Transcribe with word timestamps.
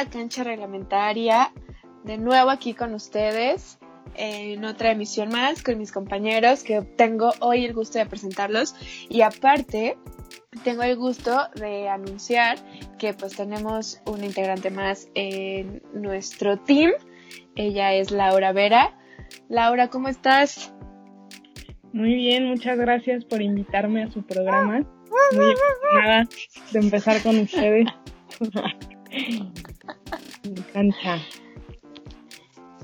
¿Qué 0.00 0.06
onda 0.06 0.18
cancha 0.18 0.44
reglamentaria? 0.44 1.52
De 2.04 2.16
nuevo 2.16 2.48
aquí 2.48 2.72
con 2.72 2.94
ustedes 2.94 3.78
en 4.14 4.64
otra 4.64 4.92
emisión 4.92 5.28
más 5.28 5.62
con 5.62 5.76
mis 5.76 5.92
compañeros 5.92 6.64
que 6.64 6.80
tengo 6.80 7.32
hoy 7.40 7.66
el 7.66 7.74
gusto 7.74 7.98
de 7.98 8.06
presentarlos 8.06 8.74
y 9.10 9.20
aparte 9.20 9.98
tengo 10.64 10.84
el 10.84 10.96
gusto 10.96 11.48
de 11.54 11.90
anunciar 11.90 12.56
que 12.98 13.12
pues 13.12 13.36
tenemos 13.36 14.00
un 14.06 14.24
integrante 14.24 14.70
más 14.70 15.06
en 15.14 15.82
nuestro 15.92 16.56
team. 16.56 16.92
Ella 17.54 17.92
es 17.92 18.10
Laura 18.10 18.52
Vera. 18.52 18.98
Laura, 19.50 19.88
¿cómo 19.88 20.08
estás? 20.08 20.72
Muy 21.92 22.14
bien, 22.14 22.46
muchas 22.46 22.78
gracias 22.78 23.26
por 23.26 23.42
invitarme 23.42 24.04
a 24.04 24.10
su 24.10 24.22
programa. 24.22 24.80
Muy 25.32 25.54
emocionada 25.92 26.26
de 26.72 26.78
empezar 26.78 27.22
con 27.22 27.38
ustedes. 27.40 27.86
Me 30.44 30.50
encanta. 30.50 31.18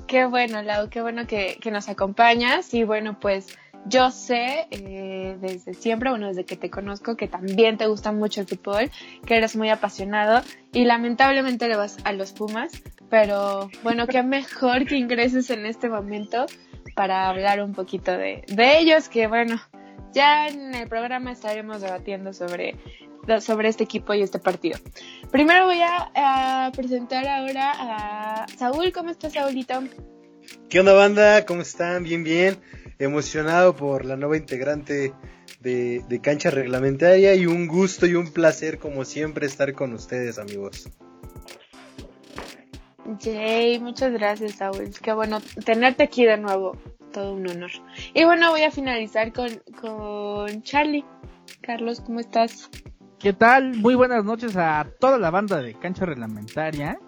Qué 0.07 0.25
bueno, 0.25 0.61
Lau, 0.61 0.89
qué 0.89 1.01
bueno 1.01 1.27
que, 1.27 1.59
nos 1.71 1.89
acompañas. 1.89 2.73
Y 2.73 2.83
bueno, 2.83 3.19
pues 3.19 3.57
yo 3.85 4.09
sé 4.11 4.67
eh, 4.71 5.37
desde 5.41 5.73
siempre, 5.73 6.09
bueno, 6.09 6.27
desde 6.27 6.45
que 6.45 6.55
te 6.55 6.69
conozco, 6.69 7.17
que 7.17 7.27
también 7.27 7.77
te 7.77 7.87
gusta 7.87 8.11
mucho 8.11 8.41
el 8.41 8.47
fútbol, 8.47 8.89
que 9.25 9.35
eres 9.35 9.55
muy 9.55 9.69
apasionado 9.69 10.41
y 10.71 10.85
lamentablemente 10.85 11.67
le 11.67 11.75
vas 11.75 11.97
a 12.05 12.13
los 12.13 12.31
Pumas. 12.31 12.81
Pero 13.09 13.69
bueno, 13.83 14.07
qué 14.07 14.23
mejor 14.23 14.85
que 14.85 14.95
ingreses 14.95 15.49
en 15.49 15.65
este 15.65 15.89
momento 15.89 16.45
para 16.95 17.29
hablar 17.29 17.61
un 17.61 17.73
poquito 17.73 18.11
de, 18.11 18.43
de 18.47 18.79
ellos, 18.79 19.09
que 19.09 19.27
bueno, 19.27 19.61
ya 20.13 20.47
en 20.47 20.73
el 20.73 20.87
programa 20.87 21.31
estaremos 21.31 21.81
debatiendo 21.81 22.33
sobre, 22.33 22.75
sobre 23.39 23.69
este 23.69 23.83
equipo 23.83 24.13
y 24.13 24.21
este 24.21 24.39
partido. 24.39 24.79
Primero 25.31 25.65
voy 25.65 25.79
a, 25.81 26.71
presentar 26.75 27.27
ahora 27.27 27.73
a 27.77 28.47
Saúl. 28.57 28.91
¿Cómo 28.91 29.09
estás, 29.09 29.33
Saúlito? 29.33 29.83
¿Qué 30.69 30.79
onda, 30.79 30.93
banda? 30.93 31.45
¿Cómo 31.45 31.61
están? 31.61 32.03
Bien, 32.03 32.23
bien. 32.23 32.57
Emocionado 32.99 33.75
por 33.75 34.05
la 34.05 34.15
nueva 34.15 34.37
integrante 34.37 35.13
de, 35.59 36.03
de 36.07 36.21
cancha 36.21 36.49
reglamentaria 36.49 37.35
y 37.35 37.45
un 37.45 37.67
gusto 37.67 38.05
y 38.05 38.15
un 38.15 38.31
placer, 38.31 38.79
como 38.79 39.05
siempre, 39.05 39.45
estar 39.45 39.73
con 39.73 39.93
ustedes, 39.93 40.39
amigos. 40.39 40.89
Jay, 43.21 43.79
muchas 43.79 44.11
gracias, 44.11 44.53
Saúl. 44.55 44.89
Qué 45.01 45.13
bueno 45.13 45.39
tenerte 45.63 46.03
aquí 46.03 46.25
de 46.25 46.37
nuevo 46.37 46.77
todo 47.11 47.33
un 47.33 47.47
honor. 47.47 47.71
Y 48.13 48.25
bueno, 48.25 48.51
voy 48.51 48.63
a 48.63 48.71
finalizar 48.71 49.31
con, 49.33 49.49
con 49.79 50.61
Charlie. 50.63 51.05
Carlos, 51.61 52.01
¿cómo 52.01 52.19
estás? 52.19 52.69
¿Qué 53.19 53.33
tal? 53.33 53.73
Muy 53.73 53.95
buenas 53.95 54.23
noches 54.23 54.55
a 54.57 54.85
toda 54.99 55.17
la 55.17 55.31
banda 55.31 55.59
de 55.59 55.73
Cancha 55.73 56.05
Reglamentaria. 56.05 56.99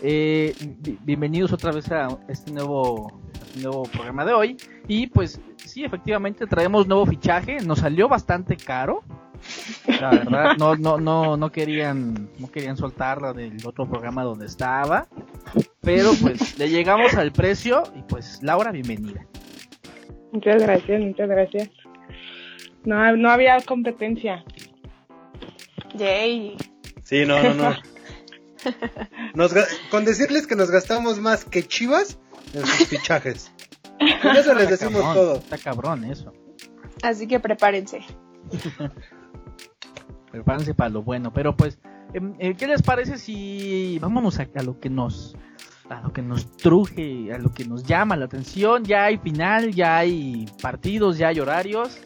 Eh, 0.00 0.54
bienvenidos 1.02 1.52
otra 1.52 1.70
vez 1.70 1.92
a 1.92 2.08
este 2.28 2.50
nuevo, 2.50 3.20
nuevo 3.60 3.82
programa 3.82 4.24
de 4.24 4.32
hoy. 4.32 4.56
Y 4.86 5.08
pues 5.08 5.38
sí, 5.56 5.84
efectivamente 5.84 6.46
traemos 6.46 6.86
nuevo 6.86 7.04
fichaje. 7.04 7.58
Nos 7.60 7.80
salió 7.80 8.08
bastante 8.08 8.56
caro. 8.56 9.02
La 10.00 10.10
verdad, 10.10 10.56
no, 10.56 10.76
no, 10.76 10.98
no, 10.98 11.36
no 11.36 11.52
querían, 11.52 12.30
no 12.38 12.50
querían 12.50 12.78
soltarla 12.78 13.34
del 13.34 13.58
otro 13.66 13.86
programa 13.86 14.24
donde 14.24 14.46
estaba. 14.46 15.08
Pero 15.82 16.12
pues 16.22 16.58
le 16.58 16.70
llegamos 16.70 17.12
al 17.14 17.32
precio 17.32 17.82
y 17.94 18.00
pues 18.00 18.42
Laura, 18.42 18.72
bienvenida. 18.72 19.26
Muchas 20.32 20.62
gracias, 20.62 21.02
muchas 21.02 21.28
gracias. 21.28 21.70
No, 22.84 23.14
no 23.14 23.30
había 23.30 23.60
competencia. 23.60 24.42
Yay. 25.98 26.56
Sí, 27.04 27.24
no, 27.26 27.42
no, 27.42 27.54
no. 27.54 27.76
con 29.90 30.04
decirles 30.04 30.46
que 30.46 30.56
nos 30.56 30.70
gastamos 30.70 31.18
más 31.20 31.44
que 31.44 31.62
Chivas 31.62 32.18
en 32.54 32.66
sus 32.66 32.88
fichajes. 32.88 33.50
Con 34.22 34.36
eso 34.36 34.54
les 34.54 34.70
decimos 34.70 35.02
todo. 35.14 35.36
Está 35.36 35.58
cabrón 35.58 36.04
eso. 36.04 36.32
Así 37.02 37.26
que 37.26 37.40
prepárense. 37.40 38.00
prepárense 40.30 40.74
para 40.74 40.90
lo 40.90 41.02
bueno. 41.02 41.32
Pero 41.32 41.56
pues, 41.56 41.78
em, 42.14 42.34
eh, 42.38 42.54
¿qué 42.54 42.66
les 42.66 42.82
parece 42.82 43.18
si 43.18 43.98
vámonos 44.00 44.38
a 44.38 44.46
lo 44.62 44.78
que 44.78 44.90
nos 44.90 45.36
a 45.88 46.00
lo 46.02 46.12
que 46.12 46.22
nos 46.22 46.50
truje, 46.56 47.32
a 47.32 47.38
lo 47.38 47.52
que 47.52 47.64
nos 47.64 47.82
llama 47.84 48.16
la 48.16 48.26
atención. 48.26 48.84
Ya 48.84 49.04
hay 49.04 49.18
final, 49.18 49.72
ya 49.74 49.98
hay 49.98 50.46
partidos, 50.60 51.18
ya 51.18 51.28
hay 51.28 51.40
horarios. 51.40 51.98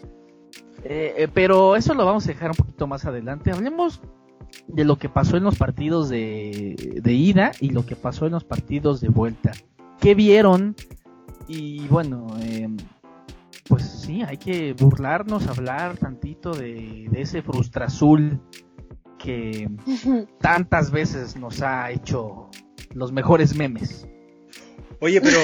Eh, 0.84 1.14
eh, 1.16 1.28
pero 1.32 1.76
eso 1.76 1.94
lo 1.94 2.04
vamos 2.04 2.24
a 2.24 2.28
dejar 2.28 2.50
un 2.50 2.56
poquito 2.56 2.86
más 2.86 3.04
adelante. 3.04 3.50
Hablemos 3.50 4.00
de 4.66 4.84
lo 4.84 4.96
que 4.98 5.08
pasó 5.08 5.36
en 5.36 5.44
los 5.44 5.56
partidos 5.56 6.08
de, 6.08 7.00
de 7.02 7.12
ida 7.12 7.52
y 7.60 7.70
lo 7.70 7.86
que 7.86 7.96
pasó 7.96 8.26
en 8.26 8.32
los 8.32 8.44
partidos 8.44 9.00
de 9.00 9.08
vuelta. 9.08 9.52
¿Qué 10.00 10.14
vieron? 10.14 10.74
Y 11.48 11.86
bueno, 11.88 12.26
eh, 12.40 12.68
pues 13.68 13.84
sí, 13.84 14.22
hay 14.22 14.36
que 14.36 14.72
burlarnos, 14.74 15.46
hablar 15.46 15.96
tantito 15.96 16.52
de, 16.52 17.06
de 17.10 17.22
ese 17.22 17.42
frustra 17.42 17.86
azul 17.86 18.40
que 19.18 19.70
tantas 20.40 20.90
veces 20.90 21.36
nos 21.36 21.62
ha 21.62 21.90
hecho 21.90 22.50
los 22.94 23.12
mejores 23.12 23.56
memes. 23.56 24.06
Oye, 25.00 25.20
pero. 25.20 25.38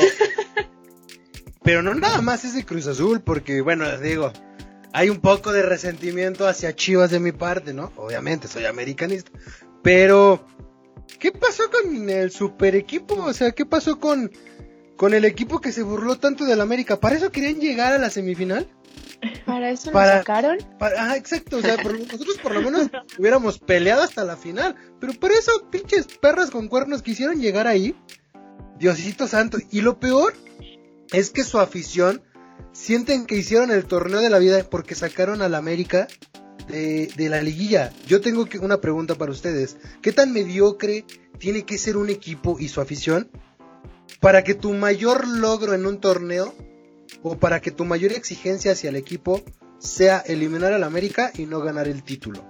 pero 1.63 1.83
no 1.83 1.95
nada 1.95 2.23
más 2.23 2.45
ese 2.45 2.65
Cruz 2.65 2.87
Azul, 2.87 3.21
porque 3.21 3.61
bueno, 3.61 3.85
les 3.85 4.01
digo, 4.01 4.33
hay 4.93 5.11
un 5.11 5.21
poco 5.21 5.53
de 5.53 5.63
resentimiento 5.63 6.47
hacia 6.47 6.75
Chivas 6.75 7.11
de 7.11 7.21
mi 7.21 7.33
parte, 7.33 7.75
¿no? 7.75 7.93
Obviamente, 7.97 8.49
soy 8.49 8.67
americanista. 8.67 9.31
Pero. 9.83 10.45
¿Qué 11.19 11.33
pasó 11.33 11.65
con 11.71 12.09
el 12.09 12.31
super 12.31 12.77
equipo? 12.77 13.15
O 13.15 13.33
sea, 13.33 13.51
¿qué 13.53 13.67
pasó 13.67 13.99
con, 13.99 14.31
con 14.97 15.15
el 15.15 15.25
equipo 15.25 15.61
que 15.61 15.73
se 15.73 15.83
burló 15.83 16.17
tanto 16.17 16.45
del 16.45 16.61
América? 16.61 17.01
¿Para 17.01 17.17
eso 17.17 17.33
querían 17.33 17.61
llegar 17.61 17.93
a 17.93 17.99
la 17.99 18.11
semifinal? 18.11 18.69
¿Para 19.45 19.71
eso 19.71 19.91
lo 19.91 19.99
sacaron? 19.99 20.59
ah, 20.81 21.17
exacto, 21.17 21.57
o 21.57 21.61
sea, 21.61 21.77
nosotros 21.77 22.39
por 22.39 22.55
lo 22.55 22.63
menos 22.63 22.89
hubiéramos 23.19 23.59
peleado 23.59 24.03
hasta 24.03 24.23
la 24.25 24.37
final, 24.37 24.77
pero 25.01 25.13
por 25.15 25.33
eso 25.33 25.69
pinches 25.71 26.07
perras 26.07 26.51
con 26.51 26.69
cuernos 26.69 27.03
quisieron 27.03 27.41
llegar 27.41 27.67
ahí. 27.67 27.97
Diosito 28.79 29.27
santo. 29.27 29.59
Y 29.73 29.81
lo 29.81 29.99
peor 29.99 30.35
es 31.13 31.31
que 31.31 31.43
su 31.43 31.59
afición 31.59 32.23
sienten 32.73 33.27
que 33.27 33.37
hicieron 33.37 33.71
el 33.71 33.85
torneo 33.87 34.21
de 34.21 34.31
la 34.31 34.39
vida 34.39 34.63
porque 34.69 34.95
sacaron 34.95 35.43
al 35.43 35.55
América 35.55 36.09
de, 36.69 37.29
la 37.29 37.43
liguilla. 37.43 37.93
Yo 38.07 38.21
tengo 38.21 38.47
una 38.61 38.81
pregunta 38.81 39.15
para 39.15 39.33
ustedes. 39.33 39.79
¿Qué 40.03 40.13
tan 40.13 40.33
mediocre 40.33 41.05
tiene 41.39 41.65
que 41.65 41.79
ser 41.79 41.97
un 41.97 42.11
equipo 42.11 42.57
y 42.59 42.69
su 42.69 42.81
afición 42.81 43.31
para 44.21 44.45
que 44.45 44.55
tu 44.55 44.73
mayor 44.75 45.27
logro 45.27 45.75
en 45.75 45.87
un 45.87 46.01
torneo 46.01 46.55
o 47.23 47.39
para 47.39 47.61
que 47.61 47.71
tu 47.71 47.85
mayor 47.85 48.13
exigencia 48.13 48.73
hacia 48.73 48.91
el 48.91 48.97
equipo 48.97 49.43
sea 49.79 50.19
eliminar 50.19 50.73
al 50.73 50.85
América 50.85 51.31
y 51.37 51.47
no 51.47 51.61
ganar 51.61 51.89
el 51.89 52.03
título? 52.03 52.45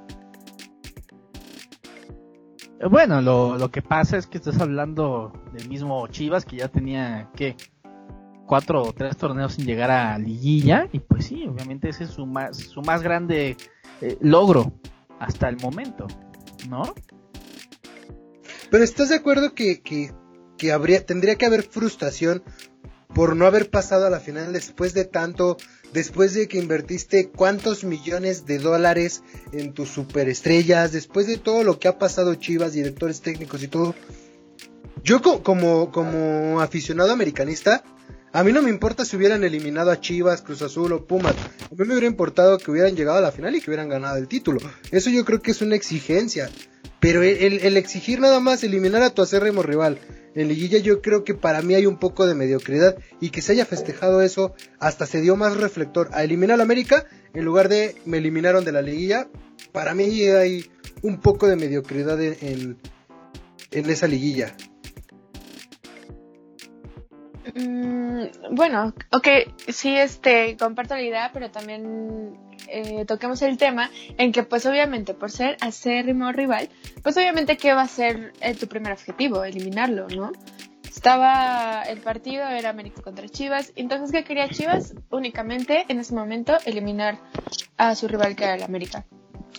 Bueno, 2.90 3.20
lo, 3.20 3.58
lo 3.58 3.70
que 3.70 3.82
pasa 3.82 4.16
es 4.16 4.28
que 4.28 4.38
estás 4.38 4.60
hablando 4.60 5.32
del 5.52 5.68
mismo 5.68 6.06
Chivas 6.08 6.44
que 6.44 6.58
ya 6.58 6.68
tenía, 6.68 7.28
¿qué? 7.34 7.56
Cuatro 8.48 8.82
o 8.82 8.94
tres 8.94 9.14
torneos 9.18 9.52
sin 9.52 9.66
llegar 9.66 9.90
a 9.90 10.18
liguilla 10.18 10.88
y 10.90 11.00
pues 11.00 11.26
sí, 11.26 11.46
obviamente 11.46 11.90
ese 11.90 12.04
es 12.04 12.10
su 12.10 12.24
más, 12.24 12.56
su 12.56 12.80
más 12.80 13.02
grande 13.02 13.58
eh, 14.00 14.16
logro 14.22 14.72
hasta 15.18 15.50
el 15.50 15.58
momento, 15.58 16.06
¿no? 16.66 16.82
Pero 18.70 18.82
¿estás 18.82 19.10
de 19.10 19.16
acuerdo 19.16 19.54
que, 19.54 19.82
que, 19.82 20.12
que 20.56 20.72
habría, 20.72 21.04
tendría 21.04 21.36
que 21.36 21.44
haber 21.44 21.62
frustración 21.62 22.42
por 23.14 23.36
no 23.36 23.44
haber 23.44 23.68
pasado 23.68 24.06
a 24.06 24.10
la 24.10 24.18
final 24.18 24.54
después 24.54 24.94
de 24.94 25.04
tanto, 25.04 25.58
después 25.92 26.32
de 26.32 26.48
que 26.48 26.58
invertiste 26.58 27.28
cuántos 27.28 27.84
millones 27.84 28.46
de 28.46 28.58
dólares 28.58 29.22
en 29.52 29.74
tus 29.74 29.90
superestrellas, 29.90 30.92
después 30.92 31.26
de 31.26 31.36
todo 31.36 31.64
lo 31.64 31.78
que 31.78 31.88
ha 31.88 31.98
pasado 31.98 32.34
Chivas, 32.34 32.72
directores 32.72 33.20
técnicos 33.20 33.62
y 33.62 33.68
todo. 33.68 33.94
Yo 35.04 35.20
como, 35.20 35.90
como 35.90 36.60
aficionado 36.62 37.12
americanista, 37.12 37.84
a 38.38 38.44
mí 38.44 38.52
no 38.52 38.62
me 38.62 38.70
importa 38.70 39.04
si 39.04 39.16
hubieran 39.16 39.42
eliminado 39.42 39.90
a 39.90 40.00
Chivas, 40.00 40.42
Cruz 40.42 40.62
Azul 40.62 40.92
o 40.92 41.04
Pumas. 41.04 41.34
A 41.34 41.74
mí 41.74 41.78
me 41.78 41.86
hubiera 41.86 42.06
importado 42.06 42.56
que 42.56 42.70
hubieran 42.70 42.94
llegado 42.94 43.18
a 43.18 43.20
la 43.20 43.32
final 43.32 43.56
y 43.56 43.60
que 43.60 43.68
hubieran 43.68 43.88
ganado 43.88 44.16
el 44.16 44.28
título. 44.28 44.60
Eso 44.92 45.10
yo 45.10 45.24
creo 45.24 45.42
que 45.42 45.50
es 45.50 45.60
una 45.60 45.74
exigencia. 45.74 46.48
Pero 47.00 47.24
el, 47.24 47.76
exigir 47.76 48.20
nada 48.20 48.38
más 48.38 48.62
eliminar 48.62 49.02
a 49.02 49.10
tu 49.10 49.22
acérrimo 49.22 49.64
rival 49.64 49.98
en 50.36 50.46
liguilla 50.46 50.78
yo 50.78 51.02
creo 51.02 51.24
que 51.24 51.34
para 51.34 51.62
mí 51.62 51.74
hay 51.74 51.86
un 51.86 51.98
poco 51.98 52.28
de 52.28 52.36
mediocridad 52.36 52.96
y 53.20 53.30
que 53.30 53.42
se 53.42 53.52
haya 53.52 53.66
festejado 53.66 54.22
eso 54.22 54.54
hasta 54.78 55.04
se 55.06 55.20
dio 55.20 55.34
más 55.34 55.56
reflector 55.56 56.08
a 56.12 56.22
eliminar 56.22 56.60
a 56.60 56.62
América 56.62 57.06
en 57.34 57.44
lugar 57.44 57.68
de 57.68 57.96
me 58.04 58.18
eliminaron 58.18 58.64
de 58.64 58.70
la 58.70 58.82
liguilla. 58.82 59.28
Para 59.72 59.94
mí 59.96 60.04
hay 60.22 60.70
un 61.02 61.20
poco 61.20 61.48
de 61.48 61.56
mediocridad 61.56 62.22
en, 62.22 62.78
esa 63.72 64.06
liguilla. 64.06 64.54
Mm, 67.54 68.54
bueno, 68.54 68.92
ok, 69.10 69.28
sí, 69.68 69.96
este, 69.96 70.56
comparto 70.56 70.94
la 70.94 71.02
idea, 71.02 71.30
pero 71.32 71.50
también 71.50 72.36
eh, 72.66 73.04
toquemos 73.06 73.40
el 73.42 73.56
tema 73.56 73.90
en 74.18 74.32
que, 74.32 74.42
pues, 74.42 74.66
obviamente, 74.66 75.14
por 75.14 75.30
ser 75.30 75.56
acérrimo 75.60 76.32
rival, 76.32 76.68
pues, 77.02 77.16
obviamente, 77.16 77.56
¿qué 77.56 77.72
va 77.72 77.82
a 77.82 77.88
ser 77.88 78.32
eh, 78.40 78.54
tu 78.54 78.66
primer 78.66 78.92
objetivo? 78.92 79.44
Eliminarlo, 79.44 80.08
¿no? 80.08 80.32
Estaba 80.88 81.82
el 81.82 82.00
partido, 82.00 82.46
era 82.48 82.70
América 82.70 83.02
contra 83.02 83.28
Chivas, 83.28 83.72
entonces, 83.76 84.10
¿qué 84.10 84.24
quería 84.24 84.48
Chivas? 84.48 84.94
Únicamente, 85.10 85.84
en 85.88 86.00
ese 86.00 86.14
momento, 86.14 86.56
eliminar 86.64 87.18
a 87.76 87.94
su 87.94 88.08
rival 88.08 88.34
que 88.36 88.44
era 88.44 88.54
el 88.56 88.62
América. 88.62 89.04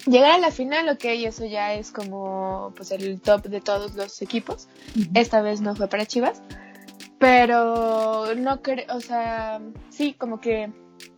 Llegar 0.06 0.32
a 0.32 0.38
la 0.38 0.52
final, 0.52 0.90
ok, 0.90 1.06
eso 1.06 1.46
ya 1.46 1.74
es 1.74 1.92
como, 1.92 2.74
pues, 2.76 2.92
el 2.92 3.22
top 3.22 3.44
de 3.44 3.62
todos 3.62 3.96
los 3.96 4.22
equipos. 4.22 4.68
Esta 5.14 5.42
vez 5.42 5.62
no 5.62 5.76
fue 5.76 5.88
para 5.88 6.06
Chivas 6.06 6.42
pero 7.20 8.34
no 8.36 8.62
creo, 8.62 8.86
o 8.96 9.02
sea, 9.02 9.62
sí, 9.90 10.14
como 10.14 10.40
que, 10.40 10.72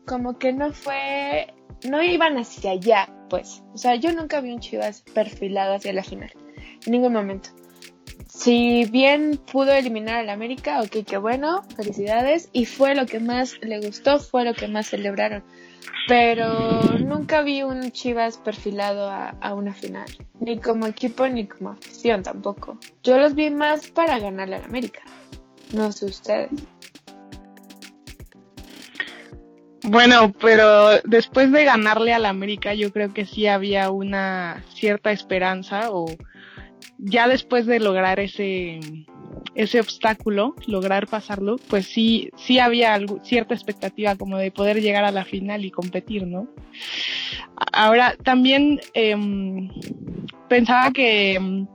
como 0.06 0.40
que 0.40 0.52
no 0.52 0.74
fue, 0.74 1.54
no 1.88 2.02
iban 2.02 2.38
hacia 2.38 2.72
allá, 2.72 3.08
pues. 3.30 3.64
O 3.74 3.78
sea, 3.78 3.96
yo 3.96 4.12
nunca 4.12 4.42
vi 4.42 4.52
un 4.52 4.60
Chivas 4.60 5.04
perfilado 5.14 5.76
hacia 5.76 5.94
la 5.94 6.04
final, 6.04 6.32
en 6.86 6.92
ningún 6.92 7.14
momento. 7.14 7.50
Si 8.28 8.86
bien 8.86 9.40
pudo 9.52 9.72
eliminar 9.74 10.16
al 10.16 10.30
América, 10.30 10.82
ok, 10.82 11.06
qué 11.06 11.18
bueno, 11.18 11.62
felicidades, 11.76 12.50
y 12.52 12.66
fue 12.66 12.96
lo 12.96 13.06
que 13.06 13.20
más 13.20 13.60
le 13.62 13.80
gustó, 13.80 14.20
fue 14.20 14.44
lo 14.44 14.56
que 14.56 14.68
más 14.68 14.88
celebraron. 14.88 15.44
Pero 16.08 16.82
nunca 17.00 17.44
vi 17.44 17.62
un 17.62 17.92
Chivas 17.92 18.38
perfilado 18.38 19.08
a, 19.08 19.30
a 19.42 19.54
una 19.54 19.74
final, 19.74 20.08
ni 20.40 20.58
como 20.58 20.88
equipo 20.88 21.28
ni 21.28 21.46
como 21.46 21.72
afición 21.72 22.24
tampoco. 22.24 22.80
Yo 23.04 23.20
los 23.20 23.36
vi 23.36 23.52
más 23.52 23.92
para 23.92 24.18
ganarle 24.18 24.56
al 24.56 24.64
América. 24.64 25.02
No 25.74 25.92
sé 25.92 26.06
ustedes. 26.06 26.50
Bueno, 29.84 30.32
pero 30.40 31.00
después 31.04 31.52
de 31.52 31.66
ganarle 31.66 32.14
al 32.14 32.26
América, 32.26 32.74
yo 32.74 32.92
creo 32.92 33.14
que 33.14 33.26
sí 33.26 33.48
había 33.48 33.90
una 33.90 34.64
cierta 34.76 35.12
esperanza 35.12 35.92
o 35.92 36.06
ya 36.98 37.28
después 37.28 37.66
de 37.66 37.80
lograr 37.80 38.20
ese 38.20 38.80
ese 39.56 39.80
obstáculo, 39.80 40.56
lograr 40.68 41.08
pasarlo, 41.08 41.58
pues 41.68 41.88
sí 41.88 42.30
sí 42.38 42.60
había 42.60 43.00
cierta 43.24 43.54
expectativa 43.54 44.16
como 44.16 44.38
de 44.38 44.52
poder 44.52 44.82
llegar 44.82 45.04
a 45.04 45.12
la 45.12 45.26
final 45.26 45.66
y 45.66 45.72
competir, 45.72 46.28
¿no? 46.28 46.48
Ahora 47.74 48.16
también 48.24 48.80
em, 48.94 49.70
pensaba 50.48 50.92
que 50.92 51.34
em, 51.34 51.68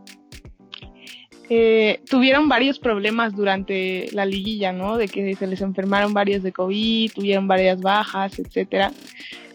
eh, 1.48 2.00
tuvieron 2.08 2.48
varios 2.48 2.78
problemas 2.78 3.34
durante 3.34 4.08
la 4.12 4.24
liguilla, 4.24 4.72
¿no? 4.72 4.96
De 4.96 5.08
que 5.08 5.34
se 5.34 5.46
les 5.46 5.60
enfermaron 5.60 6.12
varios 6.12 6.42
de 6.42 6.52
COVID, 6.52 7.12
tuvieron 7.12 7.46
varias 7.46 7.80
bajas, 7.80 8.38
etcétera. 8.38 8.92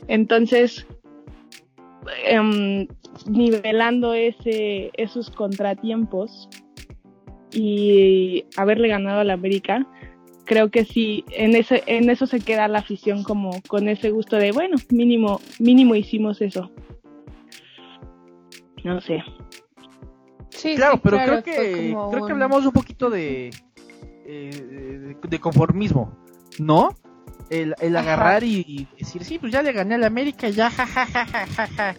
Entonces, 0.07 0.85
eh, 2.25 2.87
nivelando 3.27 4.13
ese, 4.13 4.91
esos 4.93 5.29
contratiempos 5.29 6.49
y 7.53 8.45
haberle 8.55 8.87
ganado 8.87 9.19
a 9.19 9.23
la 9.25 9.33
América, 9.33 9.85
creo 10.45 10.69
que 10.69 10.85
sí, 10.85 11.25
en 11.31 11.55
ese, 11.55 11.83
en 11.85 12.09
eso 12.09 12.25
se 12.25 12.39
queda 12.39 12.67
la 12.67 12.79
afición 12.79 13.23
como 13.23 13.51
con 13.67 13.87
ese 13.87 14.11
gusto 14.11 14.37
de, 14.37 14.51
bueno, 14.51 14.77
mínimo, 14.89 15.39
mínimo 15.59 15.95
hicimos 15.95 16.41
eso. 16.41 16.71
No 18.83 18.99
sé. 19.01 19.23
Sí, 20.51 20.75
claro, 20.75 20.95
sí, 20.95 21.01
pero 21.03 21.17
claro, 21.17 21.41
creo 21.41 21.43
que 21.43 21.95
creo 22.11 22.25
que 22.25 22.31
hablamos 22.31 22.65
un 22.65 22.71
poquito 22.71 23.09
de 23.09 23.49
eh, 24.25 25.15
de, 25.21 25.27
de 25.27 25.39
conformismo, 25.39 26.15
¿no? 26.59 26.95
El, 27.49 27.75
el 27.81 27.97
agarrar 27.97 28.43
y, 28.43 28.63
y 28.67 28.87
decir, 28.99 29.25
sí, 29.25 29.37
pues 29.39 29.51
ya 29.51 29.61
le 29.61 29.73
gané 29.73 29.95
al 29.95 30.03
América, 30.05 30.47
ya, 30.49 30.69
ja, 30.69 30.85
ja, 30.85 31.05
ja, 31.05 31.25
ja, 31.25 31.45
ja, 31.47 31.67
ja. 31.67 31.95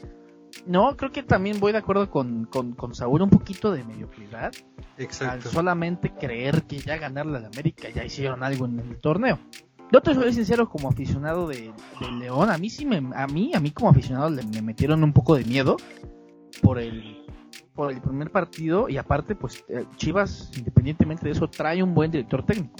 No, 0.66 0.96
creo 0.96 1.10
que 1.10 1.22
también 1.22 1.58
voy 1.60 1.72
de 1.72 1.78
acuerdo 1.78 2.10
con, 2.10 2.44
con, 2.44 2.72
con 2.72 2.94
Saúl 2.94 3.22
un 3.22 3.30
poquito 3.30 3.72
de 3.72 3.84
mediocridad 3.84 4.52
al 4.96 5.04
Exacto. 5.04 5.48
solamente 5.50 6.10
creer 6.10 6.62
que 6.62 6.78
ya 6.78 6.96
ganarle 6.98 7.38
al 7.38 7.46
América 7.46 7.88
ya 7.90 8.04
hicieron 8.04 8.42
algo 8.44 8.66
en 8.66 8.78
el 8.78 9.00
torneo. 9.00 9.38
Yo 9.90 10.00
te 10.00 10.14
soy 10.14 10.32
sincero 10.32 10.68
como 10.68 10.88
aficionado 10.88 11.48
de, 11.48 11.72
de 12.00 12.12
León, 12.18 12.50
a 12.50 12.56
mí 12.58 12.70
sí 12.70 12.86
me, 12.86 13.02
a 13.14 13.26
mí, 13.26 13.52
a 13.54 13.60
mí 13.60 13.72
como 13.72 13.90
aficionado 13.90 14.30
le, 14.30 14.42
me 14.44 14.62
metieron 14.62 15.02
un 15.04 15.12
poco 15.12 15.36
de 15.36 15.44
miedo 15.44 15.76
por 16.62 16.78
el 16.78 17.21
por 17.74 17.90
el 17.90 18.00
primer 18.00 18.30
partido 18.30 18.88
y 18.88 18.96
aparte 18.98 19.34
pues 19.34 19.64
eh, 19.68 19.84
Chivas 19.96 20.50
independientemente 20.56 21.24
de 21.26 21.32
eso 21.32 21.48
trae 21.48 21.82
un 21.82 21.94
buen 21.94 22.10
director 22.10 22.44
técnico. 22.44 22.76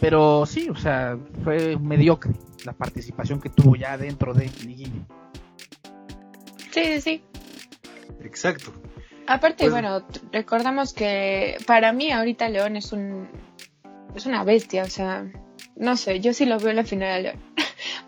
Pero 0.00 0.46
sí, 0.46 0.68
o 0.68 0.76
sea, 0.76 1.18
fue 1.44 1.76
mediocre 1.76 2.32
la 2.64 2.72
participación 2.72 3.40
que 3.40 3.48
tuvo 3.48 3.76
ya 3.76 3.96
dentro 3.96 4.34
de 4.34 4.50
Liguilla. 4.64 5.06
Sí, 6.70 6.84
sí, 6.84 7.00
sí. 7.00 7.22
Exacto. 8.22 8.72
Aparte, 9.26 9.64
Pues- 9.64 9.72
bueno, 9.72 10.04
recordamos 10.32 10.92
que 10.92 11.56
para 11.66 11.92
mí 11.92 12.10
ahorita 12.10 12.48
León 12.48 12.76
es 12.76 12.92
un 12.92 13.28
es 14.14 14.26
una 14.26 14.42
bestia, 14.42 14.82
o 14.84 14.88
sea, 14.88 15.30
no 15.76 15.96
sé, 15.96 16.20
yo 16.20 16.32
sí 16.32 16.44
lo 16.46 16.58
veo 16.58 16.70
en 16.70 16.76
la 16.76 16.84
final 16.84 17.16
de 17.16 17.22
León. 17.22 17.42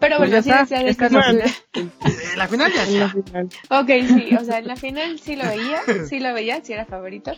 Pero 0.01 0.17
Pues 0.17 0.31
bueno, 0.31 0.37
ya 0.37 0.43
sí 0.43 0.51
está, 0.51 0.61
decía 0.83 1.09
de 1.09 1.11
no, 1.15 1.19
manera. 1.21 1.47
Eh, 1.75 2.37
la 2.37 2.49
final 2.49 2.73
ya 2.73 2.85
En 2.85 2.99
la 2.99 3.07
está. 3.07 3.23
final. 3.23 3.49
Ok, 3.69 3.89
sí, 4.09 4.35
o 4.37 4.45
sea, 4.45 4.59
en 4.59 4.67
la 4.67 4.77
final 4.77 5.19
sí 5.19 5.37
lo 5.37 5.45
veía, 5.45 5.81
sí 6.09 6.21
lo 6.21 6.33
veía, 6.33 6.65
sí 6.65 6.73
era 6.73 6.87
favorito, 6.87 7.33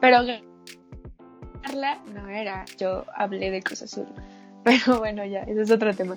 pero 0.00 0.18
ganarla 0.24 2.02
no 2.14 2.28
era, 2.28 2.64
yo 2.78 3.04
hablé 3.14 3.50
de 3.50 3.62
Cruz 3.62 3.82
Azul. 3.82 4.06
Pero 4.64 4.98
bueno, 4.98 5.24
ya, 5.24 5.40
ese 5.42 5.62
es 5.62 5.70
otro 5.70 5.94
tema. 5.94 6.16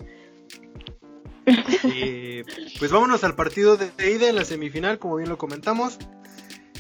Eh, 1.84 2.44
pues 2.80 2.92
vámonos 2.92 3.24
al 3.24 3.36
partido 3.36 3.76
de, 3.78 3.92
de 3.92 4.12
ida 4.12 4.30
en 4.30 4.36
la 4.36 4.46
semifinal, 4.46 5.00
como 5.00 5.18
bien 5.18 5.30
lo 5.30 5.38
comentamos. 5.38 5.98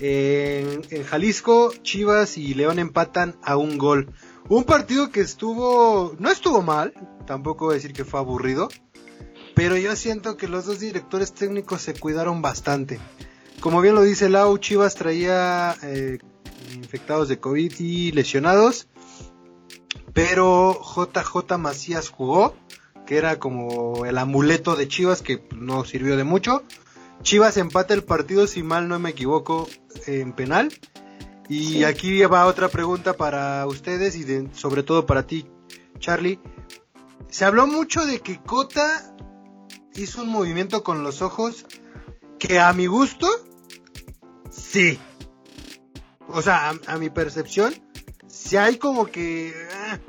En, 0.02 0.82
en 0.92 1.04
Jalisco, 1.04 1.74
Chivas 1.82 2.38
y 2.38 2.54
León 2.54 2.80
empatan 2.80 3.36
a 3.44 3.58
un 3.58 3.78
gol. 3.78 4.14
Un 4.48 4.64
partido 4.64 5.12
que 5.12 5.20
estuvo, 5.22 6.16
no 6.20 6.32
estuvo 6.32 6.62
mal, 6.62 6.94
tampoco 7.28 7.66
voy 7.66 7.74
a 7.74 7.76
decir 7.76 7.94
que 7.94 8.06
fue 8.06 8.20
aburrido, 8.20 8.70
pero 9.60 9.76
yo 9.76 9.94
siento 9.98 10.38
que 10.38 10.48
los 10.48 10.66
dos 10.68 10.80
directores 10.80 11.34
técnicos 11.34 11.82
se 11.82 11.94
cuidaron 11.94 12.42
bastante. 12.42 12.98
Como 13.60 13.82
bien 13.82 13.94
lo 13.94 14.04
dice 14.04 14.30
Lau, 14.30 14.58
Chivas 14.58 14.96
traía 14.96 15.76
eh, 15.84 16.18
infectados 16.76 17.28
de 17.28 17.40
COVID 17.42 17.74
y 17.78 18.14
lesionados, 18.14 18.88
pero 20.14 20.80
JJ 20.82 21.58
Macías 21.58 22.08
jugó 22.08 22.56
que 23.06 23.18
era 23.18 23.38
como 23.38 24.06
el 24.06 24.18
amuleto 24.18 24.78
de 24.78 24.88
Chivas 24.88 25.22
que 25.22 25.44
no 25.54 25.84
sirvió 25.84 26.16
de 26.16 26.24
mucho. 26.24 26.64
Chivas 27.22 27.58
empata 27.58 27.94
el 27.94 28.06
partido, 28.06 28.48
si 28.48 28.64
mal 28.64 28.88
no 28.88 28.98
me 28.98 29.10
equivoco, 29.10 29.68
en 30.08 30.32
penal. 30.32 30.72
Y 31.50 31.66
Sí. 31.74 31.84
aquí 31.84 32.22
va 32.22 32.46
otra 32.46 32.70
pregunta 32.70 33.12
para 33.18 33.68
ustedes 33.68 34.16
y 34.16 34.24
de- 34.24 34.48
sobre 34.54 34.84
todo 34.84 35.06
para 35.06 35.28
ti, 35.28 35.48
Charlie. 36.00 36.40
Se 37.28 37.44
habló 37.44 37.68
mucho 37.68 38.06
de 38.06 38.22
que 38.22 38.40
Cota 38.42 39.18
hizo 40.00 40.22
un 40.24 40.30
movimiento 40.30 40.84
con 40.84 41.04
los 41.04 41.22
ojos 41.22 41.66
que 42.38 42.60
a 42.60 42.72
mi 42.74 42.88
gusto, 42.88 43.28
sí. 44.50 44.98
O 46.28 46.42
sea, 46.42 46.70
a, 46.70 46.94
a 46.94 46.98
mi 46.98 47.10
percepción, 47.10 47.74
si 48.28 48.58
hay 48.58 48.78
como 48.78 49.08
que... 49.08 49.54
ah, 49.74 50.00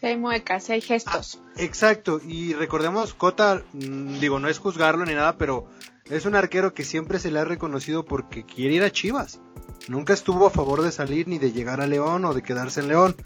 Sí 0.00 0.06
hay 0.06 0.16
muecas, 0.16 0.64
sí 0.64 0.72
hay 0.72 0.80
gestos. 0.80 1.42
Exacto, 1.56 2.20
y 2.26 2.54
recordemos, 2.54 3.12
Cota, 3.12 3.62
mm, 3.74 4.18
digo, 4.18 4.38
no 4.38 4.48
es 4.48 4.58
juzgarlo 4.58 5.04
ni 5.04 5.12
nada, 5.14 5.36
pero 5.36 5.68
es 6.06 6.24
un 6.24 6.34
arquero 6.36 6.72
que 6.72 6.84
siempre 6.84 7.18
se 7.18 7.30
le 7.30 7.38
ha 7.38 7.44
reconocido 7.44 8.06
porque 8.06 8.46
quiere 8.46 8.74
ir 8.76 8.82
a 8.82 8.90
Chivas. 8.90 9.40
Nunca 9.88 10.14
estuvo 10.14 10.46
a 10.46 10.50
favor 10.50 10.80
de 10.82 10.90
salir 10.90 11.28
ni 11.28 11.38
de 11.38 11.52
llegar 11.52 11.80
a 11.82 11.86
León 11.86 12.24
o 12.24 12.32
de 12.32 12.42
quedarse 12.42 12.80
en 12.80 12.88
León. 12.88 13.16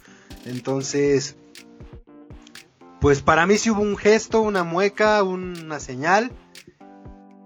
Entonces, 0.46 1.36
pues 3.04 3.20
para 3.20 3.46
mí 3.46 3.58
sí 3.58 3.68
hubo 3.68 3.82
un 3.82 3.99
gesto, 3.99 4.40
una 4.40 4.64
mueca, 4.64 5.23
una 5.23 5.78
señal. 5.78 6.32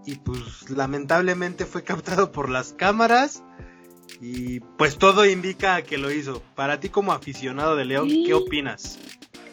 Y 0.07 0.15
pues 0.15 0.71
lamentablemente 0.71 1.65
fue 1.67 1.83
captado 1.91 2.31
por 2.31 2.49
las 2.49 2.75
cámaras. 2.75 3.43
Y 4.21 4.61
pues 4.61 4.99
todo 4.99 5.27
indica 5.27 5.83
que 5.83 5.99
lo 5.99 6.12
hizo. 6.12 6.45
Para 6.55 6.79
ti 6.79 6.91
como 6.91 7.11
aficionado 7.11 7.75
de 7.75 7.85
León, 7.87 8.09
¿qué 8.25 8.35
opinas? 8.35 9.00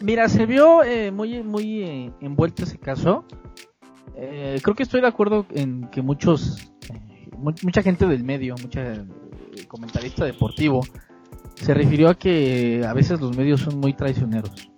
Mira, 0.00 0.28
se 0.28 0.46
vio 0.46 0.84
eh, 0.84 1.10
muy, 1.10 1.42
muy 1.42 1.82
eh, 1.82 2.12
envuelto 2.20 2.62
ese 2.62 2.78
caso. 2.78 3.24
Eh, 4.16 4.60
creo 4.62 4.76
que 4.76 4.84
estoy 4.84 5.00
de 5.00 5.08
acuerdo 5.08 5.44
en 5.50 5.88
que 5.90 6.02
muchos, 6.02 6.70
eh, 6.88 7.28
mu- 7.36 7.50
mucha 7.64 7.82
gente 7.82 8.06
del 8.06 8.22
medio, 8.22 8.54
mucha 8.62 8.94
eh, 8.94 9.04
comentarista 9.66 10.24
deportivo, 10.24 10.82
se 11.56 11.74
refirió 11.74 12.10
a 12.10 12.14
que 12.14 12.84
a 12.86 12.92
veces 12.92 13.20
los 13.20 13.36
medios 13.36 13.60
son 13.62 13.80
muy 13.80 13.92
traicioneros. 13.92 14.70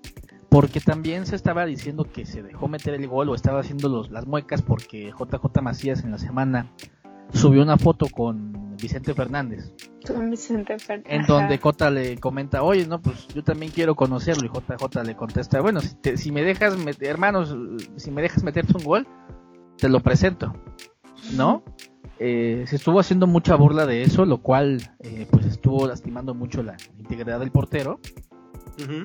Porque 0.49 0.81
también 0.81 1.27
se 1.27 1.37
estaba 1.37 1.67
diciendo 1.67 2.05
que 2.05 2.25
se 2.25 2.43
dejó 2.43 2.69
meter 2.69 2.95
el 2.95 3.07
gol 3.07 3.29
o 3.29 3.35
estaba 3.35 3.61
haciendo 3.61 3.89
los, 3.89 4.11
las 4.11 4.27
muecas 4.27 4.63
porque 4.63 5.13
JJ 5.19 5.61
Macías 5.63 6.05
en 6.05 6.11
la 6.11 6.19
semana 6.19 6.73
subió 7.35 7.63
una 7.63 7.77
foto 7.77 8.07
con 8.07 8.75
Vicente 8.81 9.13
Fernández. 9.13 9.71
Con 10.07 10.31
Vicente 10.31 10.79
Fernández. 10.79 11.13
En 11.21 11.27
donde 11.27 11.59
Cota 11.59 11.91
le 11.91 12.17
comenta, 12.17 12.63
oye, 12.63 12.87
no, 12.87 13.03
pues 13.03 13.29
yo 13.29 13.45
también 13.45 13.71
quiero 13.73 13.95
conocerlo. 13.95 14.47
Y 14.47 14.49
JJ 14.49 15.03
le 15.05 15.15
contesta, 15.17 15.61
bueno, 15.61 15.81
si, 15.81 15.95
te- 15.97 16.17
si 16.17 16.33
me 16.33 16.43
dejas, 16.43 16.79
meter, 16.79 17.09
hermanos, 17.09 17.55
si 17.97 18.11
me 18.11 18.23
dejas 18.23 18.43
meterte 18.43 18.73
un 18.75 18.85
gol, 18.85 19.07
te 19.77 19.91
lo 19.91 20.01
presento. 20.01 20.55
¿No? 21.35 21.63
Eh, 22.21 22.65
se 22.67 22.77
estuvo 22.77 22.99
haciendo 23.01 23.27
mucha 23.27 23.55
burla 23.57 23.85
de 23.85 24.03
eso, 24.03 24.25
lo 24.25 24.39
cual 24.39 24.81
eh, 25.01 25.27
pues 25.31 25.45
estuvo 25.45 25.87
lastimando 25.87 26.35
mucho 26.35 26.63
la 26.63 26.77
integridad 26.99 27.39
del 27.39 27.51
portero. 27.51 28.01
Ujú. 28.83 29.03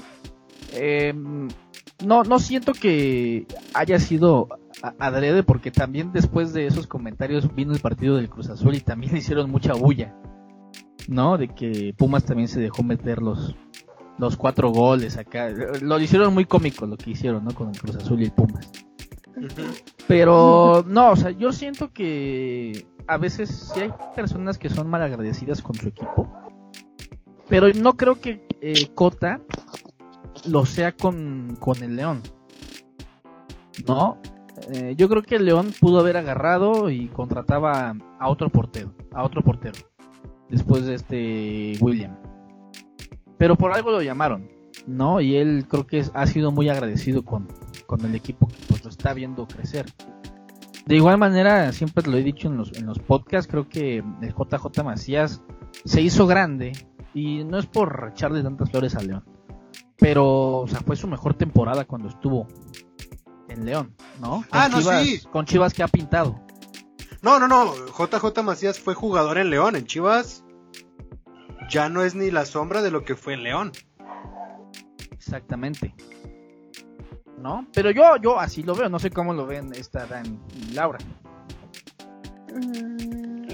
Eh, 0.71 1.13
no, 2.05 2.23
no 2.23 2.39
siento 2.39 2.73
que 2.73 3.45
haya 3.73 3.99
sido 3.99 4.47
adrede 4.99 5.43
porque 5.43 5.71
también 5.71 6.11
después 6.11 6.53
de 6.53 6.67
esos 6.67 6.87
comentarios 6.87 7.53
vino 7.55 7.73
el 7.73 7.79
partido 7.79 8.17
del 8.17 8.29
Cruz 8.29 8.49
Azul 8.49 8.75
y 8.75 8.81
también 8.81 9.15
hicieron 9.17 9.49
mucha 9.49 9.73
bulla, 9.73 10.15
¿no? 11.07 11.37
De 11.37 11.47
que 11.47 11.93
Pumas 11.97 12.25
también 12.25 12.47
se 12.47 12.59
dejó 12.59 12.83
meter 12.83 13.21
los, 13.21 13.55
los 14.17 14.35
cuatro 14.35 14.71
goles 14.71 15.17
acá. 15.17 15.49
Lo 15.81 15.99
hicieron 15.99 16.33
muy 16.33 16.45
cómico 16.45 16.85
lo 16.85 16.97
que 16.97 17.11
hicieron, 17.11 17.45
¿no? 17.45 17.53
Con 17.53 17.69
el 17.69 17.79
Cruz 17.79 17.95
Azul 17.95 18.21
y 18.21 18.25
el 18.25 18.31
Pumas. 18.31 18.71
Pero 20.07 20.83
no, 20.87 21.11
o 21.11 21.15
sea, 21.15 21.31
yo 21.31 21.51
siento 21.51 21.91
que 21.91 22.85
a 23.07 23.17
veces 23.17 23.71
sí 23.73 23.81
hay 23.81 23.91
personas 24.15 24.57
que 24.57 24.69
son 24.69 24.89
malagradecidas 24.89 25.61
con 25.61 25.75
su 25.75 25.87
equipo. 25.87 26.31
Pero 27.49 27.67
no 27.73 27.93
creo 27.97 28.19
que 28.19 28.45
eh, 28.61 28.87
Cota 28.95 29.41
lo 30.45 30.65
sea 30.65 30.91
con, 30.93 31.57
con 31.59 31.81
el 31.83 31.95
León. 31.95 32.21
¿No? 33.87 34.19
Eh, 34.71 34.95
yo 34.97 35.09
creo 35.09 35.23
que 35.23 35.35
el 35.35 35.45
León 35.45 35.73
pudo 35.79 35.99
haber 35.99 36.17
agarrado 36.17 36.89
y 36.89 37.07
contrataba 37.07 37.95
a 38.19 38.29
otro 38.29 38.49
portero. 38.49 38.93
A 39.13 39.23
otro 39.23 39.41
portero. 39.41 39.79
Después 40.49 40.85
de 40.85 40.95
este 40.95 41.73
William. 41.81 42.15
Pero 43.37 43.55
por 43.55 43.73
algo 43.73 43.91
lo 43.91 44.01
llamaron. 44.01 44.49
¿No? 44.85 45.21
Y 45.21 45.35
él 45.35 45.65
creo 45.67 45.87
que 45.87 46.03
ha 46.13 46.27
sido 46.27 46.51
muy 46.51 46.69
agradecido 46.69 47.23
con, 47.23 47.47
con 47.85 48.03
el 48.05 48.15
equipo 48.15 48.47
que 48.47 48.55
pues 48.67 48.83
lo 48.83 48.89
está 48.89 49.13
viendo 49.13 49.47
crecer. 49.47 49.85
De 50.85 50.97
igual 50.97 51.17
manera, 51.17 51.71
siempre 51.71 52.09
lo 52.11 52.17
he 52.17 52.23
dicho 52.23 52.49
en 52.49 52.57
los, 52.57 52.73
en 52.73 52.85
los 52.85 52.99
podcasts, 52.99 53.49
creo 53.49 53.69
que 53.69 53.97
el 53.97 54.33
JJ 54.33 54.83
Macías 54.83 55.41
se 55.85 56.01
hizo 56.01 56.27
grande 56.27 56.73
y 57.13 57.45
no 57.45 57.57
es 57.57 57.65
por 57.65 58.11
echarle 58.13 58.43
tantas 58.43 58.69
flores 58.69 58.95
a 58.95 59.01
León, 59.01 59.23
pero 59.97 60.59
o 60.61 60.67
sea, 60.67 60.79
fue 60.81 60.95
su 60.95 61.07
mejor 61.07 61.33
temporada 61.35 61.85
cuando 61.85 62.09
estuvo 62.09 62.47
en 63.49 63.65
León, 63.65 63.95
¿no? 64.19 64.37
Con 64.37 64.45
Ah, 64.51 64.69
no, 64.69 64.79
Chivas, 64.79 65.03
sí. 65.03 65.21
Con 65.31 65.45
Chivas 65.45 65.73
que 65.73 65.83
ha 65.83 65.87
pintado. 65.87 66.39
No, 67.21 67.39
no, 67.39 67.47
no. 67.47 67.73
JJ 67.73 68.43
Macías 68.43 68.79
fue 68.79 68.93
jugador 68.95 69.37
en 69.37 69.49
León. 69.49 69.75
En 69.75 69.85
Chivas 69.85 70.43
ya 71.69 71.87
no 71.89 72.03
es 72.03 72.15
ni 72.15 72.31
la 72.31 72.45
sombra 72.45 72.81
de 72.81 72.91
lo 72.91 73.05
que 73.05 73.15
fue 73.15 73.33
en 73.35 73.43
León. 73.43 73.71
Exactamente. 75.11 75.95
¿No? 77.37 77.67
Pero 77.73 77.91
yo, 77.91 78.17
yo 78.21 78.39
así 78.39 78.63
lo 78.63 78.73
veo, 78.75 78.89
no 78.89 78.99
sé 78.99 79.09
cómo 79.09 79.33
lo 79.33 79.45
ven 79.45 79.71
esta 79.73 80.05
Dan 80.05 80.39
y 80.55 80.73
Laura. 80.73 80.99
Mm, 82.53 83.47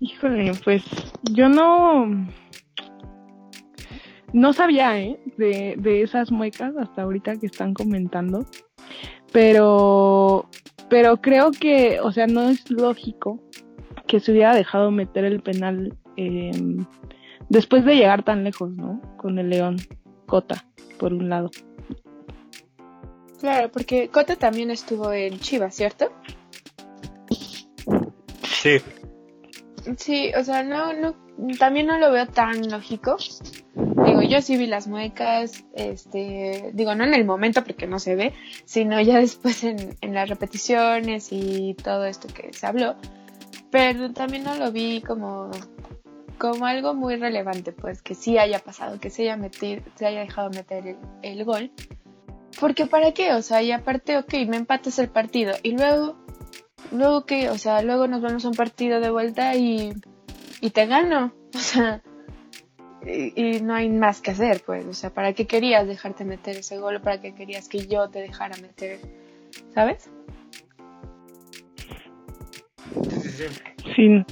Híjole, 0.00 0.52
pues 0.64 0.82
yo 1.30 1.48
no 1.48 2.06
no 4.32 4.52
sabía 4.52 4.98
¿eh? 5.00 5.18
de, 5.36 5.74
de 5.78 6.02
esas 6.02 6.30
muecas 6.30 6.74
hasta 6.76 7.02
ahorita 7.02 7.36
que 7.36 7.46
están 7.46 7.74
comentando, 7.74 8.46
pero 9.32 10.48
pero 10.92 11.16
creo 11.22 11.52
que, 11.52 12.00
o 12.00 12.12
sea, 12.12 12.26
no 12.26 12.50
es 12.50 12.70
lógico 12.70 13.40
que 14.06 14.20
se 14.20 14.30
hubiera 14.30 14.54
dejado 14.54 14.90
meter 14.90 15.24
el 15.24 15.40
penal 15.40 15.96
eh, 16.18 16.50
después 17.48 17.82
de 17.86 17.96
llegar 17.96 18.24
tan 18.24 18.44
lejos, 18.44 18.76
¿no? 18.76 19.00
Con 19.16 19.38
el 19.38 19.48
León 19.48 19.76
Cota, 20.26 20.66
por 20.98 21.14
un 21.14 21.30
lado. 21.30 21.50
Claro, 23.40 23.70
porque 23.72 24.08
Cota 24.08 24.36
también 24.36 24.70
estuvo 24.70 25.10
en 25.14 25.40
Chivas, 25.40 25.74
¿cierto? 25.74 26.12
Sí. 28.42 28.76
Sí, 29.96 30.30
o 30.38 30.44
sea, 30.44 30.62
no, 30.62 30.92
no, 30.92 31.14
también 31.58 31.86
no 31.86 31.98
lo 31.98 32.12
veo 32.12 32.26
tan 32.26 32.68
lógico. 32.68 33.16
Digo, 33.74 34.22
yo 34.22 34.42
sí 34.42 34.56
vi 34.56 34.66
las 34.66 34.86
muecas, 34.86 35.64
este, 35.74 36.70
digo, 36.74 36.94
no 36.94 37.04
en 37.04 37.14
el 37.14 37.24
momento 37.24 37.64
porque 37.64 37.86
no 37.86 37.98
se 37.98 38.16
ve, 38.16 38.34
sino 38.64 39.00
ya 39.00 39.18
después 39.20 39.64
en, 39.64 39.96
en 40.00 40.14
las 40.14 40.28
repeticiones 40.28 41.28
y 41.30 41.74
todo 41.82 42.04
esto 42.04 42.28
que 42.28 42.52
se 42.52 42.66
habló. 42.66 42.96
Pero 43.70 44.12
también 44.12 44.44
no 44.44 44.54
lo 44.54 44.70
vi 44.70 45.00
como, 45.00 45.50
como 46.38 46.66
algo 46.66 46.94
muy 46.94 47.16
relevante, 47.16 47.72
pues, 47.72 48.02
que 48.02 48.14
sí 48.14 48.36
haya 48.36 48.58
pasado, 48.58 49.00
que 49.00 49.08
se 49.08 49.22
haya 49.22 49.36
metido, 49.36 49.82
se 49.94 50.06
haya 50.06 50.20
dejado 50.20 50.50
meter 50.50 50.86
el, 50.86 50.96
el 51.22 51.44
gol. 51.44 51.70
Porque 52.60 52.86
para 52.86 53.12
qué, 53.12 53.32
o 53.32 53.40
sea, 53.40 53.62
y 53.62 53.72
aparte, 53.72 54.18
ok, 54.18 54.34
me 54.46 54.58
empatas 54.58 54.98
el 54.98 55.08
partido 55.08 55.54
y 55.62 55.76
luego 55.76 56.16
luego 56.92 57.24
que, 57.24 57.48
o 57.50 57.58
sea, 57.58 57.82
luego 57.82 58.06
nos 58.06 58.22
vamos 58.22 58.44
a 58.44 58.48
un 58.48 58.54
partido 58.54 59.00
de 59.00 59.10
vuelta 59.10 59.54
y, 59.54 59.92
y 60.60 60.70
te 60.70 60.86
gano, 60.86 61.32
o 61.54 61.58
sea, 61.58 62.02
y, 63.06 63.32
y 63.34 63.60
no 63.60 63.74
hay 63.74 63.88
más 63.88 64.20
que 64.20 64.30
hacer, 64.30 64.62
pues, 64.64 64.86
o 64.86 64.94
sea, 64.94 65.10
¿para 65.10 65.32
qué 65.32 65.46
querías 65.46 65.86
dejarte 65.86 66.24
meter 66.24 66.56
ese 66.56 66.78
gol 66.78 67.00
para 67.00 67.20
qué 67.20 67.34
querías 67.34 67.68
que 67.68 67.86
yo 67.86 68.08
te 68.08 68.20
dejara 68.20 68.56
meter, 68.60 69.00
¿sabes? 69.74 70.10
Sí, 73.96 74.24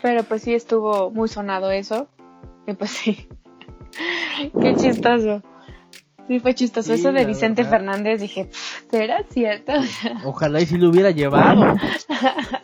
Pero 0.00 0.24
pues 0.24 0.42
sí 0.42 0.54
estuvo 0.54 1.10
muy 1.10 1.28
sonado 1.28 1.70
eso, 1.70 2.08
y 2.66 2.72
pues 2.74 2.90
sí, 2.90 3.28
qué 4.60 4.74
chistoso. 4.76 5.42
Sí, 6.32 6.40
fue 6.40 6.54
chistoso. 6.54 6.94
Sí, 6.94 7.00
eso 7.00 7.12
de 7.12 7.26
Vicente 7.26 7.62
verdad. 7.62 7.78
Fernández, 7.78 8.20
dije, 8.22 8.46
"Pff, 8.46 8.90
¿será 8.90 9.22
cierto? 9.30 9.72
Ojalá 10.24 10.60
y 10.62 10.66
si 10.66 10.78
lo 10.78 10.88
hubiera 10.88 11.10
llevado. 11.10 11.76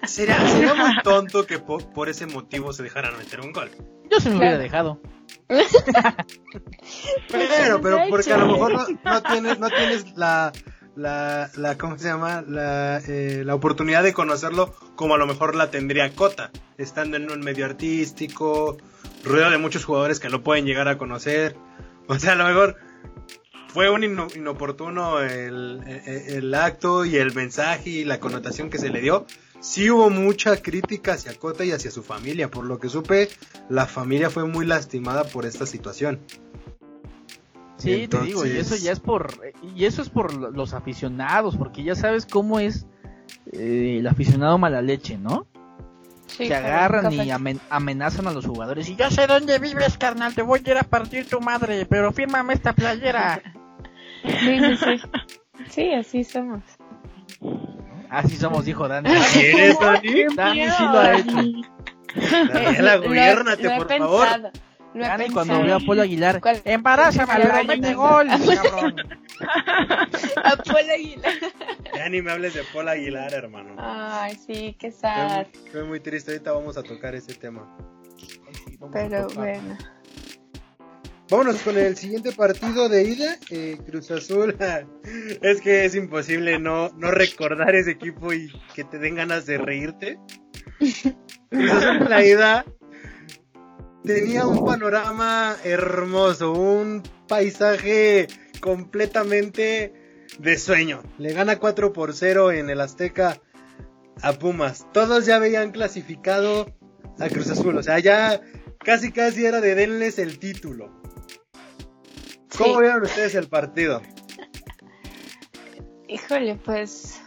Sería, 0.07 0.39
sería 0.49 0.75
muy 0.75 1.03
tonto 1.03 1.45
que 1.47 1.59
po- 1.59 1.79
por 1.93 2.09
ese 2.09 2.27
motivo 2.27 2.73
se 2.73 2.83
dejaran 2.83 3.17
meter 3.19 3.41
un 3.41 3.53
gol. 3.53 3.71
Yo 4.11 4.21
se 4.21 4.31
me 4.31 4.37
hubiera 4.39 4.57
dejado. 4.57 5.01
Pero, 7.31 7.81
pero 7.83 7.99
porque 8.09 8.33
a 8.33 8.39
lo 8.39 8.47
mejor 8.47 8.73
no, 8.73 8.87
no 9.05 9.23
tienes, 9.23 9.59
no 9.59 9.69
tienes 9.69 10.17
la, 10.17 10.53
la, 10.97 11.51
la, 11.57 11.77
¿cómo 11.77 11.99
se 11.99 12.09
llama? 12.09 12.43
La, 12.47 12.99
eh, 13.07 13.43
la 13.45 13.55
oportunidad 13.55 14.03
de 14.03 14.13
conocerlo 14.13 14.75
como 14.97 15.15
a 15.15 15.19
lo 15.19 15.27
mejor 15.27 15.55
la 15.55 15.71
tendría 15.71 16.11
Cota, 16.15 16.51
estando 16.79 17.17
en 17.17 17.31
un 17.31 17.41
medio 17.41 17.67
artístico, 17.67 18.79
rodeado 19.25 19.53
de 19.53 19.59
muchos 19.59 19.85
jugadores 19.85 20.21
que 20.21 20.31
lo 20.31 20.43
pueden 20.43 20.65
llegar 20.65 20.89
a 20.89 20.99
conocer. 20.99 21.57
O 22.09 22.19
sea, 22.19 22.33
a 22.33 22.37
lo 22.37 22.45
mejor 22.45 22.77
fue 23.69 23.91
un 23.91 24.03
ino- 24.05 24.29
inoportuno 24.35 25.21
el, 25.21 25.83
el- 25.87 26.37
el 26.37 26.55
acto 26.55 27.05
y 27.05 27.17
el 27.17 27.35
mensaje 27.35 27.91
y 27.91 28.05
la 28.05 28.19
connotación 28.21 28.71
que 28.71 28.79
se 28.79 28.89
le 28.91 29.01
dio. 29.01 29.27
Sí 29.61 29.91
hubo 29.91 30.09
mucha 30.11 30.57
crítica 30.63 31.15
hacia 31.15 31.35
Cota 31.35 31.65
y 31.65 31.73
hacia 31.73 31.91
su 31.91 32.03
familia. 32.03 32.49
Por 32.51 32.65
lo 32.65 32.79
que 32.79 32.89
supe, 32.89 33.29
la 33.69 33.87
familia 33.87 34.31
fue 34.31 34.45
muy 34.47 34.65
lastimada 34.67 35.25
por 35.25 35.47
esta 35.47 35.67
situación. 35.67 36.21
Sí, 37.77 38.09
te 38.09 38.19
digo, 38.21 38.45
y 38.45 38.57
eso 38.57 38.75
ya 38.77 38.91
es 38.91 38.99
por 39.01 39.35
y 39.77 39.85
eso 39.85 40.03
es 40.03 40.09
por 40.11 40.35
lo- 40.35 40.51
los 40.51 40.75
aficionados, 40.75 41.57
porque 41.57 41.85
ya 41.85 41.95
sabes 41.95 42.27
cómo 42.27 42.59
es 42.59 42.87
eh, 43.53 43.99
el 44.01 44.07
aficionado 44.09 44.59
mala 44.59 44.83
leche, 44.83 45.17
¿no? 45.17 45.47
sí, 46.27 46.39
que 46.45 46.49
claro, 46.49 46.67
agarran 46.67 47.13
y 47.13 47.31
amen- 47.31 47.61
amenazan 47.71 48.27
a 48.29 48.33
los 48.33 48.47
jugadores 48.47 48.89
y 48.89 48.97
yo 48.97 49.11
sé 49.11 49.27
dónde 49.27 49.59
vives, 49.59 49.97
carnal, 49.97 50.35
te 50.35 50.43
voy 50.43 50.61
a 50.65 50.71
ir 50.71 50.77
a 50.77 50.83
partir 50.83 51.27
tu 51.29 51.41
madre, 51.41 51.87
pero 51.87 52.13
fírmame 52.13 52.53
esta 52.55 52.73
playera. 52.75 53.43
Sí, 54.23 54.59
sí, 54.59 54.77
sí. 54.77 55.01
Sí, 55.71 55.93
así 55.93 56.23
somos. 56.25 56.63
Así 58.11 58.37
somos, 58.37 58.65
dijo 58.65 58.87
Dani. 58.89 59.11
¿Quieres, 59.33 59.79
Dani? 59.81 60.25
Dani 60.37 60.63
sí 60.71 60.83
lo 60.83 60.99
ha 60.99 61.19
hecho. 61.19 61.37
Daniela, 62.53 62.97
Lo 62.97 63.03
lo 63.03 63.77
por 63.77 63.89
favor. 63.89 64.27
pensado, 64.27 64.51
lo 64.95 65.05
he 65.05 65.09
Dani 65.09 65.25
pensado. 65.25 65.47
cuando 65.47 65.65
vio 65.65 65.75
a 65.77 65.81
Polo 65.81 66.03
Aguilar, 66.03 66.41
¿Cuál? 66.41 66.63
embarázame, 66.65 67.33
pero 67.37 67.55
Ay, 67.55 67.67
mete 67.67 67.95
gol, 67.95 68.29
cabrón. 68.63 68.97
A 70.45 70.57
Paul 70.57 70.91
Aguilar. 70.91 71.33
Ya 71.95 72.09
ni 72.09 72.23
me 72.23 72.31
hables 72.33 72.55
de 72.55 72.63
Paul 72.73 72.89
Aguilar, 72.89 73.35
hermano. 73.35 73.75
Ay, 73.79 74.37
sí, 74.37 74.75
qué 74.79 74.91
Fue 74.91 75.01
sad. 75.01 75.47
muy, 75.49 75.71
fue 75.71 75.85
muy 75.85 76.01
triste. 76.01 76.31
Ahorita 76.33 76.53
vamos 76.53 76.79
a 76.79 76.83
tocar 76.83 77.15
ese 77.15 77.35
tema. 77.35 77.77
Pero 78.93 79.27
bueno. 79.35 79.77
Vámonos 81.31 81.61
con 81.61 81.77
el 81.77 81.97
siguiente 81.97 82.33
partido 82.33 82.89
de 82.89 83.03
ida. 83.03 83.37
Cruz 83.87 84.11
Azul. 84.11 84.57
es 85.43 85.61
que 85.61 85.85
es 85.85 85.95
imposible 85.95 86.59
no, 86.59 86.91
no 86.97 87.11
recordar 87.11 87.75
ese 87.75 87.91
equipo 87.93 88.33
y 88.33 88.51
que 88.75 88.85
te 88.85 88.99
den 88.99 89.17
ganas 89.17 89.45
de 89.45 89.59
reírte. 89.59 90.19
Cruz 90.79 91.73
Azul 91.73 92.09
la 92.09 92.25
ida 92.25 92.65
tenía 94.05 94.47
un 94.47 94.65
panorama 94.65 95.57
hermoso, 95.65 96.53
un 96.53 97.03
paisaje 97.27 98.27
completamente 98.61 100.25
de 100.39 100.59
sueño. 100.59 101.03
Le 101.19 101.35
gana 101.35 101.59
4 101.59 101.93
por 101.93 102.15
0 102.15 102.53
en 102.53 102.71
el 102.71 102.81
Azteca 102.81 103.41
a 104.23 104.33
Pumas. 104.33 104.87
Todos 104.93 105.27
ya 105.27 105.37
habían 105.37 105.73
clasificado 105.73 106.75
a 107.19 107.29
Cruz 107.29 107.51
Azul. 107.51 107.77
O 107.77 107.83
sea, 107.83 107.99
ya 107.99 108.41
casi 108.79 109.13
casi 109.13 109.45
era 109.45 109.61
de 109.61 109.75
denles 109.75 110.19
el 110.19 110.39
título. 110.39 110.98
¿Cómo 112.57 112.75
Sí. 112.77 112.81
vieron 112.81 113.03
ustedes 113.03 113.35
el 113.35 113.49
partido? 113.49 114.01
Híjole, 116.09 116.57
pues, 116.57 117.23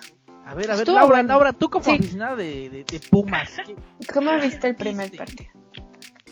A 0.45 0.55
ver, 0.55 0.69
a 0.71 0.73
ver, 0.73 0.79
Estuvo 0.81 0.95
Laura, 0.95 1.15
bueno. 1.17 1.27
Laura, 1.29 1.53
tú 1.53 1.69
como 1.69 1.85
Sí. 1.85 1.91
aficionada 1.91 2.35
de, 2.35 2.69
de, 2.69 2.83
de 2.83 2.99
Pumas, 3.09 3.49
¿qué- 3.65 3.75
¿cómo 4.11 4.35
viste 4.39 4.69
el 4.69 4.75
primer 4.75 5.11
¿Viste? 5.11 5.17
partido? 5.17 5.51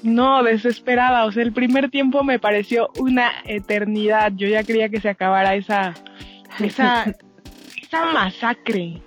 No, 0.02 0.44
desesperada. 0.44 1.26
O 1.26 1.32
sea, 1.32 1.44
el 1.44 1.54
primer 1.54 1.90
tiempo 1.92 2.24
me 2.24 2.40
pareció 2.40 2.90
una 3.00 3.32
eternidad. 3.46 4.32
Yo 4.36 4.48
ya 4.48 4.64
quería 4.64 4.90
que 4.90 5.00
se 5.02 5.10
acabara 5.10 5.56
esa, 5.56 5.94
esa, 6.60 7.04
esa 7.84 8.06
masacre. 8.14 9.02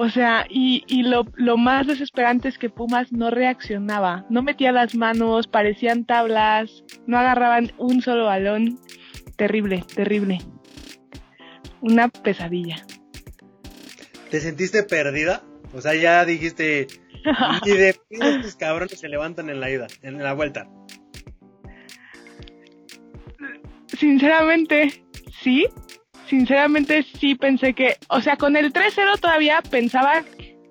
O 0.00 0.08
sea, 0.10 0.46
y, 0.48 0.84
y 0.86 1.02
lo, 1.02 1.26
lo 1.34 1.56
más 1.56 1.88
desesperante 1.88 2.46
es 2.46 2.56
que 2.56 2.70
Pumas 2.70 3.10
no 3.10 3.30
reaccionaba. 3.30 4.24
No 4.30 4.42
metía 4.42 4.70
las 4.70 4.94
manos, 4.94 5.48
parecían 5.48 6.04
tablas, 6.04 6.84
no 7.08 7.18
agarraban 7.18 7.72
un 7.78 8.00
solo 8.00 8.26
balón. 8.26 8.78
Terrible, 9.34 9.84
terrible. 9.92 10.38
Una 11.80 12.08
pesadilla. 12.08 12.86
¿Te 14.30 14.38
sentiste 14.40 14.84
perdida? 14.84 15.42
O 15.74 15.80
sea, 15.80 15.96
ya 15.96 16.24
dijiste, 16.24 16.86
ni 17.66 17.72
de 17.72 17.96
estos 18.08 18.54
cabrones 18.54 19.00
se 19.00 19.08
levantan 19.08 19.50
en 19.50 19.58
la 19.58 19.68
ida, 19.68 19.88
en 20.02 20.22
la 20.22 20.32
vuelta. 20.32 20.68
Sinceramente, 23.98 25.02
sí. 25.42 25.66
Sinceramente, 26.28 27.02
sí 27.02 27.34
pensé 27.34 27.72
que, 27.72 27.96
o 28.08 28.20
sea, 28.20 28.36
con 28.36 28.56
el 28.56 28.72
3-0 28.72 29.18
todavía 29.18 29.62
pensaba 29.62 30.24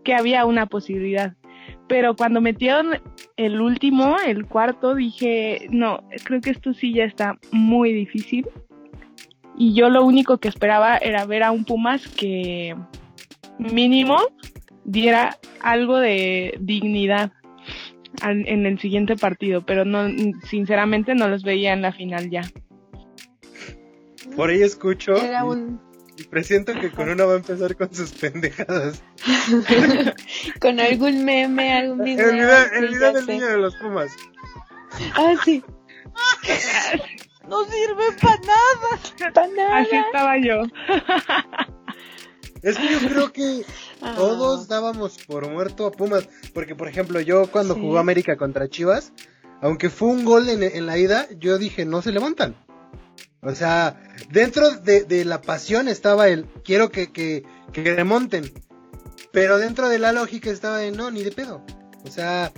que 0.04 0.14
había 0.14 0.46
una 0.46 0.68
posibilidad. 0.68 1.34
Pero 1.88 2.16
cuando 2.16 2.42
metieron 2.42 3.00
el 3.38 3.60
último, 3.60 4.18
el 4.26 4.46
cuarto, 4.46 4.94
dije, 4.94 5.68
no, 5.72 6.04
creo 6.24 6.42
que 6.42 6.52
esto 6.52 6.74
sí 6.74 6.94
ya 6.94 7.06
está 7.06 7.40
muy 7.52 7.92
difícil. 7.92 8.48
Y 9.58 9.74
yo 9.74 9.90
lo 9.90 10.06
único 10.06 10.38
que 10.38 10.48
esperaba 10.48 10.98
era 10.98 11.26
ver 11.26 11.42
a 11.42 11.52
un 11.52 11.66
Pumas 11.66 12.08
que 12.08 12.76
mínimo 13.58 14.18
diera 14.86 15.38
algo 15.62 15.98
de 15.98 16.56
dignidad 16.60 17.32
en 18.24 18.66
el 18.66 18.80
siguiente 18.80 19.16
partido, 19.16 19.66
pero 19.66 19.86
no, 19.86 20.08
sinceramente 20.44 21.16
no 21.16 21.28
los 21.28 21.44
veía 21.44 21.74
en 21.74 21.82
la 21.82 21.92
final 21.92 22.30
ya. 22.30 22.42
Por 24.38 24.50
ahí 24.50 24.62
escucho 24.63 25.15
Era 25.17 25.41
y- 25.41 25.48
un... 25.48 25.82
y 26.17 26.24
presiento 26.24 26.74
que 26.74 26.91
con 26.91 27.10
una 27.10 27.25
va 27.25 27.34
a 27.34 27.38
empezar 27.38 27.75
con 27.75 27.94
sus 27.94 28.12
pendejadas. 28.13 29.03
con 30.62 30.79
algún 30.79 31.25
meme, 31.25 31.74
algún 31.77 32.08
El 32.08 32.15
video. 32.15 32.58
el 32.74 32.88
video 32.89 33.13
del 33.13 33.25
sé. 33.25 33.32
niño 33.34 33.48
de 33.48 33.58
los 33.58 33.75
Pumas. 33.75 34.12
Ah, 35.15 35.34
sí. 35.44 35.63
No 37.48 37.63
sirve 37.65 38.03
para 38.22 38.39
nada. 38.39 39.34
Pa' 39.34 39.48
nada. 39.48 39.77
Así 39.79 39.96
estaba 39.96 40.38
yo. 40.38 40.63
Es 42.62 42.78
que 42.78 42.89
yo 42.89 43.00
creo 43.10 43.32
que 43.32 43.63
Ah. 44.02 44.13
todos 44.15 44.67
dábamos 44.67 45.17
por 45.26 45.50
muerto 45.50 45.86
a 45.88 45.91
Pumas. 45.91 46.28
Porque, 46.54 46.76
por 46.76 46.88
ejemplo, 46.88 47.19
yo 47.21 47.50
cuando 47.52 47.73
Sí. 47.76 47.82
jugó 47.82 47.97
América 48.00 48.38
contra 48.38 48.67
Chivas, 48.67 49.13
aunque 49.62 49.89
fue 49.89 50.10
un 50.10 50.26
gol 50.26 50.50
en, 50.50 50.62
en 50.63 50.86
la 50.86 50.97
ida, 50.97 51.28
yo 51.39 51.58
dije, 51.58 51.86
no 51.86 52.02
se 52.02 52.12
levantan. 52.12 52.56
O 53.48 53.56
sea, 53.56 53.98
dentro 54.30 54.72
de, 54.72 55.06
de 55.06 55.24
la 55.24 55.42
pasión 55.42 55.88
estaba 55.88 56.28
el, 56.28 56.48
quiero 56.66 56.92
que, 56.92 57.14
que, 57.14 57.46
que 57.72 57.96
remonten. 57.96 58.52
Pero 59.32 59.58
dentro 59.58 59.88
de 59.88 60.00
la 60.00 60.12
lógica 60.12 60.50
estaba 60.50 60.80
de, 60.80 60.92
no, 60.92 61.12
ni 61.12 61.24
de 61.24 61.32
pedo. 61.32 61.64
O 62.04 62.12
sea, 62.12 62.52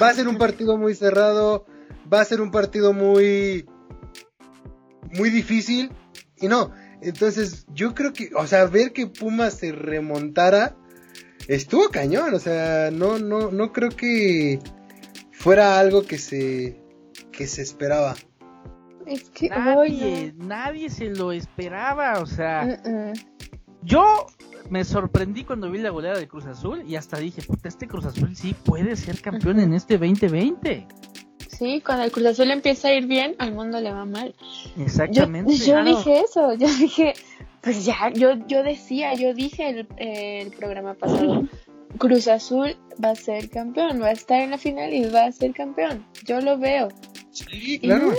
va 0.00 0.10
a 0.10 0.14
ser 0.14 0.28
un 0.28 0.36
partido 0.36 0.76
muy 0.76 0.94
cerrado, 0.94 1.64
va 2.12 2.20
a 2.20 2.24
ser 2.26 2.42
un 2.42 2.50
partido 2.50 2.92
muy, 2.92 3.64
muy 5.12 5.30
difícil. 5.30 5.90
Y 6.36 6.48
no, 6.48 6.72
entonces 7.00 7.64
yo 7.72 7.94
creo 7.94 8.12
que, 8.12 8.30
o 8.36 8.46
sea, 8.46 8.66
ver 8.66 8.92
que 8.92 9.06
Pumas 9.06 9.54
se 9.54 9.72
remontara, 9.72 10.76
estuvo 11.48 11.88
cañón. 11.88 12.34
O 12.34 12.38
sea, 12.38 12.90
no, 12.90 13.18
no, 13.18 13.50
no 13.50 13.72
creo 13.72 13.88
que 13.88 14.58
fuera 15.32 15.78
algo 15.78 16.02
que 16.02 16.18
se, 16.18 16.82
que 17.32 17.46
se 17.46 17.62
esperaba. 17.62 18.14
Es 19.06 19.30
que 19.30 19.48
Nadie, 19.48 20.34
nadie 20.36 20.88
se 20.88 21.10
lo 21.10 21.32
esperaba, 21.32 22.20
o 22.20 22.26
sea, 22.26 22.80
yo 23.82 24.26
me 24.70 24.84
sorprendí 24.84 25.44
cuando 25.44 25.70
vi 25.70 25.78
la 25.78 25.90
goleada 25.90 26.18
de 26.18 26.26
Cruz 26.26 26.46
Azul 26.46 26.82
y 26.86 26.96
hasta 26.96 27.18
dije, 27.18 27.42
puta, 27.42 27.68
este 27.68 27.86
Cruz 27.86 28.06
Azul 28.06 28.34
sí 28.34 28.54
puede 28.64 28.96
ser 28.96 29.20
campeón 29.20 29.60
en 29.60 29.74
este 29.74 29.98
2020. 29.98 30.86
Sí, 31.48 31.82
cuando 31.84 32.04
el 32.04 32.10
Cruz 32.10 32.26
Azul 32.26 32.50
empieza 32.50 32.88
a 32.88 32.94
ir 32.94 33.06
bien, 33.06 33.36
al 33.38 33.52
mundo 33.52 33.80
le 33.80 33.92
va 33.92 34.04
mal. 34.04 34.34
Exactamente. 34.78 35.54
yo 35.56 35.74
claro. 35.74 35.84
dije 35.84 36.20
eso, 36.20 36.54
yo 36.58 36.66
dije, 36.66 37.14
pues 37.60 37.84
ya, 37.84 38.10
yo, 38.12 38.34
yo 38.46 38.62
decía, 38.62 39.14
yo 39.14 39.34
dije 39.34 39.68
el, 39.68 39.86
el 39.98 40.50
programa 40.52 40.94
pasado, 40.94 41.46
Cruz 41.98 42.26
Azul 42.26 42.76
va 43.02 43.10
a 43.10 43.14
ser 43.14 43.50
campeón, 43.50 44.00
va 44.00 44.08
a 44.08 44.12
estar 44.12 44.40
en 44.40 44.50
la 44.50 44.58
final 44.58 44.92
y 44.92 45.04
va 45.04 45.26
a 45.26 45.32
ser 45.32 45.52
campeón. 45.52 46.04
Yo 46.24 46.40
lo 46.40 46.58
veo. 46.58 46.88
Sí, 47.34 47.80
claro. 47.80 48.12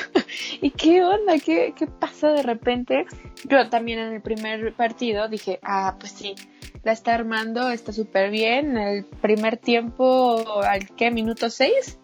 ¿Y 0.62 0.70
qué 0.70 1.04
onda? 1.04 1.38
¿Qué, 1.38 1.74
¿Qué 1.76 1.86
pasa 1.86 2.30
de 2.30 2.42
repente? 2.42 3.04
Yo 3.44 3.68
también 3.68 3.98
en 3.98 4.14
el 4.14 4.22
primer 4.22 4.72
partido 4.74 5.28
dije, 5.28 5.58
ah, 5.62 5.96
pues 6.00 6.12
sí, 6.12 6.34
la 6.82 6.92
está 6.92 7.14
armando, 7.14 7.68
está 7.70 7.92
súper 7.92 8.30
bien. 8.30 8.78
El 8.78 9.04
primer 9.04 9.58
tiempo, 9.58 10.62
¿al 10.62 10.88
qué? 10.96 11.10
¿Minuto 11.10 11.50
6? 11.50 11.98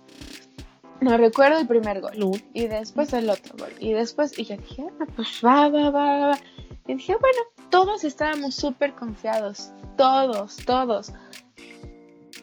No 1.00 1.16
recuerdo 1.16 1.58
el 1.58 1.66
primer 1.66 2.00
gol. 2.00 2.42
Y 2.52 2.66
después 2.66 3.12
el 3.14 3.30
otro 3.30 3.56
gol. 3.56 3.72
Y 3.80 3.92
después, 3.94 4.38
y 4.38 4.44
yo 4.44 4.56
dije, 4.56 4.84
ah, 5.00 5.06
pues 5.16 5.40
va, 5.44 5.68
va, 5.68 5.90
va, 5.90 6.18
va. 6.28 6.38
Y 6.86 6.94
dije, 6.94 7.16
bueno, 7.18 7.38
todos 7.70 8.04
estábamos 8.04 8.54
súper 8.54 8.92
confiados. 8.92 9.72
Todos, 9.96 10.56
todos. 10.66 11.12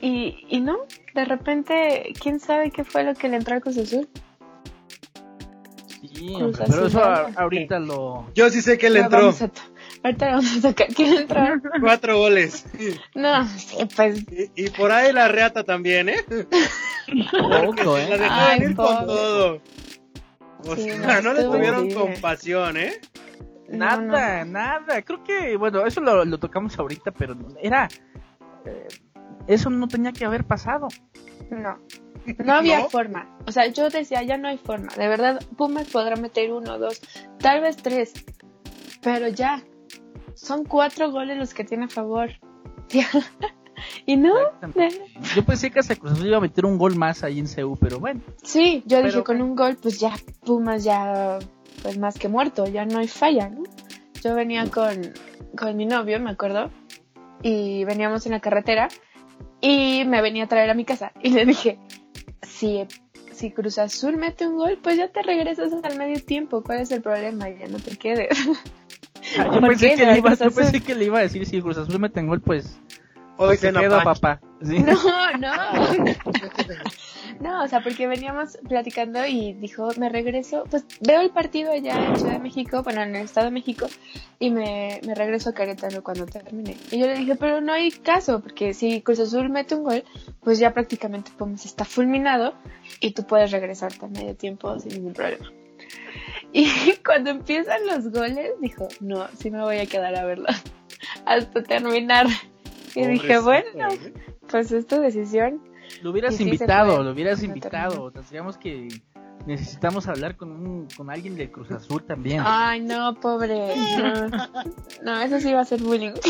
Y, 0.02 0.46
y 0.50 0.62
no, 0.62 0.78
de 1.14 1.26
repente, 1.26 2.14
¿quién 2.22 2.40
sabe 2.40 2.72
qué 2.72 2.84
fue 2.84 3.04
lo 3.04 3.14
que 3.16 3.28
le 3.28 3.38
entró 3.38 3.56
al 3.56 3.62
Cruz 3.62 3.78
Azul? 3.78 4.08
Sí, 6.02 6.34
Cruz 6.36 6.42
hombre, 6.42 6.64
Azul, 6.64 6.76
pero 6.76 6.88
eso 6.88 7.04
ahorita 7.38 7.80
lo... 7.80 8.26
Yo 8.34 8.50
sí 8.50 8.62
sé 8.62 8.78
que 8.78 8.90
le 8.90 9.00
entró 9.02 9.20
vamos 9.20 9.42
a 9.42 9.48
to- 9.50 9.62
Ahorita 10.04 10.26
le 10.28 10.32
vamos 10.32 10.58
a 10.58 10.70
tocar. 10.70 10.88
¿Quién 10.96 11.18
entró? 11.18 11.42
cuatro 11.82 12.18
goles. 12.18 12.66
No, 13.16 13.46
sí, 13.50 13.78
pues. 13.96 14.24
Y, 14.32 14.66
y 14.66 14.70
por 14.70 14.92
ahí 14.94 15.12
la 15.12 15.28
reata 15.28 15.64
también, 15.66 16.08
¿eh? 16.10 16.24
Porque 16.30 17.84
Poco, 17.84 17.98
se 17.98 18.08
la 18.10 18.16
¿eh? 18.16 18.20
dejó 18.20 18.34
Ay, 18.34 18.60
venir 18.60 18.76
con 18.78 19.06
todo. 19.06 19.62
O 20.66 20.76
Sí, 20.76 20.84
sea, 20.84 21.22
no, 21.22 21.34
no 21.34 21.34
le 21.34 21.44
tuvieron 21.44 21.80
horrible. 21.82 21.96
compasión, 21.96 22.78
¿eh? 22.78 22.94
no, 23.70 23.78
Nada, 24.02 24.46
nada. 24.46 25.02
Creo 25.02 25.22
que, 25.24 25.58
bueno, 25.58 25.86
eso 25.86 26.00
lo, 26.00 26.24
lo 26.24 26.38
tocamos 26.38 26.78
ahorita, 26.80 27.12
pero 27.12 27.36
era... 27.62 27.90
eh, 28.66 28.88
eso 29.50 29.70
no 29.70 29.88
tenía 29.88 30.12
que 30.14 30.26
haber 30.26 30.46
pasado. 30.46 30.88
No. 31.50 31.78
No 32.38 32.54
había 32.54 32.80
¿No? 32.82 32.90
forma. 32.90 33.38
O 33.48 33.52
sea, 33.52 33.68
yo 33.68 33.90
decía, 33.90 34.22
ya 34.24 34.38
no 34.38 34.48
hay 34.48 34.58
forma. 34.58 34.94
De 34.96 35.08
verdad, 35.08 35.42
Pumas 35.58 35.88
podrá 35.90 36.16
meter 36.16 36.52
uno, 36.54 36.78
dos, 36.78 37.02
tal 37.40 37.62
vez 37.62 37.78
tres. 37.78 38.14
Pero 39.02 39.28
ya. 39.30 39.64
Son 40.36 40.64
cuatro 40.64 41.12
goles 41.12 41.38
los 41.38 41.54
que 41.54 41.64
tiene 41.64 41.86
a 41.86 41.90
favor. 41.90 42.30
Ya. 42.90 43.08
Y 44.06 44.18
no. 44.18 44.34
Yo 45.36 45.46
pensé 45.46 45.70
que 45.72 45.80
hasta 45.80 45.96
Cruz 45.96 46.20
iba 46.26 46.38
a 46.38 46.42
meter 46.42 46.66
un 46.66 46.78
gol 46.78 46.96
más 46.96 47.24
ahí 47.24 47.40
en 47.40 47.48
CU, 47.48 47.78
pero 47.80 48.00
bueno. 48.00 48.22
Sí, 48.44 48.82
yo 48.88 48.98
Pero- 48.98 49.08
dije 49.08 49.24
con 49.24 49.42
un 49.44 49.56
gol, 49.56 49.78
pues 49.82 50.00
ya 50.00 50.14
Pumas 50.44 50.84
ya, 50.84 51.38
pues 51.84 51.98
más 52.00 52.18
que 52.18 52.28
muerto, 52.28 52.66
ya 52.66 52.86
no 52.86 52.98
hay 53.00 53.08
falla, 53.08 53.50
¿no? 53.50 53.64
Yo 54.24 54.34
venía 54.36 54.70
con, 54.70 55.14
con 55.58 55.78
mi 55.78 55.86
novio, 55.86 56.20
me 56.20 56.32
acuerdo, 56.32 56.72
y 57.44 57.86
veníamos 57.86 58.26
en 58.26 58.32
la 58.34 58.40
carretera 58.42 58.90
y 59.62 60.04
me 60.06 60.22
venía 60.22 60.46
a 60.46 60.48
traer 60.48 60.70
a 60.70 60.74
mi 60.74 60.86
casa 60.86 61.12
y 61.22 61.30
le 61.32 61.46
dije, 61.46 61.78
si, 62.42 62.86
si 63.34 63.52
Cruz 63.52 63.78
Azul 63.78 64.18
mete 64.18 64.48
un 64.48 64.58
gol, 64.58 64.80
pues 64.82 64.98
ya 64.98 65.10
te 65.10 65.22
regresas 65.22 65.72
al 65.84 65.98
medio 65.98 66.24
tiempo, 66.24 66.64
¿cuál 66.64 66.80
es 66.82 66.92
el 66.92 67.02
problema? 67.02 67.50
Ya 67.50 67.68
no 67.68 67.80
te 67.80 67.98
quedes. 67.98 68.30
Ah, 69.38 69.46
Yo 69.54 69.60
¿Por 69.60 69.70
pensé, 69.70 69.90
que 69.96 70.06
¿De 70.06 70.12
le 70.14 70.18
iba, 70.18 70.30
Cruz 70.30 70.40
yo 70.40 70.46
Azul? 70.48 70.64
pensé 70.64 70.82
que 70.82 70.96
le 70.96 71.06
iba 71.06 71.20
a 71.20 71.22
decir 71.22 71.46
si 71.46 71.62
Cruz 71.62 71.78
Azul 71.78 72.00
mete 72.00 72.20
en 72.20 72.28
gol, 72.28 72.42
pues 72.42 72.80
Hoy 73.42 73.56
se 73.56 73.68
cena 73.68 73.80
quedo, 73.80 74.04
papá. 74.04 74.42
Sí. 74.62 74.80
No, 74.80 74.94
no. 75.40 75.54
No, 77.40 77.64
o 77.64 77.68
sea, 77.70 77.82
porque 77.82 78.06
veníamos 78.06 78.58
platicando 78.68 79.26
y 79.26 79.54
dijo, 79.54 79.88
me 79.98 80.10
regreso, 80.10 80.66
pues 80.70 80.84
veo 81.00 81.22
el 81.22 81.30
partido 81.30 81.72
allá 81.72 81.94
en 82.08 82.18
Ciudad 82.18 82.34
de 82.34 82.40
México, 82.40 82.84
bueno, 82.84 83.02
en 83.02 83.16
el 83.16 83.24
Estado 83.24 83.46
de 83.46 83.52
México, 83.52 83.88
y 84.40 84.50
me, 84.50 85.00
me 85.08 85.16
regreso 85.16 85.52
a 85.52 85.54
Querétaro 85.54 86.04
cuando 86.04 86.26
termine. 86.26 86.76
Y 86.92 87.00
yo 87.00 87.06
le 87.06 87.16
dije, 87.16 87.36
pero 87.36 87.62
no 87.62 87.72
hay 87.72 87.92
caso, 87.92 88.42
porque 88.42 88.74
si 88.74 89.02
Cruz 89.02 89.22
Azul 89.22 89.50
mete 89.50 89.76
un 89.76 89.86
gol, 89.86 90.04
pues 90.42 90.60
ya 90.60 90.74
prácticamente 90.74 91.32
Pumas 91.38 91.64
está 91.64 91.86
fulminado 91.86 92.56
y 93.00 93.12
tú 93.12 93.26
puedes 93.26 93.52
regresarte 93.52 94.06
a 94.06 94.10
medio 94.10 94.36
tiempo 94.36 94.78
sin 94.78 94.96
ningún 94.96 95.14
problema. 95.14 95.50
Y 96.52 96.68
cuando 97.06 97.30
empiezan 97.30 97.88
los 97.88 98.12
goles, 98.12 98.52
dijo, 98.60 98.90
no, 99.00 99.30
sí 99.38 99.50
me 99.50 99.62
voy 99.62 99.78
a 99.78 99.86
quedar 99.86 100.14
a 100.16 100.26
verlo 100.26 100.48
hasta 101.26 101.64
terminar. 101.64 102.28
Y 102.96 103.08
dije, 103.08 103.40
bueno, 103.40 103.90
¿eh? 103.90 104.14
pues 104.48 104.72
es 104.72 104.88
tu 104.88 105.00
decisión. 105.00 105.62
Lo 106.02 106.12
hubieras 106.12 106.36
sí 106.36 106.44
invitado, 106.44 107.04
lo 107.04 107.12
hubieras 107.12 107.40
No 107.40 107.46
invitado. 107.46 108.12
Tendríamos 108.12 108.58
que 108.58 108.88
necesitamos 109.46 110.08
hablar 110.08 110.36
con 110.38 110.52
un, 110.52 110.88
con 110.96 111.10
alguien 111.10 111.36
del 111.36 111.52
Cruz 111.52 111.72
Azul 111.72 112.04
también. 112.04 112.42
Ay, 112.46 112.82
no, 112.82 113.16
pobre. 113.16 113.76
No, 113.98 114.28
no 115.04 115.22
eso 115.22 115.40
sí 115.40 115.54
va 115.54 115.62
a 115.62 115.66
ser 115.66 115.82
bullying. 115.82 116.14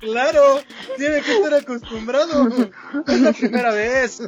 Claro, 0.00 0.60
tiene 0.96 1.20
que 1.20 1.36
estar 1.36 1.54
acostumbrado. 1.54 2.48
Es 3.06 3.20
la 3.20 3.32
primera 3.32 3.70
vez. 3.70 4.22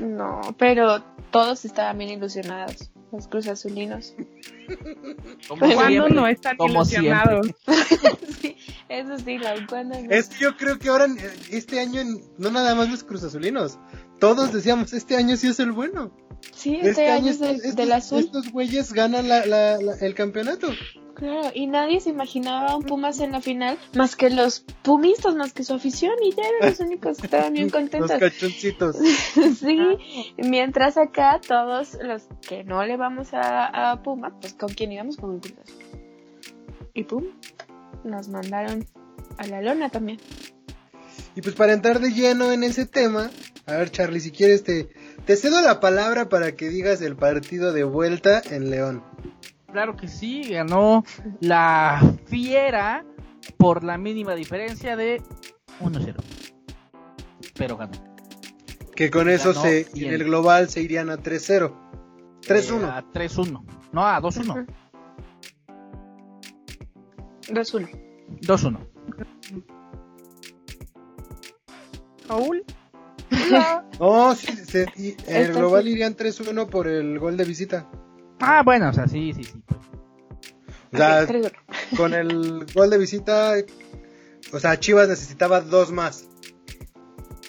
No, 0.00 0.40
pero 0.56 1.02
todos 1.30 1.64
estaban 1.64 1.98
bien 1.98 2.10
ilusionados, 2.10 2.91
los 3.12 3.28
Cruz 3.28 3.46
Azulinos. 3.46 4.14
Como 5.48 5.60
¿Cuándo 5.60 5.86
siempre, 5.86 6.14
no 6.14 6.26
están 6.26 6.56
como 6.56 6.74
ilusionados? 6.74 7.46
Sí, 8.40 8.56
eso 8.88 9.18
sí, 9.18 9.38
la 9.38 9.54
cuando 9.68 10.00
no. 10.00 10.10
Es 10.10 10.28
que 10.28 10.44
yo 10.44 10.56
creo 10.56 10.78
que 10.78 10.88
ahora, 10.88 11.06
este 11.50 11.78
año, 11.78 12.02
no 12.38 12.50
nada 12.50 12.74
más 12.74 12.90
los 12.90 13.04
cruzazulinos. 13.04 13.78
Todos 14.22 14.52
decíamos, 14.52 14.92
este 14.92 15.16
año 15.16 15.36
sí 15.36 15.48
es 15.48 15.58
el 15.58 15.72
bueno. 15.72 16.12
Sí, 16.54 16.78
este, 16.80 17.10
año 17.10 17.30
es 17.30 17.40
del, 17.40 17.56
estos, 17.56 17.74
del 17.74 17.90
azul. 17.92 18.20
estos 18.20 18.52
güeyes 18.52 18.92
ganan 18.92 19.28
la, 19.28 19.44
la- 19.46 19.78
la- 19.82 19.94
el 20.00 20.14
campeonato. 20.14 20.68
Claro, 21.16 21.50
y 21.52 21.66
nadie 21.66 21.98
se 22.00 22.10
imaginaba 22.10 22.76
un 22.76 22.84
Pumas 22.84 23.18
en 23.18 23.32
la 23.32 23.40
final 23.40 23.76
más 23.96 24.14
que 24.14 24.30
los 24.30 24.60
pumistas, 24.82 25.34
más 25.34 25.52
que 25.52 25.64
su 25.64 25.74
afición, 25.74 26.12
y 26.22 26.30
ya 26.34 26.42
eran 26.44 26.70
los 26.70 26.78
únicos 26.78 27.18
que 27.18 27.26
estaban 27.26 27.52
bien 27.52 27.64
Los 27.66 27.72
contentos. 27.72 28.12
cachoncitos. 28.12 28.96
sí, 29.58 29.76
mientras 30.38 30.96
acá 30.98 31.40
todos 31.46 31.98
los 32.00 32.22
que 32.48 32.62
no 32.62 32.84
le 32.84 32.96
vamos 32.96 33.34
a, 33.34 33.90
a 33.92 34.02
Pumas, 34.04 34.34
pues 34.40 34.54
con 34.54 34.68
quién 34.68 34.92
íbamos 34.92 35.16
con 35.16 35.30
un 35.30 35.40
Cruz. 35.40 35.54
Y 36.94 37.02
pum, 37.04 37.24
nos 38.04 38.28
mandaron 38.28 38.86
a 39.38 39.46
la 39.48 39.60
lona 39.62 39.88
también. 39.90 40.18
Y 41.34 41.40
pues 41.42 41.56
para 41.56 41.72
entrar 41.72 41.98
de 41.98 42.10
lleno 42.12 42.52
en 42.52 42.62
ese 42.62 42.86
tema, 42.86 43.30
a 43.66 43.76
ver 43.76 43.90
Charlie, 43.90 44.20
si 44.20 44.30
quieres 44.30 44.64
te, 44.64 44.88
te 45.24 45.36
cedo 45.36 45.60
la 45.62 45.80
palabra 45.80 46.28
para 46.28 46.52
que 46.52 46.68
digas 46.68 47.00
el 47.00 47.16
partido 47.16 47.72
de 47.72 47.84
vuelta 47.84 48.42
en 48.50 48.70
León. 48.70 49.02
Claro 49.70 49.96
que 49.96 50.08
sí, 50.08 50.42
ganó 50.42 51.04
la 51.40 52.16
Fiera 52.26 53.04
por 53.56 53.84
la 53.84 53.96
mínima 53.98 54.34
diferencia 54.34 54.96
de 54.96 55.22
1-0. 55.80 56.14
Pero 57.54 57.76
ganó. 57.76 57.92
Que 58.94 59.10
con 59.10 59.30
eso 59.30 59.54
Ganó 59.54 59.62
se, 59.62 59.86
y 59.94 60.04
en 60.04 60.14
el 60.14 60.24
global 60.24 60.68
se 60.68 60.82
irían 60.82 61.08
a 61.08 61.16
3-0. 61.16 61.72
3-1. 62.42 62.82
Eh, 62.82 62.84
a 62.84 63.02
3-1. 63.02 63.64
No, 63.92 64.06
a 64.06 64.20
2-1. 64.20 64.66
2-1. 67.48 67.88
2-1. 68.40 68.78
Raúl. 72.28 72.64
No, 74.00 74.34
sí, 74.34 74.46
se- 74.56 74.86
y 74.96 75.16
en 75.26 75.36
el 75.46 75.52
global 75.54 75.84
sí. 75.84 75.90
irían 75.90 76.14
3-1 76.16 76.66
por 76.68 76.86
el 76.88 77.18
gol 77.18 77.36
de 77.36 77.44
visita. 77.44 77.88
Ah, 78.40 78.62
bueno, 78.64 78.88
o 78.88 78.92
sea, 78.92 79.06
sí, 79.08 79.32
sí, 79.34 79.44
sí. 79.44 79.62
O 80.92 80.96
sea, 80.96 81.22
Ok, 81.22 81.28
3-1. 81.30 81.52
con 81.96 82.14
el 82.14 82.66
gol 82.74 82.90
de 82.90 82.98
visita, 82.98 83.54
o 84.52 84.58
sea, 84.58 84.78
Chivas 84.78 85.08
necesitaba 85.08 85.60
dos 85.60 85.90
más. 85.92 86.28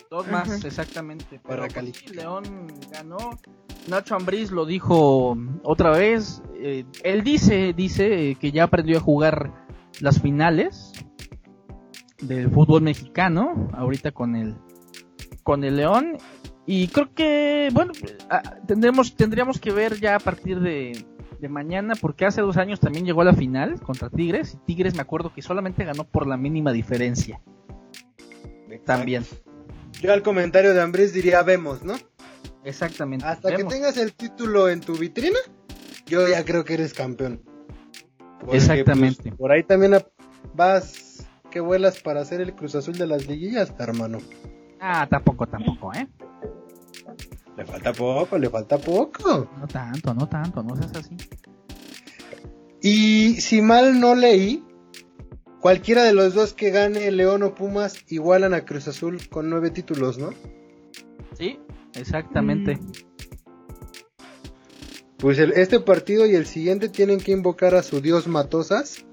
Dos 0.09 0.27
más, 0.27 0.63
exactamente. 0.63 1.39
Para 1.39 1.67
pues, 1.67 1.97
sí, 1.97 2.13
León 2.13 2.43
ganó. 2.91 3.17
Nacho 3.87 4.15
Ambriz 4.15 4.51
lo 4.51 4.65
dijo 4.65 5.35
otra 5.63 5.89
vez. 5.89 6.41
eh, 6.55 6.85
él 7.03 7.23
dice, 7.23 7.73
dice 7.73 8.29
eh, 8.31 8.35
que 8.35 8.51
ya 8.51 8.65
aprendió 8.65 8.97
a 8.99 9.01
jugar 9.01 9.51
las 9.99 10.21
finales 10.21 10.93
del 12.21 12.49
fútbol 12.51 12.83
mexicano. 12.83 13.69
Ahorita 13.73 14.11
con 14.11 14.35
el 14.35 14.55
con 15.43 15.63
el 15.63 15.77
León. 15.77 16.17
Y 16.65 16.87
creo 16.87 17.13
que, 17.13 17.69
bueno, 17.73 17.91
ah, 18.29 18.41
tendremos, 18.65 19.15
tendríamos 19.15 19.59
que 19.59 19.71
ver 19.71 19.99
ya 19.99 20.15
a 20.15 20.19
partir 20.19 20.59
de, 20.61 21.05
de 21.39 21.49
mañana, 21.49 21.93
porque 21.99 22.25
hace 22.25 22.41
dos 22.41 22.57
años 22.57 22.79
también 22.79 23.05
llegó 23.05 23.21
a 23.21 23.25
la 23.25 23.33
final 23.33 23.81
contra 23.81 24.09
Tigres. 24.09 24.53
Y 24.53 24.65
Tigres 24.65 24.95
me 24.95 25.01
acuerdo 25.01 25.33
que 25.33 25.41
solamente 25.41 25.83
ganó 25.83 26.05
por 26.05 26.25
la 26.25 26.37
mínima 26.37 26.71
diferencia. 26.71 27.41
También. 28.85 29.25
Yo 30.01 30.11
al 30.11 30.23
comentario 30.23 30.73
de 30.73 30.81
Ambriz 30.81 31.13
diría 31.13 31.43
vemos, 31.43 31.83
¿no? 31.83 31.95
Exactamente. 32.63 33.25
Hasta 33.25 33.55
que 33.55 33.63
tengas 33.63 33.97
el 33.97 34.13
título 34.13 34.69
en 34.69 34.81
tu 34.81 34.95
vitrina, 34.97 35.37
yo 36.05 36.27
ya 36.27 36.43
creo 36.43 36.63
que 36.63 36.75
eres 36.75 36.93
campeón. 36.93 37.41
Porque, 38.39 38.57
Exactamente. 38.57 39.23
pues, 39.23 39.35
por 39.35 39.51
ahí 39.51 39.63
también 39.63 39.97
vas 40.53 41.25
que 41.51 41.59
vuelas 41.59 41.99
para 41.99 42.21
hacer 42.21 42.41
el 42.41 42.55
Cruz 42.55 42.75
Azul 42.75 42.97
de 42.97 43.07
las 43.07 43.27
liguillas, 43.27 43.73
hermano. 43.79 44.19
Ah, 44.85 45.07
tampoco, 45.09 45.47
tampoco, 45.47 45.93
¿eh? 45.93 46.07
Le 47.55 47.65
falta 47.65 47.93
poco, 47.93 48.37
le 48.37 48.49
falta 48.49 48.77
poco. 48.77 49.47
No 49.57 49.65
tanto, 49.67 50.13
no 50.13 50.27
tanto, 50.27 50.61
no 50.61 50.75
seas 50.75 50.91
así. 50.97 51.15
Y 52.81 53.35
si 53.39 53.61
mal 53.61 54.01
no 54.01 54.13
leí, 54.13 54.61
cualquiera 55.61 56.03
de 56.03 56.13
los 56.13 56.33
dos 56.33 56.53
que 56.53 56.69
gane 56.71 57.09
León 57.11 57.43
o 57.43 57.55
Pumas 57.55 58.03
igualan 58.09 58.53
a 58.53 58.65
Cruz 58.65 58.89
Azul 58.89 59.29
con 59.29 59.49
nueve 59.49 59.69
títulos, 59.69 60.17
¿no? 60.17 60.31
Sí, 61.37 61.59
exactamente. 61.95 62.77
Pues 65.17 65.39
el- 65.39 65.53
este 65.53 65.79
partido 65.79 66.25
y 66.25 66.35
el 66.35 66.45
siguiente 66.45 66.89
tienen 66.89 67.19
que 67.19 67.31
invocar 67.31 67.73
a 67.75 67.83
su 67.83 68.01
dios 68.01 68.27
Matosas 68.27 69.05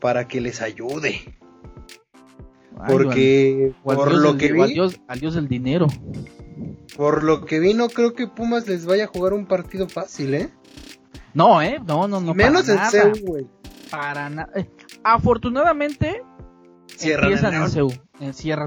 para 0.00 0.28
que 0.28 0.40
les 0.40 0.62
ayude. 0.62 1.36
Porque 2.86 3.72
al- 3.86 3.96
por 3.96 4.12
lo 4.14 4.36
que 4.36 4.52
vi, 4.52 4.74
dios 5.20 5.34
del 5.34 5.48
dinero. 5.48 5.86
por 6.96 7.22
lo 7.24 7.44
que 7.44 7.58
vi 7.60 7.74
no 7.74 7.88
creo 7.88 8.14
que 8.14 8.26
Pumas 8.28 8.66
les 8.68 8.86
vaya 8.86 9.04
a 9.04 9.06
jugar 9.08 9.32
un 9.32 9.46
partido 9.46 9.88
fácil, 9.88 10.34
¿eh? 10.34 10.48
No, 11.34 11.60
¿eh? 11.62 11.78
No, 11.86 12.08
no, 12.08 12.20
no. 12.20 12.34
Menos 12.34 12.68
en 12.68 12.78
CEU, 12.90 13.12
güey. 13.24 13.46
Para 13.90 14.28
nada. 14.30 14.50
afortunadamente, 15.04 16.22
Cierran 16.96 17.24
empiezan 17.26 17.50
en 17.54 17.54
en 17.54 17.60
León. 17.74 17.90
Seúl, 17.90 17.92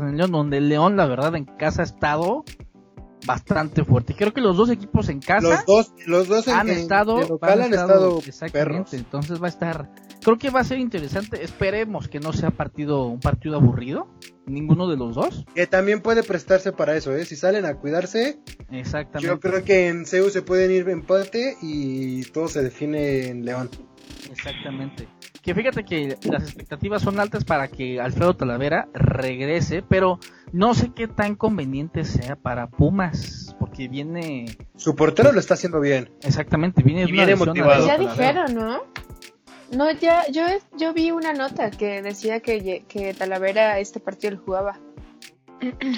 en 0.07 0.17
León, 0.17 0.31
donde 0.31 0.57
el 0.57 0.69
León, 0.69 0.95
la 0.97 1.05
verdad, 1.05 1.35
en 1.35 1.45
casa 1.45 1.81
ha 1.81 1.85
estado 1.85 2.43
bastante 3.25 3.83
fuerte. 3.83 4.15
Creo 4.15 4.33
que 4.33 4.41
los 4.41 4.57
dos 4.57 4.69
equipos 4.69 5.09
en 5.09 5.19
casa 5.19 5.47
Los 5.47 5.65
dos, 5.65 5.93
los 6.07 6.27
dos 6.27 6.47
en, 6.47 6.53
han 6.55 6.69
estado, 6.69 7.21
local 7.21 7.61
han 7.61 7.71
estado- 7.73 8.17
estado 8.17 8.19
exactamente. 8.25 8.73
perros. 8.73 8.93
Entonces 8.93 9.41
va 9.41 9.45
a 9.45 9.49
estar, 9.49 9.91
creo 10.23 10.37
que 10.37 10.49
va 10.49 10.61
a 10.61 10.63
ser 10.63 10.79
interesante. 10.79 11.43
Esperemos 11.43 12.07
que 12.07 12.19
no 12.19 12.33
sea 12.33 12.51
partido, 12.51 13.05
un 13.05 13.19
partido 13.19 13.55
aburrido, 13.55 14.07
ninguno 14.45 14.87
de 14.87 14.97
los 14.97 15.15
dos. 15.15 15.45
Que 15.55 15.67
también 15.67 16.01
puede 16.01 16.23
prestarse 16.23 16.71
para 16.71 16.95
eso, 16.95 17.15
¿eh? 17.15 17.25
Si 17.25 17.35
salen 17.35 17.65
a 17.65 17.75
cuidarse, 17.75 18.39
Exactamente. 18.71 19.27
yo 19.27 19.39
creo 19.39 19.63
que 19.63 19.87
en 19.87 20.05
CEU 20.05 20.29
se 20.29 20.41
pueden 20.41 20.71
ir 20.71 20.87
empate 20.89 21.55
y 21.61 22.23
todo 22.31 22.47
se 22.47 22.61
define 22.63 23.27
en 23.27 23.45
León. 23.45 23.69
Exactamente. 24.31 25.07
Que 25.41 25.55
fíjate 25.55 25.83
que 25.83 26.15
las 26.29 26.43
expectativas 26.43 27.01
son 27.01 27.19
altas 27.19 27.43
para 27.45 27.67
que 27.67 27.99
Alfredo 27.99 28.35
Talavera 28.35 28.87
regrese, 28.93 29.81
pero 29.81 30.19
no 30.53 30.75
sé 30.75 30.91
qué 30.95 31.07
tan 31.07 31.35
conveniente 31.35 32.03
sea 32.05 32.35
para 32.35 32.67
Pumas, 32.69 33.55
porque 33.59 33.87
viene, 33.87 34.45
Su 34.75 34.95
portero 34.95 35.31
lo 35.31 35.39
está 35.39 35.55
haciendo 35.55 35.79
bien. 35.79 36.11
exactamente, 36.21 36.83
viene 36.83 37.03
Y 37.03 37.11
viene 37.11 37.35
motivado. 37.35 37.87
Ya 37.87 37.97
dijeron, 37.97 38.53
¿no? 38.53 38.81
No, 39.71 39.89
ya, 39.91 40.27
yo, 40.29 40.43
yo 40.77 40.93
vi 40.93 41.11
una 41.11 41.33
nota 41.33 41.71
que 41.71 42.01
decía 42.01 42.41
que, 42.41 42.83
que 42.87 43.13
Talavera 43.13 43.79
este 43.79 43.99
partido 43.99 44.35
lo 44.35 44.41
jugaba. 44.43 44.79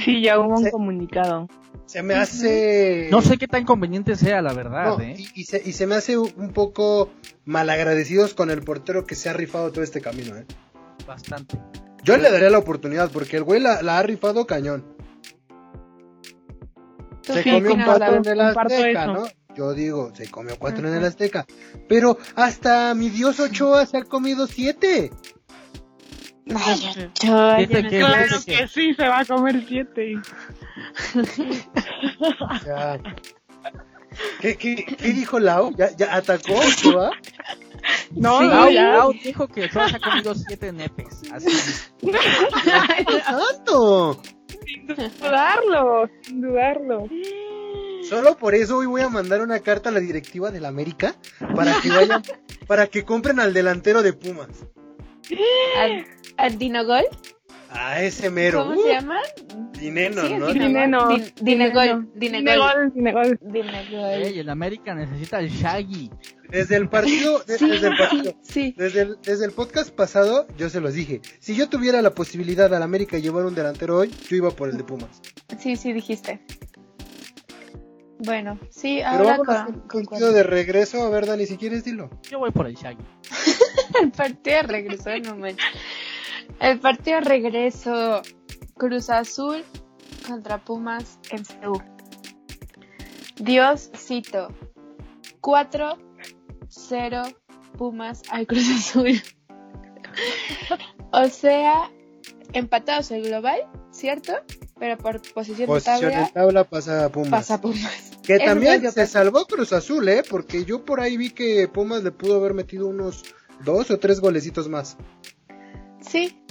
Sí, 0.03 0.21
ya 0.21 0.39
hubo 0.39 0.57
un 0.57 0.65
Sí. 0.65 0.71
comunicado. 0.71 1.47
Se 1.85 2.01
me 2.03 2.13
hace... 2.15 3.07
No 3.11 3.21
sé 3.21 3.37
qué 3.37 3.47
tan 3.47 3.65
conveniente 3.65 4.15
sea, 4.15 4.41
la 4.41 4.53
verdad, 4.53 4.97
No, 4.97 4.99
¿eh? 5.03 5.15
y, 5.17 5.41
y 5.41 5.43
se, 5.45 5.61
y 5.63 5.73
se 5.73 5.85
me 5.87 5.95
hace 5.95 6.17
un 6.17 6.51
poco 6.53 7.09
malagradecidos 7.45 8.33
con 8.33 8.49
el 8.51 8.61
portero 8.61 9.05
que 9.05 9.15
se 9.15 9.29
ha 9.29 9.33
rifado 9.33 9.71
todo 9.71 9.83
este 9.83 10.01
camino, 10.01 10.35
¿eh? 10.37 10.45
Bastante. 11.07 11.59
Yo 12.03 12.17
le 12.17 12.29
daría 12.31 12.49
la 12.49 12.57
oportunidad 12.59 13.11
porque 13.11 13.37
el 13.37 13.43
güey 13.43 13.59
la, 13.59 13.81
la 13.81 13.99
ha 13.99 14.03
rifado 14.03 14.45
cañón. 14.45 14.85
¿Tú 17.21 17.33
Se 17.33 17.43
qué 17.43 17.51
comió 17.53 17.75
cuatro 17.85 17.99
Lau? 18.11 18.15
en 18.17 18.25
el 18.27 18.41
Azteca. 18.41 19.05
¿no? 19.07 19.23
Yo 19.55 19.73
digo, 19.73 20.11
se 20.15 20.29
comió 20.29 20.57
cuatro 20.57 20.87
en 20.87 20.95
el 20.95 21.05
Azteca. 21.05 21.45
Pero 21.87 22.17
hasta 22.35 22.93
mi 22.95 23.09
dios 23.09 23.39
Ochoa 23.39 23.85
se 23.85 23.97
ha 23.97 24.03
comido 24.03 24.47
siete. 24.47 25.11
Ay, 26.55 27.67
que-. 27.67 27.87
Claro 27.99 28.35
que- 28.45 28.55
que 28.57 28.67
sí, 28.67 28.93
se 28.95 29.07
va 29.07 29.19
a 29.19 29.25
comer 29.25 29.63
siete. 29.67 30.15
¿qué, 34.41 34.55
qué, 34.57 34.75
qué 34.97 35.07
dijo 35.13 35.39
Lau? 35.39 35.73
¿Ya, 35.75 35.95
ya 35.95 36.15
atacó 36.15 36.53
Ochoa? 36.55 37.11
No, 38.11 38.39
Sí. 38.39 38.45
no, 38.47 38.49
Lau, 38.49 38.69
ya. 38.71 38.83
Lau 38.93 39.13
dijo 39.13 39.47
que 39.47 39.65
Ochoa 39.65 39.89
se 39.89 39.95
ha 39.97 39.99
comido 39.99 40.35
siete 40.35 40.71
nepes. 40.71 41.21
Así. 41.31 41.49
¡Santo! 43.25 44.21
Sin 44.65 44.87
dudarlo, 44.87 46.09
sin 46.23 46.41
dudarlo. 46.41 47.07
Solo 48.09 48.37
por 48.37 48.55
eso 48.55 48.77
hoy 48.77 48.85
voy 48.85 49.01
a 49.01 49.09
mandar 49.09 49.41
una 49.41 49.59
carta 49.59 49.89
a 49.89 49.91
la 49.91 49.99
directiva 49.99 50.51
del 50.51 50.65
América 50.65 51.15
para 51.55 51.79
que 51.81 51.89
vayan, 51.89 52.21
para 52.67 52.87
que 52.87 53.03
compren 53.03 53.39
al 53.39 53.53
delantero 53.53 54.01
de 54.03 54.13
Pumas. 54.13 54.49
¿Al, 55.79 56.05
al 56.37 56.57
Dinogol? 56.57 57.05
A 57.69 58.03
ese 58.03 58.29
mero. 58.29 58.65
¿Cómo 58.67 58.79
Uh, 58.79 58.83
se 58.83 58.89
llama? 58.89 59.19
Dineno, 59.79 60.21
Sí, 60.27 60.33
¿no? 60.35 60.47
Dineno. 60.53 61.09
Din- 61.09 61.33
Dinegol. 61.41 62.11
Dinegol, 62.13 62.91
Dinegol. 62.93 62.93
Dinegol. 62.93 63.39
Dinegol. 63.41 64.21
Ey, 64.23 64.39
el 64.39 64.49
América 64.49 64.93
necesita 64.93 65.39
el 65.39 65.49
Shaggy. 65.49 66.11
Desde 66.49 66.75
el 66.75 66.87
partido, 66.87 67.39
de- 67.39 67.57
Sí, 67.57 67.67
desde 67.67 67.87
el 67.87 67.97
partido, 67.97 68.33
sí. 68.43 68.75
desde 68.77 69.01
el, 69.01 69.17
desde 69.23 69.45
el 69.45 69.51
podcast 69.53 69.89
pasado, 69.89 70.45
yo 70.55 70.69
se 70.69 70.81
los 70.81 70.93
dije. 70.93 71.21
Si 71.39 71.55
yo 71.55 71.67
tuviera 71.67 72.01
la 72.03 72.11
posibilidad 72.11 72.71
al 72.71 72.83
América 72.83 73.17
llevar 73.17 73.45
un 73.45 73.55
delantero 73.55 73.97
hoy, 73.97 74.11
yo 74.29 74.35
iba 74.35 74.51
por 74.51 74.69
el 74.69 74.77
de 74.77 74.83
Pumas. 74.83 75.19
Sí, 75.57 75.75
sí, 75.75 75.93
dijiste. 75.93 76.41
Bueno, 78.19 78.59
sí, 78.69 78.99
Pero 78.99 79.09
ahora 79.09 79.37
vamos 79.37 79.49
a 79.49 79.63
hacer 79.63 79.65
con, 79.65 79.75
un 79.75 79.87
concuerdo. 79.87 80.09
partido 80.09 80.33
de 80.33 80.43
regreso. 80.43 81.03
A 81.03 81.09
ver, 81.09 81.25
Dani, 81.25 81.45
si 81.45 81.57
quieres, 81.57 81.83
dilo. 81.83 82.09
Yo 82.29 82.39
voy 82.39 82.51
por 82.51 82.67
el 82.67 82.75
Shaggy. 82.75 83.03
El 84.01 84.11
partido 84.11 84.57
de 84.57 84.63
regreso, 84.63 85.09
no 85.23 85.35
manches. 85.35 85.65
El 86.59 86.79
partido 86.79 87.19
de 87.19 87.25
regreso. 87.25 88.21
Cruz 88.75 89.09
Azul 89.09 89.63
contra 90.27 90.57
Pumas 90.57 91.19
en 91.31 91.45
Ceú. 91.45 91.81
Dioscito. 93.37 94.47
4-0 95.41 97.35
Pumas 97.77 98.23
al 98.29 98.47
Cruz 98.47 98.69
Azul. 98.69 99.21
o 101.11 101.25
sea, 101.25 101.91
empatados 102.53 103.11
el 103.11 103.23
global, 103.23 103.59
¿cierto? 103.91 104.33
Pero 104.79 104.97
por 104.97 105.21
posición, 105.33 105.67
Posición 105.67 105.99
de 106.01 106.07
de 106.07 106.13
tabla 106.13 106.33
tabla 106.33 106.63
pasa 106.65 107.05
a 107.05 107.09
Pumas. 107.09 107.29
pasa 107.29 107.61
Pumas. 107.61 108.11
Que 108.23 108.35
Eso 108.35 108.45
también 108.45 108.89
se 108.89 109.05
salvó 109.05 109.45
Cruz 109.45 109.73
Azul, 109.73 110.07
¿eh? 110.07 110.23
Porque 110.29 110.63
yo 110.63 110.85
por 110.85 111.01
ahí 111.01 111.17
vi 111.17 111.31
que 111.31 111.67
Pumas 111.67 112.03
le 112.03 112.11
pudo 112.11 112.37
haber 112.37 112.53
metido 112.53 112.87
unos 112.87 113.23
dos 113.65 113.91
o 113.91 113.99
tres 113.99 114.21
golecitos 114.21 114.69
más. 114.69 114.95
Sí, 115.99 116.41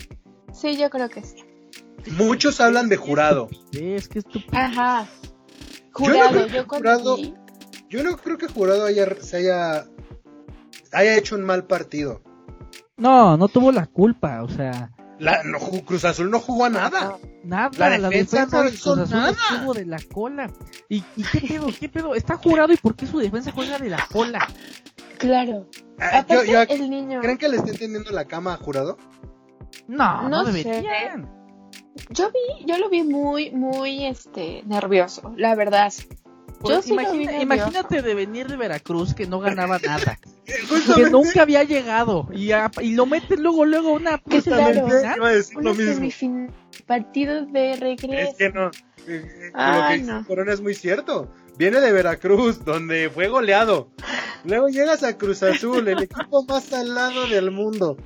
sí, 0.53 0.77
yo 0.77 0.91
creo 0.91 1.09
que 1.09 1.23
sí. 1.23 1.37
Muchos 2.11 2.61
hablan 2.61 2.89
de 2.91 2.97
jurado. 2.97 3.49
Es 3.73 4.09
que 4.09 4.19
estúpido. 4.19 4.51
Ajá. 4.53 5.07
Yo 5.07 5.81
no 5.83 5.91
Jurado, 5.93 6.31
creo 6.31 6.47
yo, 6.47 6.67
que 6.69 6.77
Jurado- 6.77 7.17
Yo 7.89 8.03
no 8.03 8.17
creo 8.19 8.37
que 8.39 8.49
jurado 8.49 8.85
haya, 8.85 9.07
se 9.21 9.39
haya, 9.39 9.87
haya 10.93 11.17
hecho 11.17 11.35
un 11.37 11.43
mal 11.45 11.65
partido. 11.67 12.23
No, 12.99 13.37
no 13.39 13.49
tuvo 13.49 13.73
la 13.73 13.87
culpa, 13.87 14.43
o 14.43 14.49
sea, 14.51 14.91
La, 15.23 15.43
no, 15.45 15.59
Cruz 15.85 16.05
Azul 16.05 16.31
no 16.31 16.41
jugó 16.41 16.65
a 16.65 16.71
nada. 16.71 17.17
nada, 17.45 17.71
La 17.79 17.99
la, 17.99 18.09
defensa 18.09 18.63
no 18.65 18.69
hizo 18.69 18.95
Cruz 18.95 19.05
Azul 19.07 19.17
nada. 19.21 19.31
estuvo 19.31 19.73
de 19.75 19.87
la 19.87 19.99
cola. 20.13 20.51
¿Y, 20.89 21.05
¿Y 21.17 21.23
qué 21.23 21.41
pedo? 21.49 21.67
¿Qué 21.79 21.89
pedo? 21.89 22.15
Está 22.15 22.37
jurado 22.37 22.73
y 22.73 22.77
por 22.77 22.97
qué 22.97 23.07
su 23.07 23.19
defensa 23.19 23.53
juega 23.53 23.79
de 23.79 23.89
la 23.91 24.07
cola? 24.11 24.47
Claro. 25.19 25.69
Ah, 26.01 26.25
yo- 26.29 26.41
Aparte, 26.41 26.51
yo- 26.53 26.63
el 26.63 26.91
niño. 26.91 27.21
¿Creen 27.21 27.39
que 27.39 27.49
le 27.49 27.57
estén 27.59 27.77
tendiendo 27.77 28.11
la 28.11 28.25
cama 28.25 28.55
a 28.55 28.57
jurado? 28.57 28.99
No, 29.87 30.29
no, 30.29 30.43
No 30.43 30.53
sé. 30.53 30.65
deberían. 30.65 31.31
Yo 32.11 32.31
vi, 32.31 32.67
yo 32.67 32.79
lo 32.79 32.89
vi 32.89 33.03
muy, 33.03 33.51
muy, 33.53 34.07
este, 34.07 34.63
nervioso, 34.67 35.33
la 35.37 35.55
verdad. 35.55 35.93
Yo 36.65 36.75
Pues 36.77 36.89
imagina- 36.89 37.41
imagínate 37.43 38.03
de 38.03 38.15
venir 38.15 38.47
de 38.47 38.57
Veracruz 38.57 39.15
que 39.15 39.27
no 39.27 39.41
ganaba 39.41 39.79
nada, 39.85 40.19
que 40.45 41.11
nunca 41.11 41.43
había 41.43 41.65
llegado 41.65 42.29
y, 42.33 42.53
a- 42.53 42.71
y 42.81 42.95
lo 42.95 43.07
metes 43.07 43.39
luego, 43.41 43.65
luego 43.65 43.91
a 43.91 43.93
una 43.93 44.19
justamente 44.19 44.83
claro. 44.83 45.17
iba 45.17 45.29
a 45.29 45.33
decir 45.33 45.57
Una 45.59 45.71
lo 45.71 45.75
mismo. 45.77 46.47
partido 46.87 47.47
de 47.47 47.77
regreso. 47.77 48.31
Es 48.31 48.37
que 48.37 48.51
no. 48.51 48.67
eh, 48.69 48.71
eh, 49.09 49.51
Ay, 49.55 50.03
lo 50.03 50.07
que 50.07 50.13
dice. 50.19 50.27
Corona 50.29 50.53
es 50.53 50.61
muy 50.61 50.75
cierto. 50.75 51.29
Viene 51.59 51.81
de 51.81 51.93
Veracruz, 51.93 52.65
donde 52.65 53.11
fue 53.11 53.29
goleado. 53.29 53.91
Luego 54.45 54.69
llegas 54.69 55.03
a 55.05 55.17
Cruz 55.19 55.43
Azul, 55.43 55.87
el 55.87 56.03
equipo 56.03 56.45
más 56.45 56.73
al 56.73 56.95
lado 56.95 57.27
del 57.29 57.51
mundo. 57.51 57.97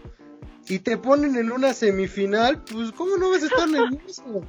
Y 0.68 0.80
te 0.80 0.96
ponen 0.96 1.36
en 1.36 1.52
una 1.52 1.72
semifinal, 1.72 2.60
pues 2.64 2.90
¿cómo 2.90 3.16
no 3.18 3.30
vas 3.30 3.42
a 3.44 3.46
estar 3.46 3.68
nervioso? 3.68 4.42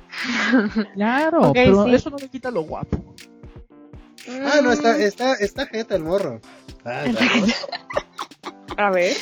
Claro, 0.95 1.49
Ok, 1.49 1.53
pero 1.53 1.85
sí. 1.85 1.93
eso 1.93 2.09
no 2.09 2.17
le 2.17 2.27
quita 2.27 2.49
lo 2.49 2.61
guapo. 2.63 3.13
Ah, 4.29 4.59
no, 4.61 4.71
está, 4.71 4.97
está, 4.97 5.33
está 5.35 5.65
jeta 5.67 5.95
el 5.95 6.03
morro. 6.03 6.41
Ah, 6.85 7.05
está- 7.05 7.23
A 8.77 8.89
ver. 8.91 9.15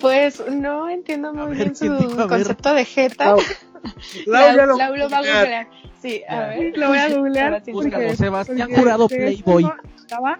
Pues 0.00 0.40
no 0.48 0.88
entiendo 0.88 1.32
muy 1.34 1.48
ver, 1.56 1.72
bien 1.72 1.76
su 1.76 2.16
concepto 2.28 2.72
de 2.74 2.84
jeta. 2.84 3.24
Lau, 3.26 3.38
Lau 4.26 4.56
ya 4.56 4.66
lo 4.66 4.76
Lau 4.76 4.96
lo 4.96 5.08
va 5.10 5.16
a 5.18 5.20
googlear. 5.20 5.68
Sí, 6.00 6.22
a 6.28 6.32
Ya. 6.32 6.46
ver. 6.48 6.78
Lo 6.78 6.88
voy 6.88 6.98
a 6.98 7.08
googlear. 7.16 7.62
Porque- 7.72 8.16
Sebastián 8.16 8.58
porque 8.68 8.76
Jurado 8.80 9.08
Playboy. 9.08 9.70
estaba. 9.96 10.38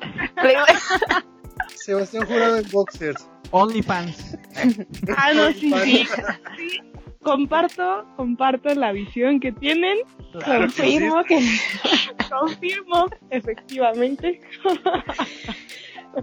Sebastián 1.74 2.26
Jurado 2.26 2.56
en 2.58 2.70
Boxers. 2.70 3.26
OnlyFans. 3.50 4.36
Ah, 5.16 5.32
no, 5.34 5.50
sí, 5.52 5.72
sí. 5.84 6.06
Comparto, 7.28 8.06
comparto 8.16 8.74
la 8.74 8.90
visión 8.92 9.38
que 9.38 9.52
tienen. 9.52 9.98
Confirmo 10.32 11.22
que. 11.24 11.38
Confirmo, 12.30 13.06
efectivamente. 13.30 14.40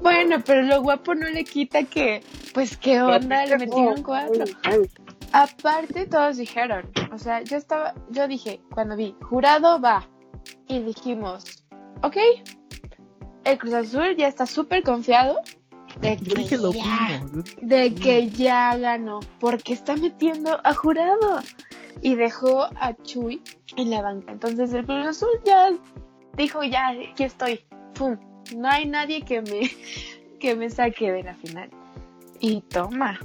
Bueno, 0.02 0.38
pero 0.44 0.64
lo 0.64 0.82
guapo 0.82 1.14
no 1.14 1.30
le 1.30 1.44
quita 1.44 1.84
que, 1.84 2.22
pues, 2.54 2.76
qué 2.76 3.02
onda, 3.02 3.46
le 3.46 3.58
metieron 3.60 4.02
cuatro. 4.02 4.44
Aparte, 5.32 6.08
todos 6.08 6.38
dijeron, 6.38 6.90
o 7.14 7.18
sea, 7.20 7.44
yo 7.44 7.56
estaba, 7.56 7.94
yo 8.10 8.28
dije, 8.28 8.60
cuando 8.74 8.98
vi, 8.98 9.16
jurado 9.22 9.80
va, 9.80 10.10
y 10.68 10.80
dijimos, 10.80 11.64
ok, 12.02 12.18
el 13.46 13.58
Cruz 13.60 13.74
Azul 13.74 14.16
ya 14.18 14.28
está 14.28 14.48
súper 14.48 14.84
confiado 14.84 15.40
de 16.02 16.18
que, 16.18 16.36
dije 16.36 16.58
lo 16.58 16.74
ya, 16.74 17.22
mismo. 17.24 17.44
de 17.62 17.94
que 17.96 18.30
ya 18.30 18.78
ganó, 18.78 19.20
porque 19.40 19.74
está 19.74 19.96
metiendo 19.96 20.60
a 20.64 20.74
jurado. 20.74 21.40
Y 22.02 22.16
dejó 22.16 22.66
a 22.66 22.94
Chuy 23.04 23.42
en 23.78 23.90
la 23.90 24.02
banca. 24.02 24.34
Entonces 24.34 24.74
el 24.74 24.86
Cruz 24.86 25.08
Azul 25.08 25.30
ya 25.46 25.72
dijo, 26.38 26.64
ya, 26.64 26.90
aquí 26.90 27.24
estoy. 27.24 27.62
Pum. 27.94 28.18
No 28.56 28.70
hay 28.70 28.86
nadie 28.86 29.22
que 29.22 29.42
me, 29.42 29.72
que 30.40 30.56
me 30.56 30.70
saque 30.70 31.12
de 31.12 31.24
la 31.24 31.34
final. 31.36 31.70
Y 32.40 32.62
toma. 32.62 33.18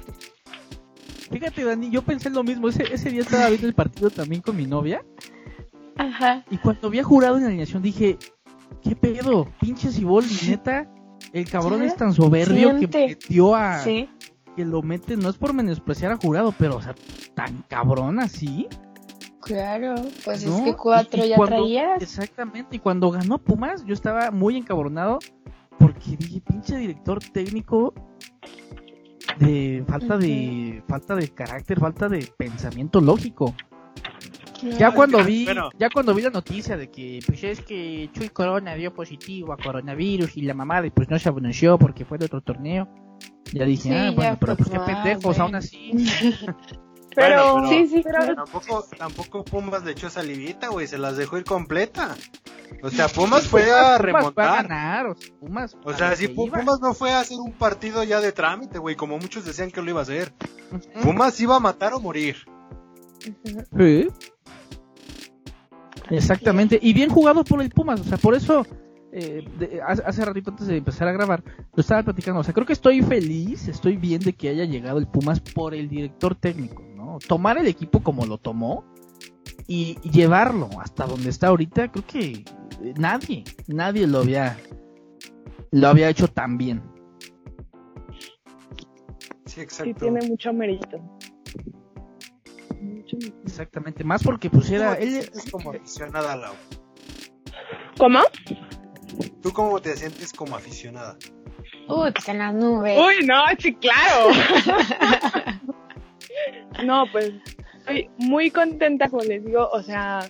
Fíjate, 1.31 1.65
Dani, 1.65 1.91
yo 1.91 2.03
pensé 2.03 2.31
lo 2.31 2.43
mismo. 2.43 2.69
Ese, 2.69 2.85
ese 2.95 3.11
día 3.11 3.21
estaba 3.21 3.49
viendo 3.49 3.67
el 3.67 3.75
partido 3.75 4.09
también 4.09 4.41
con 4.41 4.57
mi 4.57 4.67
novia. 4.67 5.05
Ajá. 5.97 6.45
Y 6.51 6.57
cuando 6.59 6.89
había 6.89 7.05
jurado 7.05 7.37
en 7.37 7.43
la 7.43 7.49
alineación 7.49 7.83
dije, 7.83 8.19
¿qué 8.83 8.97
pedo? 8.97 9.47
Pinche 9.61 9.91
Siboldi, 9.91 10.49
neta. 10.49 10.89
El 11.33 11.49
cabrón 11.49 11.81
Sí, 11.81 11.87
es 11.87 11.97
tan 11.97 12.13
soberbio 12.13 12.71
siente. 12.79 12.89
que 12.89 13.07
metió 13.09 13.55
a. 13.55 13.79
Sí. 13.81 14.09
Que 14.57 14.65
lo 14.65 14.83
mete, 14.83 15.17
no 15.17 15.29
es 15.29 15.37
por 15.37 15.53
menospreciar 15.55 16.13
a 16.13 16.17
jurado, 16.17 16.53
pero, 16.59 16.77
o 16.77 16.83
sea, 16.83 16.95
tan 17.35 17.63
cabrón 17.69 18.19
así. 18.19 18.67
Claro. 19.43 19.95
Pues 20.25 20.45
¿no? 20.45 20.57
es 20.59 20.63
que 20.63 20.75
cuatro 20.75 21.23
Y- 21.23 21.27
y 21.27 21.29
ya 21.31 21.37
cuando- 21.37 21.57
traías. 21.57 22.03
Exactamente, 22.03 22.77
y 22.77 22.79
cuando 22.79 23.11
ganó 23.11 23.39
Pumas, 23.39 23.85
yo 23.87 23.95
estaba 23.95 24.31
muy 24.31 24.57
encabronado 24.57 25.19
porque 25.79 26.17
dije, 26.19 26.41
pinche 26.43 26.77
director 26.77 27.21
técnico 27.33 27.95
de 29.39 29.85
falta 29.89 30.19
de 30.19 30.83
falta 30.87 31.15
de 31.17 31.29
carácter, 31.29 31.81
falta 31.81 32.09
de 32.09 32.29
pensamiento 32.37 33.01
lógico. 33.01 33.55
Ya 34.79 34.93
cuando 34.93 35.25
vi, 35.25 35.45
Bueno. 35.45 35.71
ya 35.79 35.89
cuando 35.91 36.15
vi 36.15 36.23
la 36.23 36.31
noticia 36.31 36.77
de 36.77 36.91
que 36.91 37.21
pues 37.27 37.43
es 37.45 37.61
que 37.63 38.11
Chuy 38.13 38.29
Corona 38.31 38.75
dio 38.75 38.93
positivo 38.93 39.53
a 39.53 39.57
coronavirus 39.57 40.37
y 40.37 40.43
la 40.43 40.55
mamá 40.55 40.83
pues 40.95 41.09
no 41.09 41.19
se 41.19 41.29
anunció 41.29 41.79
porque 41.79 42.05
fue 42.05 42.19
de 42.19 42.27
otro 42.27 42.41
torneo. 42.41 42.89
Ya 43.53 43.65
dije, 43.65 43.89
Sí, 43.89 43.95
ah, 43.95 44.05
ya 44.11 44.11
bueno, 44.13 44.37
pero 44.41 44.57
pues 44.57 44.71
qué 44.71 44.79
pendejos, 44.81 45.39
aún 45.39 45.55
así. 45.57 45.93
Pero, 47.13 47.55
Bueno, 47.55 47.69
Sí, 47.69 47.89
sí, 47.89 48.03
pero- 48.05 48.19
claro. 48.19 48.35
Tampoco, 48.37 48.85
tampoco 48.97 49.45
Pumas 49.45 49.83
le 49.83 49.91
echó 49.91 50.09
salivita, 50.09 50.69
güey, 50.69 50.87
se 50.87 50.97
las 50.97 51.17
dejó 51.17 51.39
ir 51.39 51.45
completa. 51.45 52.15
O 52.85 52.89
sea, 52.89 53.09
Pumas 53.09 53.49
fue 53.49 53.63
a 53.65 53.65
Pumas 53.67 53.73
fue 53.75 53.95
a 53.95 53.99
remontar. 53.99 54.63
ganar, 54.63 55.07
o 55.09 55.17
sea, 55.17 55.35
Pumas. 55.41 55.77
O 55.85 55.93
sea, 55.93 56.15
si 56.15 56.27
iba. 56.27 56.35
Pumas 56.37 56.81
no 56.81 56.95
fue 56.95 57.11
a 57.11 57.19
hacer 57.19 57.39
un 57.41 57.51
partido 57.51 58.05
ya 58.05 58.21
de 58.21 58.31
trámite, 58.31 58.79
güey, 58.79 58.95
como 58.95 59.19
muchos 59.19 59.45
decían 59.45 59.73
que 59.73 59.83
lo 59.83 59.91
iba 59.91 59.99
a 59.99 60.03
hacer. 60.05 60.33
Pumas 61.03 61.41
iba 61.41 61.57
a 61.57 61.61
matar 61.61 61.95
o 61.95 62.01
morir. 62.01 62.37
Sí. 63.79 64.09
Exactamente. 66.11 66.79
Y 66.83 66.93
bien 66.93 67.11
jugado 67.11 67.45
por 67.45 67.61
el 67.63 67.71
Pumas. 67.71 68.01
O 68.01 68.05
sea, 68.05 68.19
por 68.19 68.35
eso, 68.35 68.67
eh, 69.13 69.45
de- 69.59 69.81
hace, 69.87 70.03
hace 70.05 70.25
ratito 70.25 70.51
antes 70.51 70.67
de 70.67 70.77
empezar 70.77 71.07
a 71.09 71.13
grabar, 71.13 71.43
lo 71.75 71.81
estaba 71.81 72.03
platicando. 72.03 72.41
O 72.41 72.45
sea, 72.45 72.55
creo 72.55 72.67
que 72.67 72.73
estoy 72.73 73.03
feliz, 73.03 73.69
estoy 73.69 73.97
bien 73.97 74.21
de 74.21 74.33
que 74.33 74.49
haya 74.49 74.65
llegado 74.65 74.99
el 74.99 75.07
Pumas 75.07 75.41
por 75.41 75.75
el 75.75 75.89
director 75.89 76.35
técnico, 76.35 76.83
¿no? 76.97 77.19
Tomar 77.27 77.59
el 77.59 77.67
equipo 77.67 78.03
como 78.03 78.27
lo 78.27 78.39
tomó 78.39 78.85
y, 79.69 79.99
y 80.03 80.11
llevarlo 80.11 80.69
hasta 80.81 81.07
donde 81.07 81.31
está 81.31 81.49
ahorita, 81.49 81.93
creo 81.93 82.05
que 82.07 82.45
eh, 82.83 82.95
nadie, 82.99 83.45
nadie 83.69 84.07
lo 84.07 84.19
había, 84.19 84.57
lo 85.71 85.89
había 85.89 86.09
hecho 86.09 86.27
tan 86.29 86.59
bien. 86.59 86.83
Sí, 89.47 89.55
sí 89.55 89.61
exacto. 89.61 89.95
tiene 90.01 90.27
mucho 90.27 90.53
mérito. 90.53 90.99
Exactamente. 93.45 94.05
Más 94.05 94.23
porque 94.23 94.51
pues 94.51 94.71
era, 94.71 94.95
él, 94.95 95.17
Es 95.19 95.51
como 95.51 95.71
aficionada 95.71 96.37
Lau. 96.37 96.55
¿Cómo? 97.99 98.21
¿Tú 99.43 99.53
cómo 99.53 99.81
te 99.81 99.97
sientes 99.97 100.33
como 100.33 100.57
aficionada? 100.57 101.17
Uy, 101.89 102.13
pues 102.13 102.29
en 102.29 102.39
las 102.39 102.55
nubes. 102.55 102.99
Uy, 102.99 103.27
no, 103.27 103.43
sí, 103.59 103.75
claro. 103.75 104.31
no, 106.85 107.05
pues 107.11 107.33
estoy 107.79 108.09
muy 108.19 108.51
contenta, 108.51 109.09
como 109.09 109.23
les 109.23 109.45
digo, 109.45 109.69
o 109.71 109.83
sea, 109.83 110.21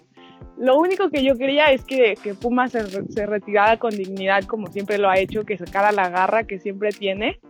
lo 0.57 0.79
único 0.79 1.11
que 1.11 1.23
yo 1.23 1.37
quería 1.37 1.67
es 1.67 1.85
que, 1.85 2.15
que 2.23 2.35
Puma 2.35 2.69
se, 2.69 2.87
se, 3.13 3.27
retirara 3.27 3.79
con 3.79 3.91
dignidad, 3.91 4.45
como 4.45 4.69
siempre 4.69 4.99
lo 4.99 5.11
ha 5.11 5.19
hecho, 5.19 5.45
que 5.45 5.59
sacara 5.59 5.93
la 5.93 6.09
garra 6.09 6.45
que 6.45 6.59
siempre 6.59 6.91
tiene, 6.91 7.41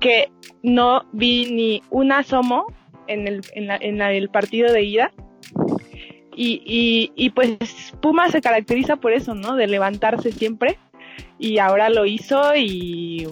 que 0.00 0.30
no 0.62 1.02
vi 1.12 1.52
ni 1.52 1.82
un 1.90 2.12
asomo 2.12 2.66
en 3.12 3.28
el, 3.28 3.42
en 3.54 3.66
la, 3.66 3.76
en 3.76 3.98
la, 3.98 4.12
el 4.12 4.28
partido 4.28 4.72
de 4.72 4.82
ida. 4.82 5.12
Y, 6.34 6.62
y, 6.64 7.12
y 7.14 7.30
pues 7.30 7.92
Puma 8.00 8.30
se 8.30 8.40
caracteriza 8.40 8.96
por 8.96 9.12
eso, 9.12 9.34
¿no? 9.34 9.54
De 9.56 9.66
levantarse 9.66 10.32
siempre. 10.32 10.78
Y 11.38 11.58
ahora 11.58 11.90
lo 11.90 12.06
hizo 12.06 12.54
y, 12.56 13.26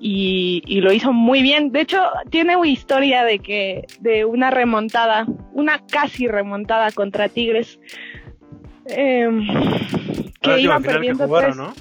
y, 0.00 0.62
y, 0.66 0.80
lo 0.80 0.92
hizo 0.92 1.12
muy 1.12 1.42
bien. 1.42 1.70
De 1.70 1.82
hecho, 1.82 2.02
tiene 2.30 2.56
una 2.56 2.68
historia 2.68 3.24
de 3.24 3.38
que, 3.38 3.86
de 4.00 4.24
una 4.24 4.50
remontada, 4.50 5.26
una 5.52 5.84
casi 5.86 6.26
remontada 6.26 6.90
contra 6.90 7.28
Tigres, 7.28 7.78
eh, 8.86 9.28
que 10.40 10.60
iban 10.60 10.82
perdiendo 10.82 11.24
que 11.24 11.28
jugaron, 11.28 11.56
¿no? 11.56 11.74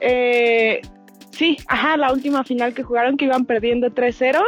Eh, 0.00 0.80
sí, 1.30 1.56
ajá, 1.68 1.96
la 1.96 2.12
última 2.12 2.42
final 2.42 2.74
que 2.74 2.82
jugaron 2.82 3.16
que 3.16 3.26
iban 3.26 3.44
perdiendo 3.44 3.88
3-0 3.88 4.42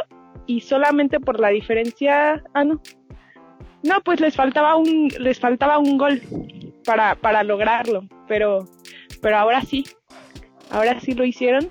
y 0.47 0.61
solamente 0.61 1.21
por 1.21 1.41
la 1.41 1.49
diferencia, 1.49 2.43
ah 2.55 2.65
no, 2.65 2.81
no, 3.83 4.01
pues 4.03 4.21
les 4.21 4.35
faltaba 4.35 4.77
un, 4.77 5.09
les 5.19 5.39
faltaba 5.39 5.79
un 5.79 5.99
gol 5.99 6.23
para, 6.87 7.15
para 7.17 7.45
lograrlo, 7.45 8.09
pero, 8.27 8.67
pero 9.21 9.37
ahora 9.37 9.61
sí, 9.63 9.85
ahora 10.71 11.01
sí 11.01 11.13
lo 11.15 11.25
hicieron. 11.25 11.69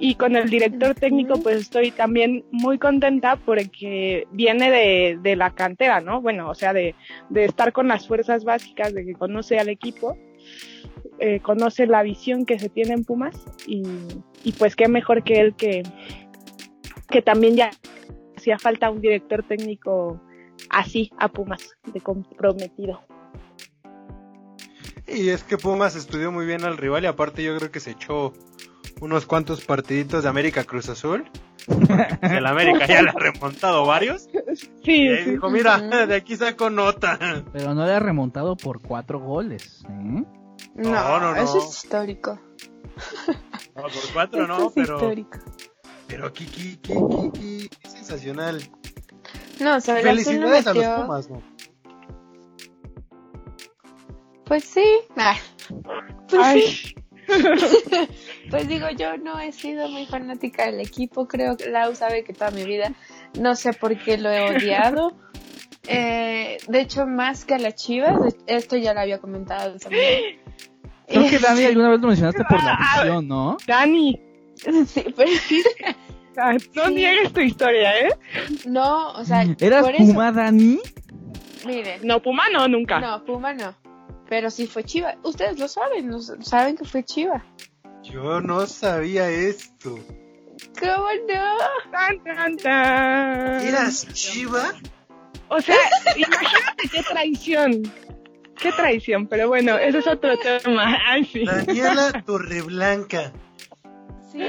Y 0.00 0.14
con 0.14 0.36
el 0.36 0.48
director 0.48 0.94
técnico 0.94 1.40
pues 1.42 1.56
estoy 1.56 1.90
también 1.90 2.44
muy 2.52 2.78
contenta 2.78 3.36
porque 3.36 4.28
viene 4.30 4.70
de, 4.70 5.18
de 5.20 5.34
la 5.34 5.50
cantera, 5.50 6.00
¿no? 6.00 6.20
Bueno, 6.20 6.48
o 6.48 6.54
sea, 6.54 6.72
de, 6.72 6.94
de, 7.30 7.44
estar 7.44 7.72
con 7.72 7.88
las 7.88 8.06
fuerzas 8.06 8.44
básicas, 8.44 8.94
de 8.94 9.04
que 9.04 9.14
conoce 9.14 9.58
al 9.58 9.68
equipo, 9.68 10.16
eh, 11.18 11.40
conoce 11.40 11.88
la 11.88 12.04
visión 12.04 12.46
que 12.46 12.60
se 12.60 12.68
tiene 12.68 12.94
en 12.94 13.04
Pumas 13.04 13.44
y, 13.66 13.82
y 14.44 14.52
pues 14.52 14.76
qué 14.76 14.86
mejor 14.86 15.24
que 15.24 15.40
él 15.40 15.54
que, 15.56 15.82
que 17.08 17.22
también 17.22 17.56
ya 17.56 17.70
hacía 18.36 18.58
falta 18.58 18.90
un 18.90 19.00
director 19.00 19.42
técnico 19.42 20.20
así 20.70 21.10
a 21.18 21.28
Pumas, 21.28 21.76
de 21.92 22.00
comprometido. 22.00 23.02
Y 25.06 25.30
es 25.30 25.42
que 25.42 25.56
Pumas 25.56 25.96
estudió 25.96 26.30
muy 26.30 26.44
bien 26.44 26.64
al 26.64 26.76
rival 26.76 27.04
y 27.04 27.06
aparte 27.06 27.42
yo 27.42 27.56
creo 27.56 27.70
que 27.70 27.80
se 27.80 27.92
echó 27.92 28.34
unos 29.00 29.26
cuantos 29.26 29.64
partiditos 29.64 30.22
de 30.22 30.28
América 30.28 30.64
Cruz 30.64 30.88
Azul. 30.88 31.30
El 32.22 32.46
América 32.46 32.86
ya 32.86 33.02
le 33.02 33.10
ha 33.10 33.14
remontado 33.14 33.86
varios. 33.86 34.28
Sí, 34.84 35.08
y 35.08 35.16
sí. 35.18 35.30
dijo, 35.32 35.50
mira, 35.50 35.78
de 36.06 36.14
aquí 36.14 36.36
saco 36.36 36.70
nota. 36.70 37.18
Pero 37.52 37.74
no 37.74 37.86
le 37.86 37.92
ha 37.92 38.00
remontado 38.00 38.56
por 38.56 38.80
cuatro 38.80 39.20
goles. 39.20 39.84
¿eh? 39.88 40.24
No, 40.74 41.20
no, 41.20 41.34
no, 41.34 41.36
eso 41.36 41.58
es 41.58 41.84
histórico. 41.84 42.38
No, 43.76 43.82
por 43.82 44.12
cuatro 44.12 44.46
no, 44.46 44.68
es 44.68 44.72
pero... 44.74 44.96
Histórico. 44.96 45.38
Pero 46.08 46.32
Kiki, 46.32 46.76
Kiki, 46.78 47.30
Kiki, 47.32 47.70
sensacional. 47.86 48.62
No, 49.60 49.76
o 49.76 49.80
sea, 49.80 49.96
Felicidades 49.96 50.64
no 50.64 50.70
a 50.70 50.74
los 50.74 51.00
Pumas, 51.00 51.30
¿no? 51.30 51.42
Pues 54.46 54.64
sí. 54.64 54.84
Ah. 55.16 55.36
Pues 56.28 56.42
Ay. 56.42 56.62
sí. 56.62 56.94
pues 58.50 58.66
digo, 58.68 58.88
yo 58.96 59.18
no 59.18 59.38
he 59.38 59.52
sido 59.52 59.86
muy 59.88 60.06
fanática 60.06 60.64
del 60.64 60.80
equipo, 60.80 61.28
creo 61.28 61.58
que 61.58 61.68
Lau 61.68 61.94
sabe 61.94 62.24
que 62.24 62.32
toda 62.32 62.50
mi 62.52 62.64
vida, 62.64 62.94
no 63.38 63.54
sé 63.54 63.74
por 63.74 63.98
qué 63.98 64.16
lo 64.16 64.30
he 64.30 64.56
odiado. 64.56 65.16
Eh, 65.90 66.58
de 66.68 66.80
hecho, 66.82 67.06
más 67.06 67.46
que 67.46 67.54
a 67.54 67.58
las 67.58 67.74
chivas, 67.74 68.14
esto 68.46 68.76
ya 68.76 68.92
lo 68.92 69.00
había 69.00 69.20
comentado 69.20 69.78
también. 69.78 70.38
Creo 71.06 71.30
que 71.30 71.38
Dani 71.38 71.64
alguna 71.64 71.88
vez 71.88 72.00
lo 72.02 72.08
mencionaste 72.08 72.44
por 72.44 72.62
la 72.62 72.78
visión, 73.00 73.26
¿no? 73.26 73.56
Dani, 73.66 74.20
Sí, 74.86 75.04
pero, 75.16 75.30
no 76.74 76.86
Sí. 76.86 76.94
niegues 76.94 77.32
tu 77.32 77.40
historia, 77.40 77.98
¿eh? 78.00 78.08
no, 78.66 79.12
o 79.12 79.24
sea, 79.24 79.42
¿Eras 79.60 79.84
por 79.84 79.94
eso, 79.94 80.06
Puma, 80.06 80.32
Dani? 80.32 80.78
miren, 81.66 82.00
No, 82.06 82.20
Puma 82.22 82.44
no, 82.52 82.68
nunca. 82.68 83.00
no, 83.00 83.24
Puma 83.24 83.52
no, 83.54 83.74
pero 84.28 84.50
sí 84.50 84.66
fue 84.66 84.84
Chiva, 84.84 85.16
ustedes 85.22 85.58
lo 85.58 85.68
saben, 85.68 86.10
saben 86.42 86.76
que 86.76 86.84
fue 86.84 87.02
Chiva. 87.04 87.44
Yo 88.02 88.40
no 88.40 88.66
sabía 88.66 89.28
esto. 89.30 89.98
¿Cómo 90.80 91.08
no? 91.28 91.90
Tan, 91.92 92.24
tan, 92.24 92.56
tan. 92.56 93.60
¿Eras 93.66 94.06
Chiva? 94.14 94.72
O 95.48 95.60
sea, 95.60 95.76
imagínate 96.16 96.88
qué 96.92 97.02
traición. 97.02 97.82
Qué 98.60 98.72
traición, 98.72 99.26
pero 99.28 99.46
bueno, 99.48 99.76
eso 99.78 99.98
es 99.98 100.06
otro 100.06 100.36
tema. 100.38 100.98
Ay, 101.06 101.24
sí. 101.24 101.44
Daniela 101.44 102.22
Torreblanca. 102.26 103.32
Sí, 104.32 104.40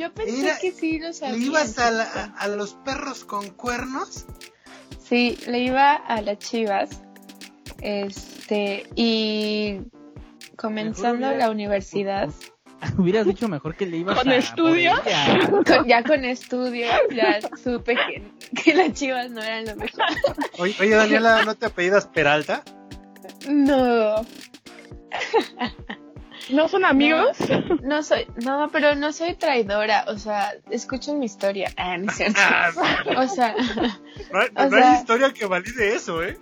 yo 0.00 0.12
pensé 0.14 0.56
que 0.60 0.72
sí 0.72 0.98
lo 0.98 1.08
¿Le 1.08 1.12
sabían. 1.14 1.42
ibas 1.42 1.78
a, 1.78 1.90
la- 1.90 2.02
a- 2.04 2.34
a 2.42 2.48
los 2.48 2.74
perros 2.74 3.24
con 3.24 3.50
cuernos? 3.50 4.26
Sí, 5.02 5.38
le 5.46 5.60
iba 5.60 5.92
a 5.94 6.20
las 6.22 6.38
Chivas. 6.38 6.88
Este, 7.82 8.86
y 8.94 9.80
comenzando 10.56 11.28
hubiera- 11.28 11.46
la 11.46 11.50
universidad, 11.50 12.28
Hubieras 12.98 13.26
dicho 13.26 13.46
mejor 13.48 13.76
que 13.76 13.84
le 13.86 13.98
ibas 13.98 14.18
¿Con 14.18 14.30
a 14.30 14.36
estudio? 14.36 14.92
con- 15.66 15.86
ya 15.86 16.02
con 16.02 16.24
estudio, 16.24 16.86
ya 17.14 17.38
supe 17.62 17.94
que, 17.94 18.22
que 18.62 18.74
las 18.74 18.92
Chivas 18.94 19.30
no 19.30 19.42
eran 19.42 19.66
lo 19.66 19.76
mejor. 19.76 20.02
Oye, 20.58 20.74
oye, 20.80 20.90
Daniela, 20.94 21.44
¿no 21.44 21.54
te 21.56 21.66
apellidas 21.66 22.06
Peralta? 22.06 22.62
No, 23.48 24.24
¿No 26.52 26.68
son 26.68 26.84
amigos? 26.84 27.36
no 27.82 28.02
soy, 28.02 28.26
no, 28.44 28.68
pero 28.72 28.94
no 28.94 29.12
soy 29.12 29.34
traidora, 29.34 30.04
o 30.08 30.18
sea, 30.18 30.52
escuchen 30.70 31.18
mi 31.18 31.26
historia. 31.26 31.72
Ah, 31.76 31.96
no 31.98 32.10
es 32.10 32.16
cierto. 32.16 32.40
O 33.16 33.28
sea, 33.28 33.54
No, 34.32 34.38
hay- 34.40 34.48
O 34.48 34.68
no 34.70 34.76
hay 34.76 34.82
sea- 34.82 34.94
historia 34.98 35.32
que 35.32 35.46
valide 35.46 35.94
eso, 35.94 36.22
¿eh? 36.22 36.36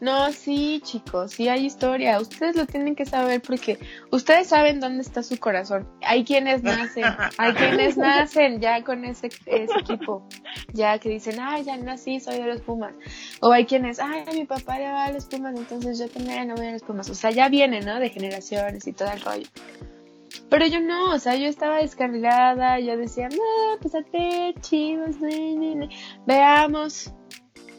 No, 0.00 0.32
sí, 0.32 0.80
chicos, 0.82 1.32
sí 1.32 1.48
hay 1.48 1.66
historia. 1.66 2.18
Ustedes 2.20 2.56
lo 2.56 2.66
tienen 2.66 2.96
que 2.96 3.04
saber 3.04 3.42
porque 3.42 3.78
ustedes 4.10 4.48
saben 4.48 4.80
dónde 4.80 5.02
está 5.02 5.22
su 5.22 5.38
corazón. 5.38 5.86
Hay 6.02 6.24
quienes 6.24 6.62
nacen, 6.62 7.04
hay 7.36 7.52
quienes 7.52 7.96
nacen 7.98 8.60
ya 8.60 8.82
con 8.82 9.04
ese, 9.04 9.28
ese 9.44 9.78
equipo, 9.78 10.26
ya 10.72 10.98
que 10.98 11.10
dicen, 11.10 11.38
ay, 11.38 11.64
ya 11.64 11.76
nací, 11.76 12.18
soy 12.18 12.36
de 12.36 12.46
los 12.46 12.62
Pumas. 12.62 12.94
O 13.40 13.52
hay 13.52 13.66
quienes, 13.66 14.00
ay, 14.00 14.24
mi 14.32 14.46
papá 14.46 14.78
le 14.78 14.88
va 14.88 15.04
a 15.04 15.12
los 15.12 15.26
Pumas, 15.26 15.54
entonces 15.54 15.98
yo 15.98 16.08
también 16.08 16.48
no 16.48 16.54
voy 16.54 16.68
a 16.68 16.72
los 16.72 16.82
Pumas. 16.82 17.10
O 17.10 17.14
sea, 17.14 17.30
ya 17.30 17.48
viene, 17.48 17.80
¿no? 17.80 18.00
De 18.00 18.08
generaciones 18.08 18.86
y 18.86 18.92
todo 18.92 19.10
el 19.10 19.20
rollo. 19.20 19.48
Pero 20.48 20.66
yo 20.66 20.80
no, 20.80 21.12
o 21.12 21.18
sea, 21.18 21.36
yo 21.36 21.46
estaba 21.46 21.76
descarrilada, 21.76 22.80
yo 22.80 22.96
decía, 22.96 23.28
no, 23.28 23.78
pues 23.80 23.94
a 23.94 24.00
ver, 24.12 24.54
chivas, 24.60 25.20
ne, 25.20 25.56
ne, 25.56 25.74
ne, 25.76 25.88
veamos. 26.26 27.12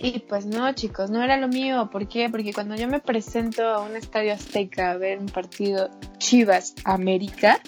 Y 0.04 0.20
pues 0.20 0.48
no, 0.48 0.74
chicos, 0.74 1.12
no 1.12 1.22
era 1.22 1.38
lo 1.38 1.48
mío. 1.48 1.90
¿Por 1.92 2.08
qué? 2.08 2.28
Porque 2.28 2.54
cuando 2.54 2.76
yo 2.76 2.88
me 2.88 3.00
presento 3.00 3.68
a 3.68 3.82
un 3.82 3.96
estadio 3.96 4.34
azteca 4.34 4.92
a 4.92 4.98
ver 4.98 5.20
un 5.20 5.28
partido 5.28 5.92
Chivas 6.18 6.74
América, 6.86 7.60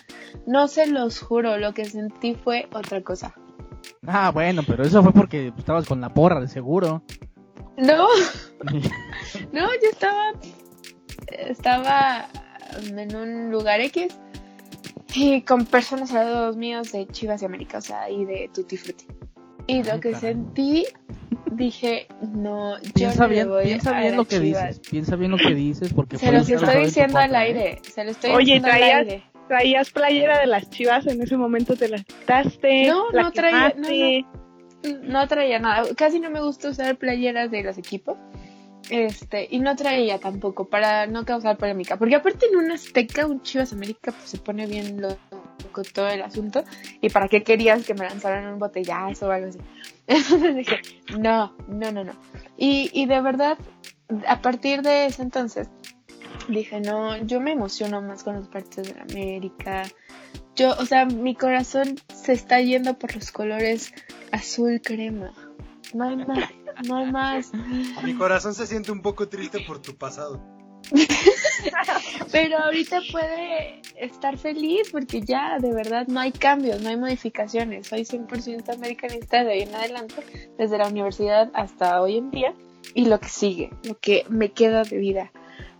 no 0.47 0.67
se 0.67 0.87
los 0.87 1.19
juro, 1.19 1.59
lo 1.59 1.75
que 1.75 1.85
sentí 1.85 2.33
fue 2.33 2.67
otra 2.73 3.03
cosa. 3.03 3.35
Ah, 4.07 4.31
bueno, 4.31 4.63
pero 4.65 4.83
eso 4.83 5.03
fue 5.03 5.13
porque 5.13 5.53
estabas 5.55 5.87
con 5.87 6.01
la 6.01 6.11
porra, 6.11 6.41
de 6.41 6.47
seguro. 6.47 7.03
No, 7.77 8.07
no, 9.51 9.67
yo 9.67 9.89
estaba, 9.91 10.33
estaba 11.27 12.29
en 12.81 13.15
un 13.15 13.51
lugar 13.51 13.79
X 13.81 14.07
y 15.13 15.43
con 15.43 15.65
personas 15.65 16.11
al 16.13 16.31
lado 16.31 16.53
míos 16.53 16.91
de 16.91 17.05
Chivas 17.07 17.43
y 17.43 17.45
América, 17.45 17.77
o 17.77 17.81
sea, 17.81 18.09
y 18.09 18.25
de 18.25 18.49
Tutti 18.51 18.75
Frutti. 18.75 19.05
Y 19.67 19.83
lo 19.83 19.93
Ay, 19.93 19.99
que 19.99 20.15
sentí, 20.15 20.85
dije, 21.55 22.07
no, 22.33 22.77
yo 22.81 22.93
Piensa 22.93 23.23
no 23.23 23.27
le 23.27 23.33
bien, 23.35 23.49
voy 23.49 23.63
piensa 23.65 23.97
a 23.97 24.01
bien 24.01 24.15
lo 24.17 24.25
que 24.25 24.39
Chivas. 24.39 24.67
dices, 24.67 24.89
piensa 24.89 25.15
bien 25.15 25.31
lo 25.31 25.37
que 25.37 25.53
dices, 25.55 25.93
porque 25.93 26.17
Se 26.17 26.31
los 26.31 26.47
estoy 26.49 26.85
diciendo 26.85 27.17
al 27.19 27.33
¿eh? 27.33 27.37
aire, 27.37 27.79
se 27.83 28.03
lo 28.03 28.11
estoy 28.11 28.31
Oye, 28.31 28.45
diciendo 28.45 28.67
al 28.69 28.73
traías- 28.79 28.99
aire. 28.99 29.23
¿Traías 29.47 29.91
playera 29.91 30.39
de 30.39 30.47
las 30.47 30.69
chivas 30.69 31.05
en 31.05 31.21
ese 31.21 31.35
momento? 31.35 31.75
¿Te 31.75 31.89
la 31.89 31.97
quitaste? 31.97 32.87
No, 32.87 33.05
¿La 33.11 33.23
no 33.23 33.31
traía- 33.31 33.73
no, 33.77 33.87
quemaste? 33.87 34.25
No 35.03 35.27
traía 35.27 35.59
nada, 35.59 35.83
casi 35.95 36.19
no 36.19 36.29
me 36.29 36.41
gusta 36.41 36.69
usar 36.69 36.95
playeras 36.97 37.51
de 37.51 37.61
los 37.63 37.77
equipos. 37.77 38.17
Este, 38.89 39.47
y 39.49 39.59
no 39.59 39.75
traía 39.77 40.19
tampoco 40.19 40.65
para 40.67 41.07
no 41.07 41.23
causar 41.25 41.57
polémica, 41.57 41.97
porque 41.97 42.15
aparte 42.15 42.47
en 42.47 42.57
una 42.57 42.73
Azteca, 42.75 43.25
un 43.25 43.41
Chivas 43.41 43.71
América, 43.71 44.11
pues 44.11 44.29
se 44.29 44.37
pone 44.37 44.65
bien 44.67 45.01
loco 45.01 45.83
todo 45.93 46.09
el 46.09 46.21
asunto. 46.21 46.63
¿Y 47.01 47.09
para 47.09 47.27
qué 47.29 47.43
querías 47.43 47.85
que 47.85 47.93
me 47.93 48.01
lanzaran 48.05 48.51
un 48.53 48.59
botellazo 48.59 49.27
o 49.27 49.31
algo 49.31 49.47
así? 49.47 49.59
Entonces 50.07 50.55
dije, 50.55 50.81
no, 51.17 51.55
no, 51.67 51.91
no, 51.91 52.03
no. 52.03 52.13
Y, 52.57 52.89
y 52.93 53.05
de 53.05 53.21
verdad, 53.21 53.57
a 54.27 54.41
partir 54.41 54.81
de 54.81 55.05
ese 55.05 55.21
entonces, 55.21 55.69
dije, 56.47 56.81
no, 56.81 57.17
yo 57.17 57.39
me 57.39 57.51
emociono 57.51 58.01
más 58.01 58.23
con 58.23 58.35
los 58.35 58.47
partidos 58.47 58.93
de 58.93 59.01
América. 59.01 59.83
Yo, 60.55 60.75
o 60.77 60.85
sea, 60.85 61.05
mi 61.05 61.35
corazón 61.35 61.95
se 62.13 62.33
está 62.33 62.61
yendo 62.61 62.97
por 62.99 63.15
los 63.15 63.31
colores 63.31 63.93
azul 64.31 64.81
crema. 64.81 65.33
No 65.93 66.09
hay 66.09 66.17
más, 66.17 66.49
no 66.87 66.97
hay 66.97 67.11
más. 67.11 67.51
Mi 68.03 68.15
corazón 68.15 68.53
se 68.53 68.67
siente 68.67 68.91
un 68.91 69.01
poco 69.01 69.27
triste 69.29 69.59
por 69.61 69.79
tu 69.79 69.95
pasado. 69.95 70.52
Pero 72.31 72.59
ahorita 72.59 73.01
puede 73.11 73.81
estar 73.97 74.37
feliz 74.37 74.89
porque 74.91 75.21
ya 75.21 75.57
de 75.59 75.73
verdad 75.73 76.07
no 76.07 76.19
hay 76.19 76.31
cambios, 76.31 76.81
no 76.81 76.89
hay 76.89 76.97
modificaciones. 76.97 77.87
Soy 77.87 78.01
100% 78.01 78.73
americanista 78.73 79.43
de 79.43 79.53
hoy 79.53 79.61
en 79.61 79.75
adelante, 79.75 80.15
desde 80.57 80.77
la 80.77 80.87
universidad 80.87 81.51
hasta 81.53 82.01
hoy 82.01 82.17
en 82.17 82.31
día. 82.31 82.53
Y 82.93 83.05
lo 83.05 83.19
que 83.19 83.29
sigue, 83.29 83.71
lo 83.83 83.97
que 83.97 84.25
me 84.29 84.51
queda 84.51 84.83
de 84.83 84.97
vida, 84.97 85.31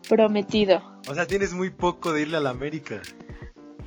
prometido. 0.08 0.82
O 1.08 1.14
sea, 1.14 1.28
tienes 1.28 1.54
muy 1.54 1.70
poco 1.70 2.14
de 2.14 2.22
irle 2.22 2.38
a 2.38 2.40
la 2.40 2.50
América. 2.52 3.02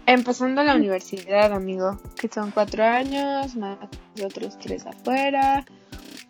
Empezando 0.06 0.62
la 0.62 0.76
universidad, 0.76 1.52
amigo, 1.52 1.98
que 2.20 2.28
son 2.28 2.52
cuatro 2.52 2.84
años, 2.84 3.56
más 3.56 3.78
otros 4.24 4.58
tres 4.58 4.86
afuera. 4.86 5.64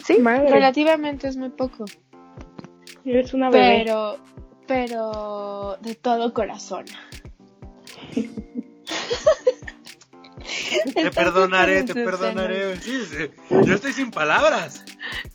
Sí, 0.03 0.19
Madre. 0.19 0.49
relativamente 0.51 1.29
es 1.29 1.37
muy 1.37 1.51
poco. 1.51 1.85
Eres 3.05 3.35
una 3.35 3.51
bebé. 3.51 3.83
Pero, 3.85 4.19
pero 4.67 5.79
de 5.81 5.95
todo 5.95 6.33
corazón. 6.35 6.85
Te 10.95 11.11
perdonaré, 11.11 11.83
te 11.83 11.95
perdonaré. 11.95 12.77
Sí, 12.81 13.03
sí. 13.07 13.31
Yo 13.65 13.75
estoy 13.75 13.93
sin 13.93 14.11
palabras. 14.11 14.85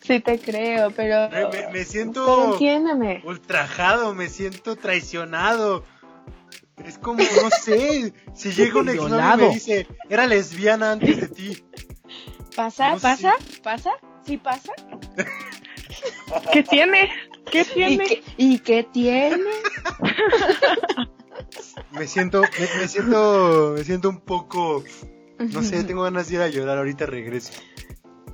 Sí 0.02 0.20
te 0.20 0.40
creo, 0.40 0.92
pero... 0.92 1.30
Me, 1.30 1.46
me- 1.46 1.50
me 1.68 1.72
Pero 1.72 1.86
siento 1.86 2.54
entiéndeme. 2.54 3.22
ultrajado, 3.26 4.14
me 4.14 4.30
siento 4.30 4.76
traicionado. 4.76 5.84
Es 6.86 6.98
como, 6.98 7.20
no 7.20 7.50
sé, 7.52 8.14
si 8.34 8.52
llega 8.54 8.80
un 8.80 8.90
exnovio 8.90 9.34
y 9.36 9.38
me 9.38 9.54
dice, 9.54 9.88
era 10.10 10.26
lesbiana 10.26 10.94
antes 10.94 11.22
de 11.22 11.28
ti. 11.28 11.64
¿Pasa? 12.56 12.92
No 12.92 13.00
¿Pasa? 13.00 13.34
¿Pasa? 13.64 13.92
¿Sí 14.26 14.38
pasa? 14.38 14.74
¿Qué 16.54 16.64
tiene? 16.64 17.10
¿Qué 17.52 17.62
¿Y 17.62 17.74
tiene? 17.74 18.06
qué, 18.06 18.24
¿Y 18.38 18.60
qué 18.60 18.84
tiene? 18.84 19.38
Me 21.92 22.08
siento, 22.08 22.42
me, 22.42 22.82
me 22.82 22.88
siento, 22.88 23.74
me 23.78 23.84
siento 23.84 24.10
un 24.10 24.22
poco, 24.22 24.84
no 25.40 25.62
sé, 25.62 25.84
tengo 25.84 26.04
ganas 26.04 26.30
de 26.30 26.36
ir 26.36 26.42
a 26.42 26.48
llorar, 26.48 26.78
ahorita 26.78 27.06
regreso. 27.06 27.52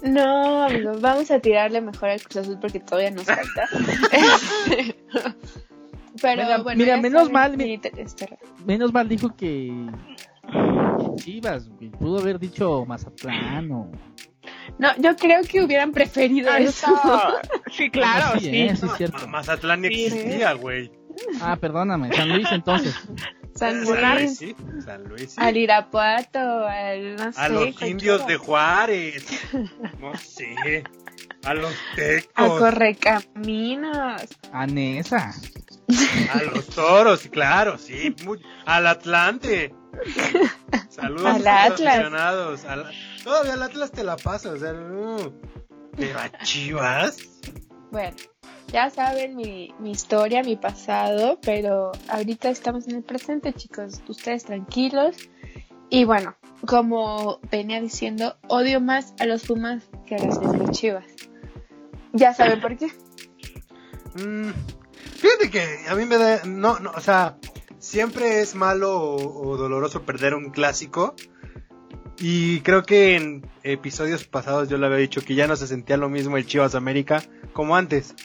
No, 0.03 0.63
amigo, 0.63 0.93
vamos 0.99 1.32
a 1.32 1.39
tirarle 1.39 1.82
mejor 1.82 2.09
al 2.09 2.22
Cruz 2.22 2.38
Azul 2.38 2.59
porque 2.59 2.80
todavía 2.80 3.09
nos 3.11 3.24
falta. 3.24 3.68
Pero 6.22 6.43
Mira, 6.43 6.57
bueno, 6.63 6.78
mira, 6.78 6.97
menos 6.97 7.32
mal, 7.32 7.59
este- 7.59 8.38
Menos 8.65 8.91
mal 8.93 9.07
dijo 9.07 9.36
que 9.36 9.72
Chivas, 11.18 11.70
güey. 11.70 11.89
Pudo 11.91 12.20
haber 12.20 12.39
dicho 12.39 12.86
Mazatlán 12.86 13.72
o... 13.72 13.91
No, 14.80 14.89
yo 14.97 15.15
creo 15.15 15.41
que 15.43 15.61
hubieran 15.61 15.91
preferido 15.91 16.49
Ah, 16.51 16.59
eso. 16.59 16.88
Sí, 17.72 17.89
claro, 17.89 18.39
sí, 18.39 18.45
sí. 18.45 18.61
eh, 18.61 18.76
sí, 18.76 18.88
cierto. 18.97 19.28
Mazatlán 19.28 19.82
ni 19.82 19.88
existía, 19.88 20.53
güey. 20.53 20.91
Ah, 21.41 21.55
perdóname, 21.59 22.13
San 22.13 22.30
Luis 22.30 22.47
entonces. 22.51 22.95
San 23.55 23.84
San 23.88 24.15
Luis, 24.15 24.22
Luis, 24.22 24.38
sí. 24.38 24.55
San 24.86 25.03
Luis, 25.05 25.32
sí. 25.32 25.36
al 25.38 25.57
Irapuato, 25.57 26.68
al 26.68 27.15
no 27.15 27.34
sé. 27.34 27.41
A 27.41 27.49
los 27.49 27.61
cualquiera. 27.63 27.88
indios 27.88 28.28
de 28.28 28.38
Juárez. 28.38 29.26
No 29.99 30.15
sé. 30.15 30.84
A 31.43 31.53
los 31.55 31.72
A 31.74 31.95
tecos. 31.95 32.59
Correcaminos. 32.59 34.22
A 34.51 34.68
Nesa. 34.68 35.34
A 36.34 36.43
los 36.43 36.68
toros, 36.68 37.28
claro, 37.32 37.78
sí. 37.78 38.15
muy- 38.26 38.39
al 38.65 38.86
Atlante. 38.88 39.74
Saludos 40.89 41.26
Al 41.26 41.48
a 41.48 41.70
los 41.70 41.82
aficionados. 41.82 42.66
Al- 42.66 42.91
Todavía 43.24 43.54
al 43.54 43.64
Atlas 43.64 43.91
te 43.91 44.04
la 44.04 44.16
pasa, 44.18 44.52
o 44.52 44.58
sea, 44.58 44.74
no. 44.74 45.18
Pero 45.95 46.20
a 46.20 46.30
Chivas. 46.43 47.18
Bueno, 47.91 48.16
ya 48.72 48.89
saben 48.89 49.36
mi, 49.36 49.74
mi 49.80 49.91
historia, 49.91 50.43
mi 50.43 50.56
pasado, 50.56 51.39
pero 51.41 51.91
ahorita 52.10 52.50
estamos 52.50 52.88
en 52.88 52.95
el 52.98 53.04
presente, 53.04 53.54
chicos. 53.54 54.02
Ustedes 54.08 54.45
tranquilos. 54.45 55.16
Y 55.89 56.04
bueno, 56.04 56.36
como 56.66 57.39
venía 57.50 57.80
diciendo, 57.82 58.38
odio 58.48 58.82
más 58.82 59.14
a 59.20 59.26
los 59.26 59.43
Pumas 59.45 59.84
que 60.06 60.16
a 60.16 60.18
de 60.20 60.58
las 60.58 60.72
Chivas. 60.72 61.06
Ya 62.14 62.34
saben 62.34 62.60
por 62.62 62.78
qué. 62.78 62.88
Mm, 64.16 64.52
fíjate 65.16 65.50
que 65.50 65.66
a 65.89 65.95
mí 65.95 66.06
me 66.06 66.18
da. 66.18 66.41
No, 66.45 66.80
no, 66.80 66.91
o 66.91 67.00
sea, 67.00 67.38
siempre 67.88 68.42
es 68.42 68.54
malo 68.54 69.00
o, 69.00 69.48
o 69.48 69.58
doloroso 69.58 70.04
perder 70.04 70.34
un 70.34 70.50
clásico. 70.50 71.16
Y 72.20 72.62
creo 72.62 72.84
que 72.84 73.16
en 73.16 73.48
episodios 73.64 74.26
pasados 74.26 74.70
yo 74.70 74.78
le 74.78 74.88
había 74.88 74.98
dicho 74.98 75.22
que 75.22 75.36
ya 75.36 75.48
no 75.48 75.56
se 75.56 75.68
sentía 75.68 75.98
lo 75.98 76.10
mismo 76.10 76.36
el 76.36 76.46
Chivas 76.46 76.76
América 76.76 77.24
como 77.54 77.76
antes. 77.76 78.16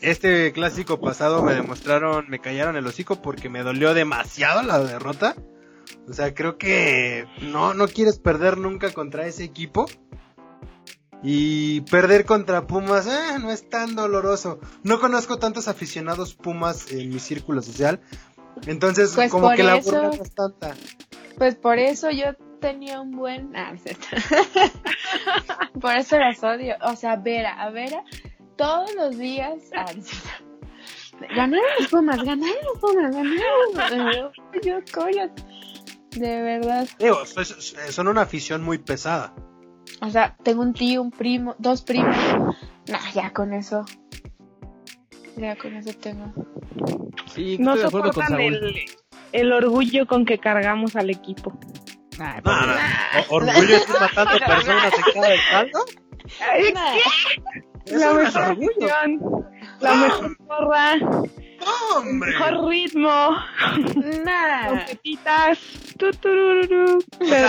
Este 0.00 0.52
clásico 0.52 1.00
pasado 1.00 1.42
me 1.42 1.54
demostraron, 1.54 2.26
me 2.28 2.40
callaron 2.40 2.76
el 2.76 2.86
hocico 2.86 3.20
porque 3.20 3.48
me 3.48 3.62
dolió 3.62 3.92
demasiado 3.92 4.62
la 4.62 4.78
derrota. 4.78 5.36
O 6.08 6.12
sea, 6.12 6.34
creo 6.34 6.56
que 6.56 7.26
no, 7.42 7.74
no 7.74 7.88
quieres 7.88 8.18
perder 8.18 8.56
nunca 8.58 8.92
contra 8.92 9.26
ese 9.26 9.44
equipo. 9.44 9.86
Y 11.22 11.80
perder 11.82 12.24
contra 12.24 12.66
Pumas, 12.66 13.06
eh, 13.06 13.38
no 13.40 13.50
es 13.50 13.68
tan 13.68 13.96
doloroso. 13.96 14.60
No 14.82 15.00
conozco 15.00 15.38
tantos 15.38 15.66
aficionados 15.66 16.34
Pumas 16.34 16.90
en 16.92 17.08
mi 17.08 17.18
círculo 17.18 17.62
social. 17.62 18.00
Entonces, 18.66 19.12
Pues 19.14 19.30
como 19.30 19.50
que 19.52 19.62
la 19.62 19.76
eso- 19.76 19.90
burla 19.90 20.08
no 20.16 20.22
es 20.22 20.34
tanta. 20.34 20.74
Pues 21.38 21.54
por 21.56 21.78
eso 21.78 22.10
yo 22.10 22.34
tenía 22.60 23.00
un 23.00 23.12
buen... 23.12 23.54
Ah, 23.56 23.72
por 25.80 25.96
eso 25.96 26.18
las 26.18 26.42
odio. 26.42 26.76
O 26.82 26.96
sea, 26.96 27.16
Vera, 27.16 27.60
a 27.62 27.70
Vera, 27.70 28.02
todos 28.56 28.94
los 28.94 29.16
días... 29.18 29.54
Ah. 29.76 29.86
Ganaron 31.34 31.64
los 31.78 31.88
Pumas, 31.88 32.18
ganaron 32.22 32.54
los 32.64 32.78
Pumas, 32.78 33.14
ganaron. 33.14 34.32
Yo, 34.62 34.78
coño, 34.92 35.30
de 36.10 36.42
verdad. 36.42 36.86
Digo, 36.98 37.24
so- 37.24 37.44
so- 37.44 37.76
son 37.90 38.08
una 38.08 38.22
afición 38.22 38.62
muy 38.62 38.78
pesada. 38.78 39.34
O 40.02 40.10
sea, 40.10 40.36
tengo 40.42 40.60
un 40.62 40.74
tío, 40.74 41.00
un 41.00 41.10
primo, 41.10 41.54
dos 41.58 41.80
primos. 41.82 42.14
Nah, 42.88 43.10
ya 43.14 43.32
con 43.32 43.54
eso. 43.54 43.84
Ya 45.36 45.56
con 45.56 45.74
eso 45.76 45.92
tengo. 46.00 46.32
Sí, 47.34 47.58
No 47.58 47.74
estoy 47.74 47.82
de 47.82 47.88
acuerdo 47.88 48.12
con 48.12 48.24
soportan 48.26 48.28
Saúl. 48.38 48.54
el, 48.54 48.84
el 49.32 49.52
orgullo 49.52 50.06
con 50.06 50.24
que 50.24 50.38
cargamos 50.38 50.96
al 50.96 51.10
equipo. 51.10 51.52
Ay, 52.18 52.40
No, 52.44 52.66
no, 52.66 52.74
orgullo 53.28 53.66
de 53.66 53.76
estar 53.76 54.00
matando 54.00 54.38
personas 54.46 54.92
en 54.94 55.12
cada 55.14 55.34
estado. 55.34 55.84
Ay, 56.40 56.72
Nah. 56.72 56.96
Eso 57.84 57.98
la 57.98 58.22
es 58.22 58.34
mejor 58.34 58.50
orgullo. 58.50 58.70
acción, 58.94 59.46
la 59.80 59.94
mejor 59.94 60.36
porra, 60.38 60.94
¡Hombre! 61.96 62.30
mejor 62.32 62.68
ritmo, 62.68 63.30
Nah. 64.24 64.84
tuturururu. 65.98 66.98
Pero 67.18 67.48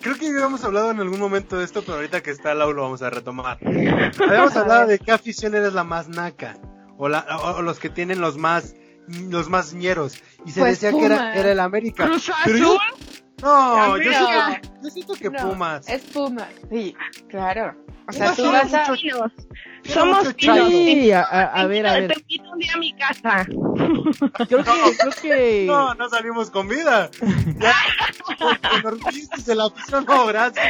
Creo 0.00 0.16
que 0.16 0.26
habíamos 0.28 0.64
hablado 0.64 0.90
en 0.90 1.00
algún 1.00 1.20
momento 1.20 1.58
de 1.58 1.64
esto, 1.64 1.82
pero 1.82 1.94
ahorita 1.96 2.22
que 2.22 2.30
está 2.30 2.54
Lau 2.54 2.72
lo 2.72 2.82
vamos 2.82 3.02
a 3.02 3.10
retomar. 3.10 3.58
Habíamos 3.64 4.56
hablado 4.56 4.86
de 4.88 4.98
qué 4.98 5.12
afición 5.12 5.54
eres 5.54 5.72
la 5.72 5.84
más 5.84 6.08
naca. 6.08 6.56
O, 6.98 7.08
la, 7.08 7.20
o, 7.38 7.56
o 7.58 7.62
los 7.62 7.78
que 7.78 7.88
tienen 7.88 8.20
los 8.20 8.36
más 8.38 8.74
los 9.08 9.48
más 9.48 9.74
ñeros. 9.74 10.14
Y 10.46 10.52
se 10.52 10.60
Pues 10.60 10.80
decía 10.80 10.96
que 10.96 11.04
era, 11.06 11.34
el 11.34 11.60
América. 11.60 12.06
Cruz 12.06 12.30
Pero 12.44 12.56
yo- 12.58 12.78
no, 13.42 13.96
yo 13.98 14.12
siento, 14.12 14.68
yo 14.84 14.90
siento 14.90 15.14
que 15.14 15.30
No, 15.30 15.50
Pumas. 15.50 15.88
Es 15.88 16.02
Pumas, 16.02 16.48
sí, 16.70 16.94
claro. 17.28 17.74
O 18.08 18.12
No, 18.12 18.12
sea, 18.12 18.34
tú 18.34 18.44
vas 18.44 18.72
a... 18.74 18.84
Somos 19.84 20.34
chinos. 20.36 20.68
Sí, 20.68 21.10
a, 21.12 21.22
a- 21.22 21.60
a 21.60 21.66
ver, 21.66 21.86
a 21.86 21.94
Te 21.94 22.00
ver. 22.08 22.16
invito 22.28 22.50
un 22.52 22.58
día 22.58 22.72
a 22.74 22.78
mi 22.78 22.94
casa. 22.94 23.46
Creo 24.48 24.64
que, 24.64 24.96
creo 24.98 25.12
que... 25.22 25.64
No, 25.66 25.94
no 25.94 26.08
salimos 26.08 26.50
con 26.50 26.68
vida. 26.68 27.10
Ya, 27.58 27.74
de 29.46 29.54
la 29.54 29.64
afición, 29.66 30.04
no, 30.06 30.26
gracias. 30.26 30.66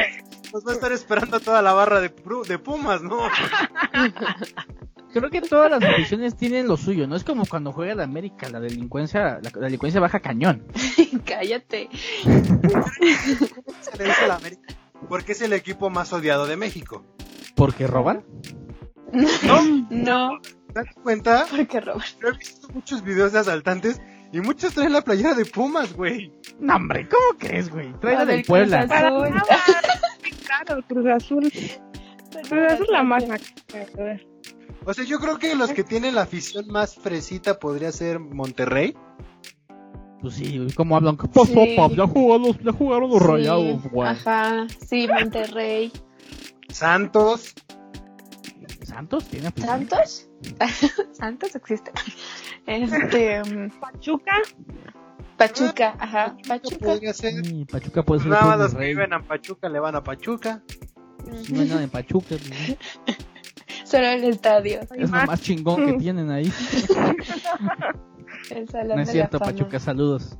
Nos 0.53 0.65
va 0.65 0.71
a 0.71 0.75
estar 0.75 0.91
esperando 0.91 1.39
toda 1.39 1.61
la 1.61 1.73
barra 1.73 1.99
de, 2.01 2.09
Pumas, 2.09 3.01
¿no? 3.01 3.19
Creo 5.11 5.29
que 5.29 5.41
todas 5.41 5.69
las 5.71 5.83
aficiones 5.83 6.35
tienen 6.35 6.67
lo 6.67 6.77
suyo, 6.77 7.07
¿no? 7.07 7.15
Es 7.15 7.23
como 7.23 7.45
cuando 7.45 7.71
juega 7.71 7.93
la 7.95 8.03
América, 8.03 8.49
la 8.49 8.59
delincuencia, 8.59 9.39
la, 9.41 9.51
la 9.53 9.61
delincuencia 9.61 9.99
baja 10.01 10.19
cañón. 10.19 10.65
Cállate. 11.25 11.89
Se 12.21 13.97
le 13.97 14.03
dice 14.05 14.23
a 14.23 14.27
la 14.27 14.35
América. 14.35 14.73
Porque 15.09 15.33
es 15.33 15.41
el 15.41 15.53
equipo 15.53 15.89
más 15.89 16.13
odiado 16.13 16.45
de 16.47 16.55
México. 16.57 17.03
¿Porque 17.55 17.85
roban? 17.87 18.23
¿No? 19.13 19.87
No, 19.89 20.39
¿Te 20.41 20.73
das 20.73 20.85
cuenta? 21.03 21.45
porque 21.49 21.79
Robert. 21.79 22.05
Yo 22.21 22.29
he 22.29 22.37
visto 22.37 22.67
muchos 22.73 23.03
videos 23.03 23.31
de 23.33 23.39
asaltantes 23.39 24.01
y 24.31 24.41
muchos 24.41 24.73
traen 24.73 24.93
la 24.93 25.01
playera 25.01 25.33
de 25.35 25.45
Pumas, 25.45 25.93
güey. 25.93 26.31
No, 26.59 26.75
hombre, 26.77 27.07
¿cómo 27.07 27.37
crees, 27.37 27.69
güey? 27.69 27.93
Trae 27.99 28.15
la 28.15 28.25
del 28.25 28.43
Puebla. 28.43 28.87
Para 28.87 29.09
nada. 29.11 29.43
Claro, 30.65 30.81
Cruz 30.87 31.05
Azul. 31.07 31.51
Cruz 31.51 32.51
Azul 32.71 32.85
es 32.85 32.89
la 32.89 33.03
más. 33.03 33.23
O 34.85 34.93
sea, 34.93 35.03
yo 35.05 35.19
creo 35.19 35.37
que 35.39 35.55
los 35.55 35.71
que 35.71 35.83
tienen 35.83 36.15
la 36.15 36.21
afición 36.23 36.67
más 36.67 36.95
fresita 36.95 37.59
podría 37.59 37.91
ser 37.91 38.19
Monterrey. 38.19 38.95
Pues 40.21 40.35
sí, 40.35 40.65
¿cómo 40.75 40.95
hablan? 40.95 41.17
¿Qué 41.17 41.27
pasó, 41.27 41.45
Sí. 41.65 41.73
pap? 41.75 41.91
Ya 41.93 42.07
jugaron, 42.07 42.57
ya 42.63 42.71
jugaron 42.71 43.09
los 43.09 43.19
Sí, 43.19 43.27
rayados, 43.27 43.83
güey. 43.91 44.09
Ajá, 44.09 44.67
sí, 44.87 45.07
Monterrey. 45.07 45.91
Santos. 46.69 47.53
¿Santos 48.93 49.25
tiene 49.27 49.47
afición? 49.47 49.87
¿Santos? 49.89 50.29
¿Santos 51.13 51.55
existe? 51.55 51.91
Este, 52.65 53.41
mm, 53.43 53.71
Pachuca, 53.79 54.31
Pachuca, 55.37 55.95
ajá, 55.99 56.37
Pachuca. 56.47 56.77
Podría 56.85 57.13
ser. 57.13 57.45
Sí, 57.45 57.65
Pachuca 57.65 58.03
puede 58.03 58.21
ser 58.21 58.29
Nada 58.31 58.45
más 58.45 58.59
los 58.59 58.75
que 58.75 58.85
viven 58.85 59.11
a 59.13 59.21
Pachuca 59.21 59.67
le 59.67 59.79
van 59.79 59.95
a 59.95 60.03
Pachuca. 60.03 60.61
Pues 61.25 61.49
No 61.51 61.61
hay 61.61 61.67
nada 61.69 61.83
en 61.83 61.89
Pachuca. 61.89 62.27
pues, 62.29 62.77
Solo 63.83 64.07
el 64.07 64.23
estadio, 64.23 64.79
Es 64.95 65.09
lo 65.11 65.25
más 65.25 65.41
chingón 65.41 65.85
que 65.85 65.93
tienen 65.93 66.31
ahí. 66.31 66.51
el 68.49 68.69
salón 68.69 68.95
No 68.97 69.01
es 69.01 69.07
de 69.07 69.13
cierto, 69.13 69.37
la 69.39 69.45
fama. 69.45 69.51
Pachuca, 69.57 69.79
saludos. 69.79 70.37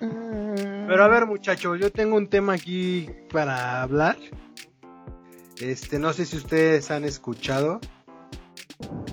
Mm. 0.00 0.86
Pero 0.88 1.04
a 1.04 1.08
ver, 1.08 1.26
muchachos, 1.26 1.78
yo 1.80 1.90
tengo 1.92 2.16
un 2.16 2.28
tema 2.28 2.54
aquí 2.54 3.08
para 3.32 3.82
hablar. 3.82 4.16
Este, 5.60 5.98
no 5.98 6.12
sé 6.12 6.24
si 6.26 6.36
ustedes 6.36 6.90
han 6.90 7.04
escuchado. 7.04 7.80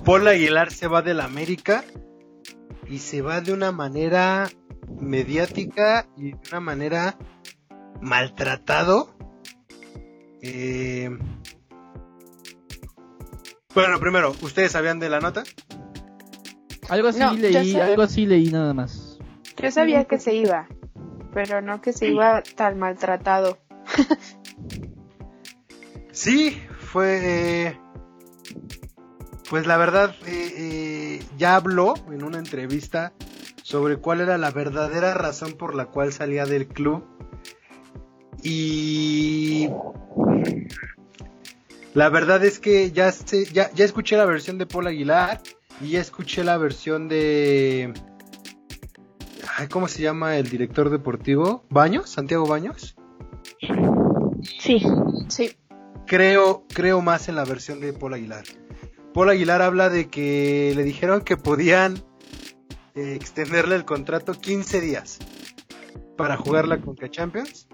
Paul 0.04 0.26
Aguilar 0.28 0.70
se 0.72 0.86
va 0.86 1.02
del 1.02 1.20
América 1.20 1.84
y 2.88 2.98
se 2.98 3.22
va 3.22 3.40
de 3.40 3.52
una 3.52 3.72
manera 3.72 4.50
mediática 5.00 6.06
y 6.16 6.32
de 6.32 6.38
una 6.50 6.60
manera 6.60 7.16
maltratado. 8.00 9.14
Eh, 10.42 11.10
Bueno, 13.74 13.98
primero, 13.98 14.34
¿ustedes 14.42 14.72
sabían 14.72 15.00
de 15.00 15.08
la 15.08 15.18
nota? 15.20 15.42
Algo 16.88 17.08
así 17.08 17.18
No, 17.18 17.32
leí, 17.32 17.74
algo 17.74 18.02
así 18.02 18.24
leí 18.26 18.50
nada 18.50 18.72
más. 18.74 19.18
Yo 19.60 19.70
sabía 19.70 20.04
que 20.04 20.18
se 20.18 20.34
iba, 20.34 20.68
pero 21.32 21.60
no 21.60 21.80
que 21.80 21.92
se 21.92 22.08
iba 22.08 22.42
tan 22.42 22.78
maltratado. 22.78 23.58
Sí, 26.12 26.62
fue. 26.78 27.76
Pues 29.54 29.68
la 29.68 29.76
verdad, 29.76 30.16
eh, 30.26 30.54
eh, 30.56 31.22
ya 31.38 31.54
habló 31.54 31.94
en 32.10 32.24
una 32.24 32.38
entrevista 32.38 33.12
sobre 33.62 33.98
cuál 33.98 34.20
era 34.20 34.36
la 34.36 34.50
verdadera 34.50 35.14
razón 35.14 35.52
por 35.52 35.76
la 35.76 35.86
cual 35.86 36.12
salía 36.12 36.44
del 36.44 36.66
club. 36.66 37.04
Y. 38.42 39.68
La 41.94 42.08
verdad 42.08 42.44
es 42.44 42.58
que 42.58 42.90
ya, 42.90 43.12
se- 43.12 43.44
ya, 43.44 43.70
ya 43.74 43.84
escuché 43.84 44.16
la 44.16 44.24
versión 44.24 44.58
de 44.58 44.66
Paul 44.66 44.88
Aguilar 44.88 45.40
y 45.80 45.90
ya 45.90 46.00
escuché 46.00 46.42
la 46.42 46.56
versión 46.58 47.06
de. 47.08 47.94
Ay, 49.56 49.68
¿Cómo 49.68 49.86
se 49.86 50.02
llama 50.02 50.36
el 50.36 50.48
director 50.50 50.90
deportivo? 50.90 51.62
¿Baños? 51.70 52.10
¿Santiago 52.10 52.44
Baños? 52.48 52.96
sí. 54.58 54.82
Sí. 55.28 55.56
creo, 56.08 56.64
creo 56.74 57.00
más 57.02 57.28
en 57.28 57.36
la 57.36 57.44
versión 57.44 57.78
de 57.78 57.92
Paul 57.92 58.14
Aguilar. 58.14 58.42
Paul 59.14 59.30
Aguilar 59.30 59.62
habla 59.62 59.88
de 59.88 60.08
que 60.08 60.72
le 60.74 60.82
dijeron 60.82 61.22
que 61.22 61.36
podían 61.36 62.02
eh, 62.96 63.14
extenderle 63.14 63.76
el 63.76 63.84
contrato 63.84 64.34
15 64.34 64.80
días 64.80 65.20
para 66.16 66.36
jugar 66.36 66.66
la 66.66 66.80
Conca 66.80 67.08
Champions 67.08 67.68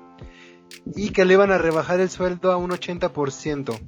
y 0.95 1.11
que 1.11 1.25
le 1.25 1.35
iban 1.35 1.51
a 1.51 1.59
rebajar 1.59 1.99
el 2.01 2.11
sueldo 2.11 2.53
a 2.53 2.59
un 2.59 2.71
80%. 2.71 3.79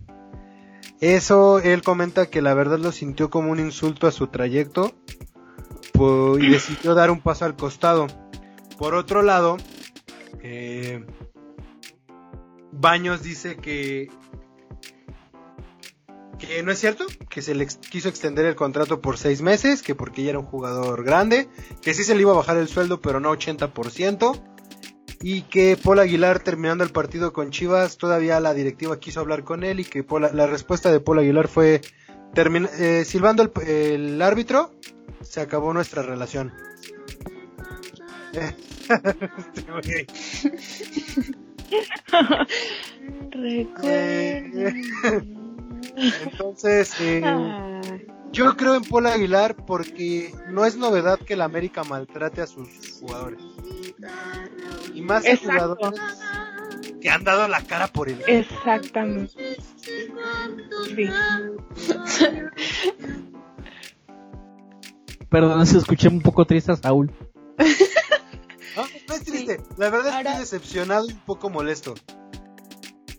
Eso 1.01 1.59
él 1.59 1.83
comenta 1.83 2.27
que 2.27 2.41
la 2.41 2.55
verdad 2.55 2.79
lo 2.79 2.91
sintió 2.91 3.29
como 3.29 3.51
un 3.51 3.61
insulto 3.61 4.07
a 4.07 4.13
su 4.13 4.29
trayecto 4.29 4.95
y 6.41 6.49
decidió 6.49 6.95
dar 6.95 7.11
un 7.11 7.21
paso 7.21 7.45
al 7.45 7.55
costado. 7.55 8.07
Por 8.79 8.95
otro 8.95 9.23
lado, 9.23 9.59
eh, 10.43 11.05
Baños 12.73 13.23
dice 13.23 13.57
que 13.57 14.11
que 16.47 16.63
no 16.63 16.73
es 16.73 16.79
cierto, 16.81 17.07
que 17.31 17.41
se 17.43 17.55
le 17.55 17.65
ex- 17.65 17.77
quiso 17.77 18.09
extender 18.09 18.45
el 18.47 18.55
contrato 18.57 19.01
por 19.01 19.17
seis 19.19 19.41
meses, 19.43 19.83
que 19.83 19.95
porque 19.95 20.23
ya 20.23 20.31
era 20.31 20.39
un 20.39 20.47
jugador 20.47 21.05
grande, 21.05 21.49
que 21.81 21.95
sí 21.95 22.05
se 22.05 22.15
le 22.15 22.23
iba 22.23 22.33
a 22.33 22.37
bajar 22.37 22.57
el 22.57 22.69
sueldo, 22.69 23.01
pero 23.01 23.21
no 23.21 23.33
80%, 23.33 24.43
y 25.23 25.43
que 25.43 25.79
Paul 25.83 26.01
Aguilar 26.01 26.41
terminando 26.41 26.83
el 26.85 26.91
partido 26.91 27.33
con 27.33 27.51
Chivas, 27.51 27.97
todavía 27.97 28.41
la 28.41 28.55
directiva 28.55 28.99
quiso 28.99 29.21
hablar 29.21 29.45
con 29.45 29.63
él 29.63 29.79
y 29.81 29.85
que 29.85 30.03
Paul- 30.03 30.31
la 30.35 30.47
respuesta 30.49 30.91
de 30.91 30.99
Paul 31.01 31.21
Aguilar 31.21 31.47
fue, 31.49 31.81
eh, 32.35 33.05
silbando 33.07 33.43
el, 33.43 33.53
el 33.69 34.21
árbitro, 34.23 34.73
se 35.21 35.41
acabó 35.41 35.73
nuestra 35.73 36.03
relación. 36.03 36.53
Güey. 39.69 40.07
Recuerda. 43.31 44.73
Entonces, 46.25 46.93
eh, 47.01 47.23
Yo 48.33 48.57
creo 48.57 48.75
en 48.77 48.85
Paul 48.85 49.07
Aguilar 49.07 49.57
porque 49.67 50.33
no 50.51 50.65
es 50.65 50.77
novedad 50.77 51.19
que 51.19 51.35
el 51.35 51.43
América 51.43 51.85
maltrate 51.85 52.41
a 52.41 52.47
sus 52.47 52.69
jugadores. 53.01 53.41
Y 54.95 55.03
más 55.03 55.25
a 55.27 55.33
Exacto. 55.33 55.77
jugadores 55.77 56.01
que 57.01 57.11
han 57.11 57.25
dado 57.25 57.49
la 57.49 57.61
cara 57.63 57.89
por 57.89 58.09
el 58.09 58.15
equipo. 58.21 58.31
Exactamente. 58.31 59.57
Sí. 60.95 61.07
Perdón 65.31 65.67
si 65.67 65.79
escuché 65.79 66.09
un 66.09 66.21
poco 66.21 66.45
triste 66.45 66.73
a 66.73 66.77
Saúl. 66.77 67.11
No, 68.75 68.85
no 69.07 69.15
es 69.15 69.23
triste. 69.25 69.61
La 69.77 69.91
verdad 69.91 70.07
es 70.07 70.13
que 70.13 70.17
Ahora- 70.17 70.31
estoy 70.31 70.41
decepcionado 70.59 71.07
y 71.07 71.13
un 71.13 71.19
poco 71.27 71.51
molesto. 71.51 71.93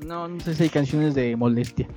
No, 0.03 0.27
no 0.27 0.39
sé 0.39 0.55
si 0.55 0.63
hay 0.63 0.69
canciones 0.69 1.13
de 1.13 1.35
molestia. 1.35 1.87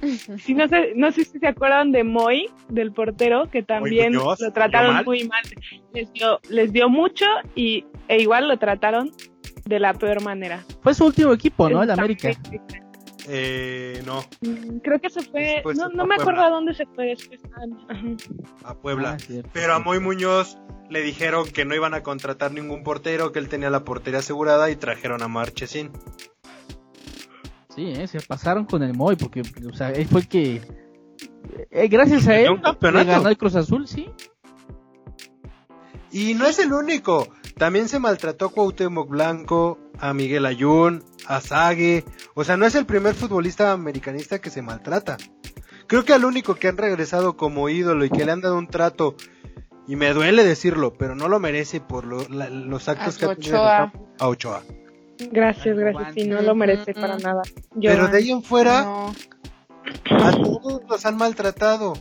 Sí, 0.38 0.54
no 0.54 0.68
sé, 0.68 0.92
no 0.96 1.10
sé 1.12 1.24
si 1.24 1.38
se 1.38 1.46
acuerdan 1.48 1.92
de 1.92 2.04
Moy, 2.04 2.48
del 2.68 2.92
portero, 2.92 3.50
que 3.50 3.62
también 3.62 4.14
Muñoz, 4.14 4.40
lo 4.40 4.52
trataron 4.52 4.94
mal. 4.94 5.04
muy 5.04 5.26
mal. 5.28 5.42
Les 5.92 6.12
dio, 6.12 6.40
les 6.48 6.72
dio 6.72 6.88
mucho 6.88 7.24
y 7.54 7.84
e 8.08 8.20
igual 8.22 8.48
lo 8.48 8.58
trataron 8.58 9.10
de 9.64 9.80
la 9.80 9.94
peor 9.94 10.22
manera. 10.22 10.64
Fue 10.82 10.94
su 10.94 11.04
último 11.06 11.32
equipo, 11.32 11.68
¿no? 11.68 11.82
El 11.82 11.90
América. 11.90 12.30
Eh, 13.30 14.02
no, 14.06 14.24
Mm, 14.40 14.78
Creo 14.78 14.98
que 15.00 15.10
se 15.10 15.20
fue, 15.22 15.42
Después 15.56 15.76
no, 15.76 15.88
se 15.90 15.96
no 15.96 16.04
fue 16.04 16.08
me 16.08 16.14
a 16.14 16.16
acuerdo 16.16 16.40
Puebla. 16.40 16.46
a 16.46 16.50
dónde 16.50 16.74
se 16.74 16.86
fue 16.86 17.06
después. 17.08 17.40
Ah, 17.54 18.70
a 18.70 18.74
Puebla. 18.74 19.10
Ah, 19.12 19.18
cierto. 19.18 19.50
Pero 19.52 19.74
a 19.74 19.78
Moy 19.80 20.00
Muñoz 20.00 20.56
le 20.88 21.02
dijeron 21.02 21.46
que 21.50 21.66
no 21.66 21.74
iban 21.74 21.92
a 21.92 22.02
contratar 22.02 22.52
ningún 22.52 22.82
portero, 22.82 23.30
que 23.32 23.38
él 23.38 23.48
tenía 23.50 23.68
la 23.68 23.84
portería 23.84 24.20
asegurada 24.20 24.70
y 24.70 24.76
trajeron 24.76 25.22
a 25.22 25.28
Marchesín. 25.28 25.90
Sí, 27.78 27.92
eh, 27.92 28.08
se 28.08 28.18
pasaron 28.20 28.64
con 28.64 28.82
el 28.82 28.92
Moy 28.92 29.14
porque, 29.14 29.42
o 29.70 29.72
sea, 29.72 29.90
él 29.92 30.04
fue 30.08 30.22
el 30.22 30.28
que... 30.28 30.60
eh, 31.70 31.86
gracias 31.86 32.26
a 32.26 32.36
él, 32.40 32.48
le 32.98 33.04
ganó 33.04 33.28
el 33.28 33.38
Cruz 33.38 33.54
Azul, 33.54 33.86
sí. 33.86 34.10
Y 36.10 36.34
no 36.34 36.46
es 36.46 36.58
el 36.58 36.72
único. 36.72 37.28
También 37.56 37.88
se 37.88 38.00
maltrató 38.00 38.46
a 38.46 38.50
Cuauhtémoc 38.50 39.08
Blanco, 39.08 39.78
a 40.00 40.12
Miguel 40.12 40.46
Ayun, 40.46 41.04
a 41.28 41.40
Zague. 41.40 42.04
O 42.34 42.42
sea, 42.42 42.56
no 42.56 42.66
es 42.66 42.74
el 42.74 42.84
primer 42.84 43.14
futbolista 43.14 43.70
americanista 43.70 44.40
que 44.40 44.50
se 44.50 44.60
maltrata. 44.60 45.16
Creo 45.86 46.04
que 46.04 46.14
al 46.14 46.24
único 46.24 46.56
que 46.56 46.66
han 46.66 46.78
regresado 46.78 47.36
como 47.36 47.68
ídolo 47.68 48.04
y 48.04 48.10
que 48.10 48.24
le 48.24 48.32
han 48.32 48.40
dado 48.40 48.58
un 48.58 48.66
trato, 48.66 49.14
y 49.86 49.94
me 49.94 50.12
duele 50.14 50.42
decirlo, 50.44 50.94
pero 50.94 51.14
no 51.14 51.28
lo 51.28 51.38
merece 51.38 51.80
por 51.80 52.04
lo- 52.04 52.28
la- 52.28 52.50
los 52.50 52.88
actos 52.88 53.14
A 53.16 53.18
que 53.18 53.24
ha 53.24 53.28
tenido 53.36 53.56
a 54.18 54.28
Ochoa. 54.28 54.62
Gracias, 55.30 55.66
Ay, 55.66 55.74
gracias. 55.74 56.14
Sí, 56.14 56.28
no 56.28 56.42
lo 56.42 56.54
merece 56.54 56.94
para 56.94 57.18
nada. 57.18 57.42
Pero 57.80 57.98
Joan. 57.98 58.12
de 58.12 58.18
ahí 58.18 58.30
en 58.30 58.42
fuera, 58.42 58.82
no. 58.84 59.12
a 60.10 60.32
todos 60.32 60.82
los 60.88 61.06
han 61.06 61.16
maltratado. 61.16 61.94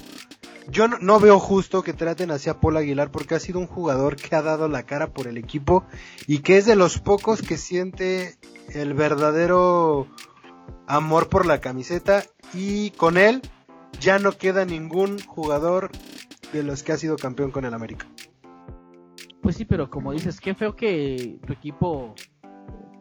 Yo 0.69 0.87
no, 0.87 0.97
no 0.99 1.19
veo 1.19 1.39
justo 1.39 1.81
que 1.81 1.93
traten 1.93 2.29
así 2.29 2.49
a 2.49 2.59
Paul 2.59 2.77
Aguilar 2.77 3.09
porque 3.09 3.35
ha 3.35 3.39
sido 3.39 3.59
un 3.59 3.67
jugador 3.67 4.17
que 4.17 4.35
ha 4.35 4.41
dado 4.41 4.67
la 4.67 4.83
cara 4.83 5.07
por 5.07 5.27
el 5.27 5.37
equipo 5.37 5.85
y 6.27 6.39
que 6.39 6.57
es 6.57 6.65
de 6.65 6.75
los 6.75 6.99
pocos 6.99 7.41
que 7.41 7.57
siente 7.57 8.37
el 8.73 8.93
verdadero 8.93 10.07
amor 10.87 11.29
por 11.29 11.45
la 11.45 11.61
camiseta 11.61 12.23
y 12.53 12.91
con 12.91 13.17
él 13.17 13.41
ya 13.99 14.19
no 14.19 14.33
queda 14.33 14.65
ningún 14.65 15.19
jugador 15.19 15.89
de 16.53 16.63
los 16.63 16.83
que 16.83 16.91
ha 16.91 16.97
sido 16.97 17.15
campeón 17.17 17.51
con 17.51 17.65
el 17.65 17.73
América. 17.73 18.07
Pues 19.41 19.55
sí, 19.55 19.65
pero 19.65 19.89
como 19.89 20.11
dices, 20.11 20.39
qué 20.39 20.55
feo 20.55 20.75
que 20.75 21.39
tu 21.45 21.53
equipo, 21.53 22.15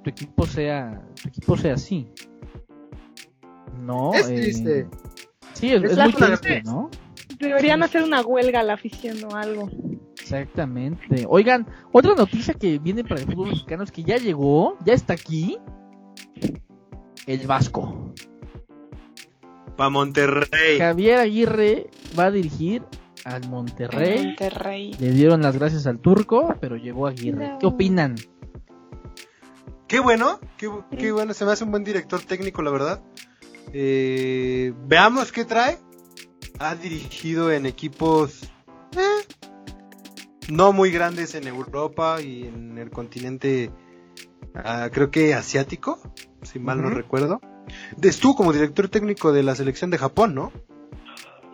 tu 0.06 0.10
equipo 0.10 0.46
sea, 0.46 1.02
tu 1.20 1.28
equipo 1.28 1.56
sea 1.56 1.74
así. 1.74 2.06
No. 3.80 4.14
Es 4.14 4.28
eh, 4.28 4.34
triste. 4.36 4.88
Sí, 5.52 5.72
es, 5.72 5.82
Es 5.82 5.92
es 5.92 5.98
muy 5.98 6.12
triste, 6.12 6.62
¿no? 6.64 6.90
Deberían 7.40 7.82
hacer 7.82 8.04
una 8.04 8.22
huelga 8.22 8.60
a 8.60 8.62
la 8.62 8.74
afición 8.74 9.16
o 9.24 9.34
algo. 9.34 9.68
Exactamente. 10.20 11.26
Oigan, 11.28 11.66
otra 11.90 12.14
noticia 12.14 12.54
que 12.54 12.78
viene 12.78 13.02
para 13.02 13.20
el 13.20 13.26
fútbol 13.26 13.48
mexicano 13.48 13.82
es 13.82 13.90
que 13.90 14.04
ya 14.04 14.16
llegó, 14.16 14.78
ya 14.84 14.94
está 14.94 15.14
aquí, 15.14 15.58
el 17.26 17.44
Vasco. 17.48 18.14
Pa 19.76 19.90
Monterrey. 19.90 20.78
Javier 20.78 21.18
Aguirre 21.18 21.90
va 22.16 22.26
a 22.26 22.30
dirigir 22.30 22.84
al 23.24 23.48
Monterrey. 23.48 24.24
Monterrey. 24.24 24.94
Le 25.00 25.10
dieron 25.10 25.42
las 25.42 25.58
gracias 25.58 25.88
al 25.88 25.98
turco, 25.98 26.54
pero 26.60 26.76
llegó 26.76 27.08
a 27.08 27.10
Aguirre. 27.10 27.48
No. 27.48 27.58
¿Qué 27.58 27.66
opinan? 27.66 28.14
Qué 29.88 30.00
bueno, 30.00 30.40
qué, 30.56 30.68
bu- 30.68 30.84
qué 30.98 31.12
bueno, 31.12 31.32
se 31.34 31.44
me 31.44 31.52
hace 31.52 31.64
un 31.64 31.70
buen 31.70 31.84
director 31.84 32.20
técnico, 32.20 32.60
la 32.62 32.70
verdad. 32.70 33.02
Eh, 33.72 34.72
veamos 34.86 35.30
qué 35.32 35.44
trae. 35.44 35.78
Ha 36.58 36.74
dirigido 36.74 37.52
en 37.52 37.66
equipos 37.66 38.42
eh, 38.96 39.26
no 40.48 40.72
muy 40.72 40.90
grandes 40.90 41.34
en 41.34 41.46
Europa 41.46 42.20
y 42.22 42.44
en 42.44 42.78
el 42.78 42.90
continente, 42.90 43.70
ah, 44.54 44.88
creo 44.92 45.10
que 45.10 45.34
asiático, 45.34 45.98
si 46.42 46.58
mal 46.58 46.80
no 46.82 46.88
recuerdo. 46.90 47.40
Estuvo 48.02 48.36
como 48.36 48.52
director 48.52 48.88
técnico 48.88 49.32
de 49.32 49.42
la 49.42 49.54
selección 49.54 49.90
de 49.90 49.98
Japón, 49.98 50.34
¿no? 50.34 50.52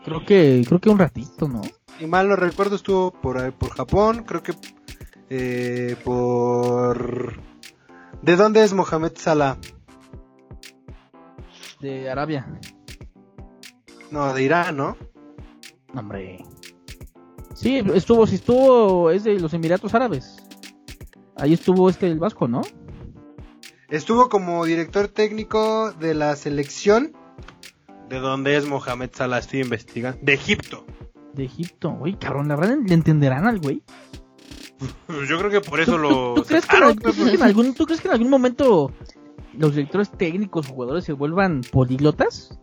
Creo 0.05 0.24
que, 0.24 0.62
creo 0.66 0.80
que 0.80 0.89
un 0.91 0.99
ratito, 0.99 1.49
¿no? 1.49 1.62
Si 1.99 2.07
mal 2.07 2.28
no 2.28 2.37
recuerdo, 2.37 2.76
estuvo 2.76 3.11
por, 3.12 3.39
ahí- 3.39 3.51
por 3.51 3.70
Japón, 3.70 4.24
creo 4.24 4.43
que 4.43 4.53
eh, 5.30 5.97
por... 6.05 7.35
¿De 8.22 8.36
dónde 8.36 8.62
es 8.62 8.72
Mohamed 8.72 9.12
Salah? 9.16 9.58
De 11.80 12.08
Arabia. 12.08 12.46
No, 14.12 14.32
de 14.32 14.42
Irán, 14.44 14.76
¿no? 14.76 14.96
Hombre. 15.92 16.44
Sí, 17.54 17.82
estuvo, 17.94 18.26
sí 18.28 18.36
estuvo, 18.36 19.10
es 19.10 19.24
de 19.24 19.40
los 19.40 19.52
Emiratos 19.54 19.94
Árabes. 19.94 20.36
Ahí 21.36 21.52
estuvo 21.52 21.90
este 21.90 22.06
el 22.06 22.20
Vasco, 22.20 22.46
¿no? 22.46 22.62
Estuvo 23.88 24.28
como 24.28 24.64
director 24.64 25.08
técnico 25.08 25.90
de 25.92 26.14
la 26.14 26.36
selección. 26.36 27.12
¿De 28.08 28.20
dónde 28.20 28.56
es 28.56 28.68
Mohamed 28.68 29.10
Salah? 29.12 29.38
Estoy 29.38 29.60
investigando. 29.60 30.20
De 30.22 30.34
Egipto. 30.34 30.86
De 31.34 31.44
Egipto. 31.44 31.90
Güey, 31.90 32.16
cabrón, 32.18 32.46
¿la 32.46 32.54
verdad 32.54 32.76
le 32.86 32.94
entenderán 32.94 33.46
al 33.46 33.58
güey? 33.58 33.82
Yo 35.28 35.39
creo 35.39 35.51
que 35.51 35.61
por 35.61 35.80
eso 35.80 35.99
lo... 35.99 36.35
¿Tú 36.35 36.45
crees, 36.45 36.66
que 36.66 36.76
en, 36.76 36.83
sacaron, 36.83 36.89
al- 36.91 36.97
tú 36.97 37.12
crees 37.12 37.30
que 37.30 37.37
en 37.37 37.43
algún, 37.43 37.74
¿Tú 37.74 37.85
crees 37.87 38.01
que 38.01 38.09
en 38.09 38.14
algún 38.14 38.30
momento 38.30 38.93
los 39.55 39.74
directores 39.74 40.11
técnicos, 40.11 40.66
jugadores 40.66 41.05
se 41.05 41.12
vuelvan 41.12 41.61
políglotas? 41.61 42.59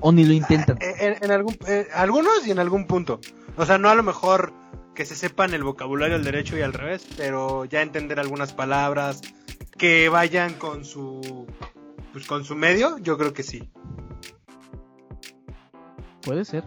¿O 0.00 0.12
ni 0.12 0.24
lo 0.24 0.32
intentan? 0.32 0.78
En, 0.80 1.16
en 1.22 1.30
algún, 1.30 1.56
eh, 1.66 1.86
algunos 1.94 2.46
y 2.46 2.50
en 2.50 2.58
algún 2.58 2.86
punto. 2.86 3.20
O 3.56 3.64
sea, 3.66 3.78
no 3.78 3.88
a 3.88 3.94
lo 3.94 4.02
mejor 4.02 4.52
que 4.94 5.04
se 5.06 5.14
sepan 5.14 5.54
el 5.54 5.64
vocabulario 5.64 6.16
al 6.16 6.24
derecho 6.24 6.56
y 6.56 6.62
al 6.62 6.72
revés, 6.74 7.06
pero 7.16 7.64
ya 7.64 7.80
entender 7.82 8.20
algunas 8.20 8.52
palabras 8.52 9.22
que 9.78 10.08
vayan 10.10 10.54
con 10.54 10.84
su 10.84 11.46
pues 12.12 12.26
con 12.26 12.44
su 12.44 12.54
medio, 12.54 12.98
yo 12.98 13.16
creo 13.16 13.32
que 13.32 13.42
sí. 13.42 13.70
Puede 16.22 16.44
ser. 16.44 16.64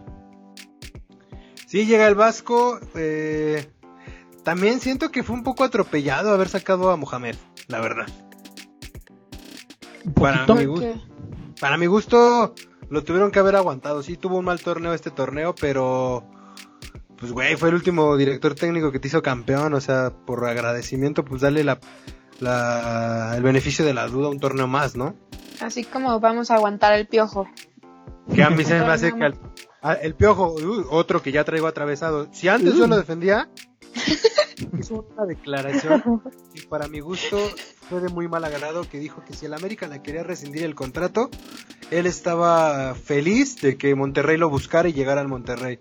Sí, 1.66 1.86
llega 1.86 2.06
el 2.08 2.14
Vasco. 2.14 2.78
eh, 2.94 3.70
también 4.46 4.78
siento 4.80 5.10
que 5.10 5.24
fue 5.24 5.34
un 5.34 5.42
poco 5.42 5.64
atropellado 5.64 6.30
haber 6.32 6.48
sacado 6.48 6.92
a 6.92 6.96
Mohamed, 6.96 7.34
la 7.66 7.80
verdad. 7.80 8.06
Para 10.14 10.46
mí- 10.46 10.64
gusto. 10.66 10.86
Para 11.60 11.76
mi 11.76 11.86
gusto, 11.86 12.54
lo 12.88 13.02
tuvieron 13.02 13.32
que 13.32 13.40
haber 13.40 13.56
aguantado. 13.56 14.04
Sí, 14.04 14.16
tuvo 14.16 14.38
un 14.38 14.44
mal 14.44 14.60
torneo 14.60 14.92
este 14.94 15.10
torneo, 15.10 15.52
pero. 15.54 16.24
Pues, 17.18 17.32
güey, 17.32 17.56
fue 17.56 17.70
el 17.70 17.74
último 17.74 18.16
director 18.16 18.54
técnico 18.54 18.92
que 18.92 19.00
te 19.00 19.08
hizo 19.08 19.20
campeón. 19.20 19.74
O 19.74 19.80
sea, 19.80 20.10
por 20.10 20.44
agradecimiento, 20.46 21.24
pues 21.24 21.40
dale 21.42 21.64
la, 21.64 21.80
la, 22.38 23.32
el 23.36 23.42
beneficio 23.42 23.84
de 23.84 23.94
la 23.94 24.06
duda 24.06 24.28
a 24.28 24.30
un 24.30 24.38
torneo 24.38 24.68
más, 24.68 24.96
¿no? 24.96 25.16
Así 25.60 25.82
como 25.82 26.20
vamos 26.20 26.52
a 26.52 26.54
aguantar 26.54 26.92
el 26.92 27.08
piojo. 27.08 27.48
Que 28.32 28.44
a 28.44 28.50
mí 28.50 28.62
se 28.64 28.78
me 28.78 28.84
hace 28.86 29.12
que 29.12 29.32
a- 29.82 29.94
el 29.94 30.14
piojo, 30.14 30.52
uy, 30.54 30.84
otro 30.90 31.20
que 31.22 31.32
ya 31.32 31.42
traigo 31.44 31.66
atravesado. 31.66 32.28
Si 32.32 32.48
antes 32.48 32.74
yo 32.74 32.86
lo 32.86 32.96
defendía, 32.96 33.48
hizo 34.78 35.06
una 35.14 35.26
declaración 35.26 36.22
y 36.54 36.62
para 36.62 36.88
mi 36.88 37.00
gusto 37.00 37.38
fue 37.88 38.00
de 38.00 38.08
muy 38.08 38.28
mal 38.28 38.44
agrado 38.44 38.88
que 38.88 38.98
dijo 38.98 39.24
que 39.24 39.34
si 39.34 39.46
el 39.46 39.54
América 39.54 39.86
le 39.86 40.02
quería 40.02 40.22
rescindir 40.22 40.64
el 40.64 40.74
contrato, 40.74 41.30
él 41.90 42.06
estaba 42.06 42.94
feliz 42.94 43.60
de 43.60 43.76
que 43.76 43.94
Monterrey 43.94 44.36
lo 44.36 44.48
buscara 44.48 44.88
y 44.88 44.92
llegara 44.92 45.20
al 45.20 45.28
Monterrey. 45.28 45.78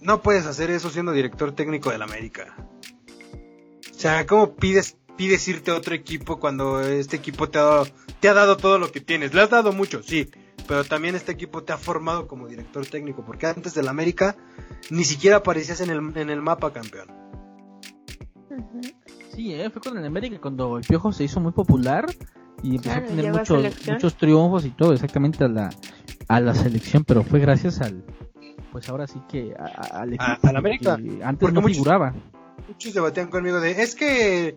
No 0.00 0.22
puedes 0.22 0.46
hacer 0.46 0.70
eso 0.70 0.90
siendo 0.90 1.12
director 1.12 1.52
técnico 1.52 1.90
del 1.90 2.02
América. 2.02 2.56
O 3.90 3.98
sea, 3.98 4.26
¿cómo 4.26 4.54
pides, 4.54 4.96
pides 5.16 5.46
irte 5.48 5.70
a 5.70 5.76
otro 5.76 5.94
equipo 5.94 6.40
cuando 6.40 6.80
este 6.80 7.16
equipo 7.16 7.48
te 7.48 7.58
ha 7.58 7.62
dado, 7.62 7.86
te 8.20 8.28
ha 8.28 8.34
dado 8.34 8.56
todo 8.56 8.78
lo 8.78 8.90
que 8.90 9.00
tienes? 9.00 9.34
Le 9.34 9.42
has 9.42 9.50
dado 9.50 9.72
mucho, 9.72 10.02
sí, 10.02 10.30
pero 10.66 10.84
también 10.84 11.14
este 11.14 11.32
equipo 11.32 11.62
te 11.62 11.72
ha 11.72 11.78
formado 11.78 12.26
como 12.28 12.46
director 12.48 12.84
técnico, 12.86 13.24
porque 13.24 13.46
antes 13.46 13.74
del 13.74 13.88
América 13.88 14.36
ni 14.90 15.04
siquiera 15.04 15.38
aparecías 15.38 15.80
en 15.80 15.90
el, 15.90 16.16
en 16.16 16.30
el 16.30 16.40
mapa 16.42 16.72
campeón. 16.72 17.08
Sí, 19.34 19.54
eh, 19.54 19.70
fue 19.70 19.80
con 19.80 19.96
el 19.98 20.04
América 20.04 20.38
cuando 20.40 20.76
el 20.76 20.84
Piojo 20.84 21.12
se 21.12 21.24
hizo 21.24 21.40
muy 21.40 21.52
popular 21.52 22.06
y 22.62 22.76
empezó 22.76 22.90
Claro, 22.92 23.06
a 23.06 23.08
tener 23.08 23.32
muchos, 23.32 23.86
muchos 23.88 24.16
triunfos 24.16 24.64
y 24.66 24.70
todo, 24.70 24.92
exactamente 24.92 25.44
a 25.44 25.48
la, 25.48 25.70
a 26.28 26.40
la 26.40 26.54
selección, 26.54 27.04
pero 27.04 27.22
fue 27.24 27.40
gracias 27.40 27.80
al, 27.80 28.04
pues 28.70 28.88
ahora 28.90 29.06
sí 29.06 29.20
que 29.30 29.54
a- 29.58 29.64
a- 29.64 30.00
al 30.02 30.08
equipo. 30.14 30.24
A- 30.24 30.48
al 30.50 30.56
América, 30.56 30.94
Antes 30.94 31.36
porque 31.40 31.54
no 31.54 31.60
muchos- 31.62 31.78
figuraba. 31.78 32.14
Muchos 32.68 32.92
debatían 32.94 33.28
conmigo 33.28 33.60
de, 33.60 33.82
es 33.82 33.94
que 33.94 34.54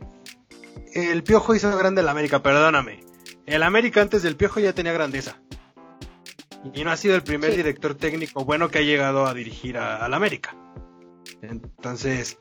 el 0.94 1.24
Piojo 1.24 1.56
hizo 1.56 1.76
grande 1.78 2.02
el 2.02 2.10
América, 2.10 2.44
perdóname. 2.44 3.00
El 3.46 3.64
América 3.64 4.02
antes 4.02 4.24
del 4.24 4.36
Piojo 4.36 4.60
ya 4.60 4.74
tenía 4.74 4.92
grandeza. 4.92 5.38
Y 6.74 6.84
no 6.84 6.92
ha 6.92 6.98
sido 6.98 7.16
el 7.16 7.24
primer 7.24 7.52
Sí. 7.52 7.58
director 7.58 7.96
técnico 7.96 8.44
bueno 8.44 8.70
que 8.70 8.80
ha 8.80 8.82
llegado 8.82 9.26
a 9.26 9.34
dirigir 9.34 9.78
a- 9.78 10.04
al 10.04 10.14
América. 10.14 10.56
Entonces, 11.42 12.40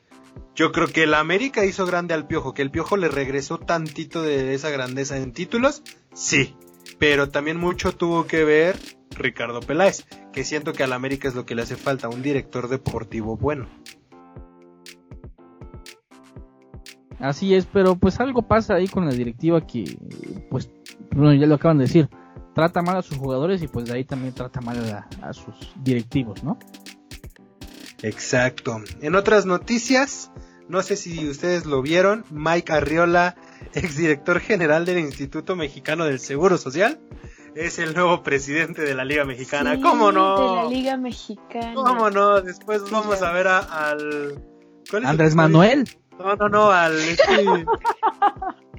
yo 0.55 0.71
creo 0.71 0.87
que 0.87 1.03
el 1.03 1.13
América 1.13 1.63
hizo 1.65 1.85
grande 1.85 2.13
al 2.13 2.27
Piojo, 2.27 2.53
que 2.53 2.61
el 2.61 2.71
Piojo 2.71 2.97
le 2.97 3.07
regresó 3.07 3.57
tantito 3.59 4.21
de 4.21 4.53
esa 4.53 4.69
grandeza 4.69 5.17
en 5.17 5.31
títulos, 5.31 5.83
sí. 6.13 6.55
Pero 6.99 7.29
también 7.29 7.57
mucho 7.57 7.91
tuvo 7.93 8.25
que 8.25 8.43
ver 8.43 8.77
Ricardo 9.11 9.59
Peláez, 9.59 10.05
que 10.33 10.43
siento 10.43 10.73
que 10.73 10.83
al 10.83 10.93
América 10.93 11.27
es 11.27 11.35
lo 11.35 11.45
que 11.45 11.55
le 11.55 11.61
hace 11.61 11.75
falta, 11.75 12.09
un 12.09 12.21
director 12.21 12.67
deportivo 12.67 13.37
bueno. 13.37 13.67
Así 17.19 17.53
es, 17.55 17.65
pero 17.65 17.95
pues 17.95 18.19
algo 18.19 18.41
pasa 18.41 18.75
ahí 18.75 18.87
con 18.87 19.05
la 19.05 19.11
directiva 19.13 19.65
que, 19.65 19.97
pues, 20.49 20.69
bueno, 21.11 21.33
ya 21.33 21.47
lo 21.47 21.55
acaban 21.55 21.77
de 21.77 21.85
decir, 21.85 22.09
trata 22.55 22.81
mal 22.81 22.97
a 22.97 23.01
sus 23.03 23.17
jugadores 23.17 23.61
y 23.61 23.67
pues 23.67 23.85
de 23.85 23.93
ahí 23.93 24.03
también 24.05 24.33
trata 24.33 24.61
mal 24.61 24.77
a, 24.91 25.07
a 25.27 25.33
sus 25.33 25.53
directivos, 25.83 26.43
¿no? 26.43 26.57
Exacto. 28.01 28.77
En 29.01 29.15
otras 29.15 29.45
noticias, 29.45 30.31
no 30.67 30.81
sé 30.81 30.95
si 30.95 31.27
ustedes 31.29 31.65
lo 31.65 31.81
vieron, 31.81 32.25
Mike 32.31 32.71
Arriola, 32.73 33.35
exdirector 33.73 34.39
general 34.39 34.85
del 34.85 34.99
Instituto 34.99 35.55
Mexicano 35.55 36.05
del 36.05 36.19
Seguro 36.19 36.57
Social, 36.57 36.99
es 37.55 37.79
el 37.79 37.93
nuevo 37.93 38.21
presidente 38.21 38.81
de 38.81 38.95
la 38.95 39.05
Liga 39.05 39.23
Mexicana. 39.25 39.75
Sí, 39.75 39.81
¿Cómo 39.81 40.11
no? 40.11 40.39
De 40.57 40.63
la 40.63 40.69
Liga 40.69 40.97
Mexicana. 40.97 41.73
¿Cómo 41.73 42.09
no? 42.09 42.41
Después 42.41 42.81
Sí, 42.85 42.89
vamos 42.91 43.19
ya. 43.19 43.29
a 43.29 43.33
ver 43.33 43.47
a- 43.47 43.89
al... 43.89 44.41
¿cuál 44.89 45.03
es 45.03 45.09
Andrés 45.09 45.29
el- 45.31 45.35
Manuel. 45.37 45.89
No, 46.19 46.35
no, 46.35 46.49
no, 46.49 46.71
al... 46.71 46.97
Este... 46.99 47.45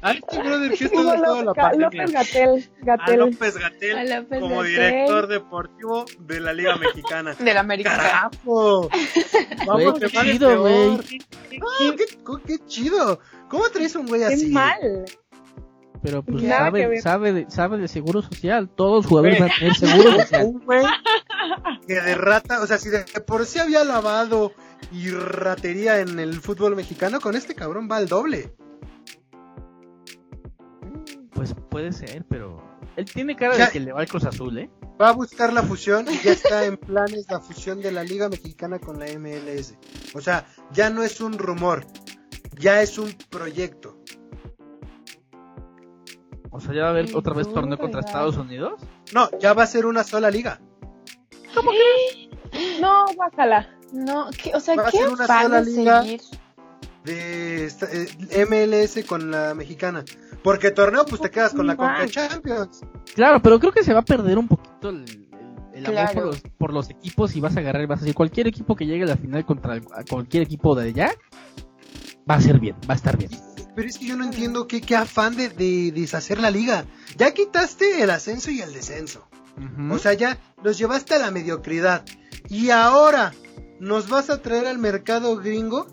a 0.06 0.12
este 0.12 0.38
brother 0.38 0.72
que 0.72 0.84
está 0.84 0.98
de 0.98 1.04
toda 1.04 1.44
la 1.44 1.54
pandemia. 1.54 2.02
López 2.06 2.12
Gatel. 2.12 2.70
A 2.82 2.84
Gatel. 2.84 3.18
López 3.18 3.56
Gatel 3.56 3.98
A 3.98 4.20
López 4.20 4.40
como 4.40 4.62
director 4.62 5.26
deportivo 5.26 6.04
de 6.20 6.40
la 6.40 6.52
Liga 6.52 6.76
Mexicana. 6.76 7.34
Del 7.34 7.56
América. 7.56 7.96
¡Carajo! 7.96 8.88
Vamos 9.66 9.98
qué 9.98 10.08
chido, 10.08 10.60
güey. 10.60 10.98
Ah, 10.98 11.94
qué, 11.96 12.06
qué 12.46 12.66
chido. 12.66 13.20
¿Cómo 13.48 13.68
traes 13.70 13.94
un 13.96 14.06
güey 14.06 14.20
Qué 14.20 14.34
así? 14.34 14.46
mal. 14.46 15.04
Pero 16.02 16.22
pues 16.22 16.46
sabe, 16.46 17.00
sabe, 17.00 17.32
de, 17.32 17.50
sabe 17.50 17.78
de 17.78 17.88
seguro 17.88 18.22
social, 18.22 18.68
todos 18.68 18.96
los 18.96 19.06
jugadores 19.06 19.40
van 19.40 19.50
a 19.50 19.54
tener 19.58 19.74
seguro 19.74 20.12
social. 20.20 20.44
Un 20.44 20.60
güey 20.64 20.84
que 21.86 21.94
de 21.94 22.14
rata, 22.14 22.60
o 22.60 22.66
sea, 22.66 22.78
si 22.78 22.90
de 22.90 23.04
por 23.26 23.44
sí 23.46 23.58
había 23.58 23.82
lavado 23.84 24.52
y 24.92 25.10
ratería 25.10 26.00
en 26.00 26.18
el 26.20 26.34
fútbol 26.40 26.76
mexicano, 26.76 27.20
con 27.20 27.34
este 27.34 27.54
cabrón 27.54 27.88
va 27.90 27.96
al 27.96 28.08
doble. 28.08 28.52
Pues 31.54 31.66
puede 31.70 31.92
ser, 31.92 32.24
pero 32.28 32.62
él 32.96 33.04
tiene 33.04 33.36
cara 33.36 33.56
Ya- 33.56 33.66
de 33.66 33.72
que 33.72 33.80
le 33.80 33.92
va 33.92 34.00
al 34.00 34.08
Cruz 34.08 34.24
Azul, 34.24 34.58
¿eh? 34.58 34.70
Va 35.00 35.10
a 35.10 35.12
buscar 35.12 35.52
la 35.52 35.62
fusión 35.62 36.06
y 36.10 36.18
ya 36.24 36.32
está 36.32 36.64
en 36.64 36.76
planes 36.76 37.26
la 37.30 37.38
fusión 37.40 37.80
de 37.80 37.92
la 37.92 38.02
Liga 38.02 38.28
Mexicana 38.28 38.78
con 38.78 38.98
la 38.98 39.06
MLS. 39.06 39.76
O 40.14 40.20
sea, 40.20 40.46
ya 40.72 40.90
no 40.90 41.02
es 41.02 41.20
un 41.20 41.38
rumor, 41.38 41.84
ya 42.58 42.80
es 42.82 42.98
un 42.98 43.12
proyecto. 43.30 43.98
O 46.50 46.60
sea, 46.60 46.72
ya 46.74 46.82
va 46.82 46.86
a 46.88 46.90
haber 46.90 47.14
otra 47.14 47.34
vez 47.34 47.46
no, 47.48 47.52
torneo 47.52 47.76
contra. 47.78 48.00
Estados 48.00 48.36
Unidos. 48.38 48.80
No, 49.12 49.28
ya 49.38 49.52
va 49.52 49.64
a 49.64 49.66
ser 49.66 49.84
una 49.86 50.02
sola 50.04 50.30
liga. 50.30 50.60
No, 52.80 53.04
guácala. 53.14 53.68
No, 53.92 54.30
¿qué- 54.42 54.54
o 54.54 54.60
sea, 54.60 54.74
Va 54.76 54.88
a 54.88 54.90
¿qué 54.90 54.98
ser 54.98 55.08
una 55.10 55.26
sola 55.26 55.62
de 55.62 55.70
liga. 55.70 56.02
seguir? 56.02 56.20
de 57.04 57.66
esta- 57.66 57.86
eh, 57.92 58.08
MLS 58.48 59.04
con 59.04 59.30
la 59.30 59.54
mexicana. 59.54 60.04
Porque 60.46 60.70
torneo, 60.70 61.04
pues 61.04 61.20
te 61.20 61.28
quedas 61.28 61.52
con 61.54 61.66
la. 61.66 61.74
Conca 61.76 62.06
Champions. 62.06 62.82
Claro, 63.16 63.42
pero 63.42 63.58
creo 63.58 63.72
que 63.72 63.82
se 63.82 63.92
va 63.92 63.98
a 63.98 64.04
perder 64.04 64.38
un 64.38 64.46
poquito 64.46 64.90
el, 64.90 65.02
el- 65.74 65.84
el 65.84 65.86
amor 65.86 65.94
Claro. 65.96 66.14
por 66.14 66.24
los, 66.26 66.40
por 66.56 66.72
los 66.72 66.90
equipos 66.90 67.34
y 67.34 67.40
vas 67.40 67.56
a 67.56 67.60
agarrar 67.60 67.82
y 67.82 67.86
vas 67.86 67.98
a 67.98 68.02
decir 68.02 68.14
cualquier 68.14 68.46
equipo 68.46 68.76
que 68.76 68.86
llegue 68.86 69.02
a 69.02 69.06
la 69.08 69.16
final 69.16 69.44
contra 69.44 69.80
cualquier 70.08 70.44
equipo 70.44 70.76
de 70.76 70.90
allá 70.90 71.10
va 72.30 72.36
a 72.36 72.40
ser 72.40 72.60
bien, 72.60 72.76
va 72.88 72.94
a 72.94 72.96
estar 72.96 73.16
bien. 73.18 73.32
Pero 73.74 73.88
es 73.88 73.98
que 73.98 74.06
yo 74.06 74.16
no 74.16 74.22
entiendo 74.24 74.68
qué, 74.68 74.80
qué 74.80 74.94
afán 74.94 75.36
de, 75.36 75.48
de 75.48 75.90
deshacer 75.92 76.38
la 76.38 76.50
liga. 76.52 76.84
Ya 77.16 77.34
quitaste 77.34 78.02
el 78.04 78.10
ascenso 78.10 78.52
y 78.52 78.60
el 78.60 78.72
descenso. 78.72 79.26
O 79.90 79.98
sea, 79.98 80.12
ya 80.12 80.38
los 80.62 80.78
llevaste 80.78 81.14
a 81.14 81.18
la 81.18 81.30
mediocridad. 81.32 82.04
Y 82.48 82.70
ahora 82.70 83.34
nos 83.80 84.08
vas 84.08 84.30
a 84.30 84.40
traer 84.42 84.66
al 84.68 84.78
mercado 84.78 85.36
gringo. 85.38 85.88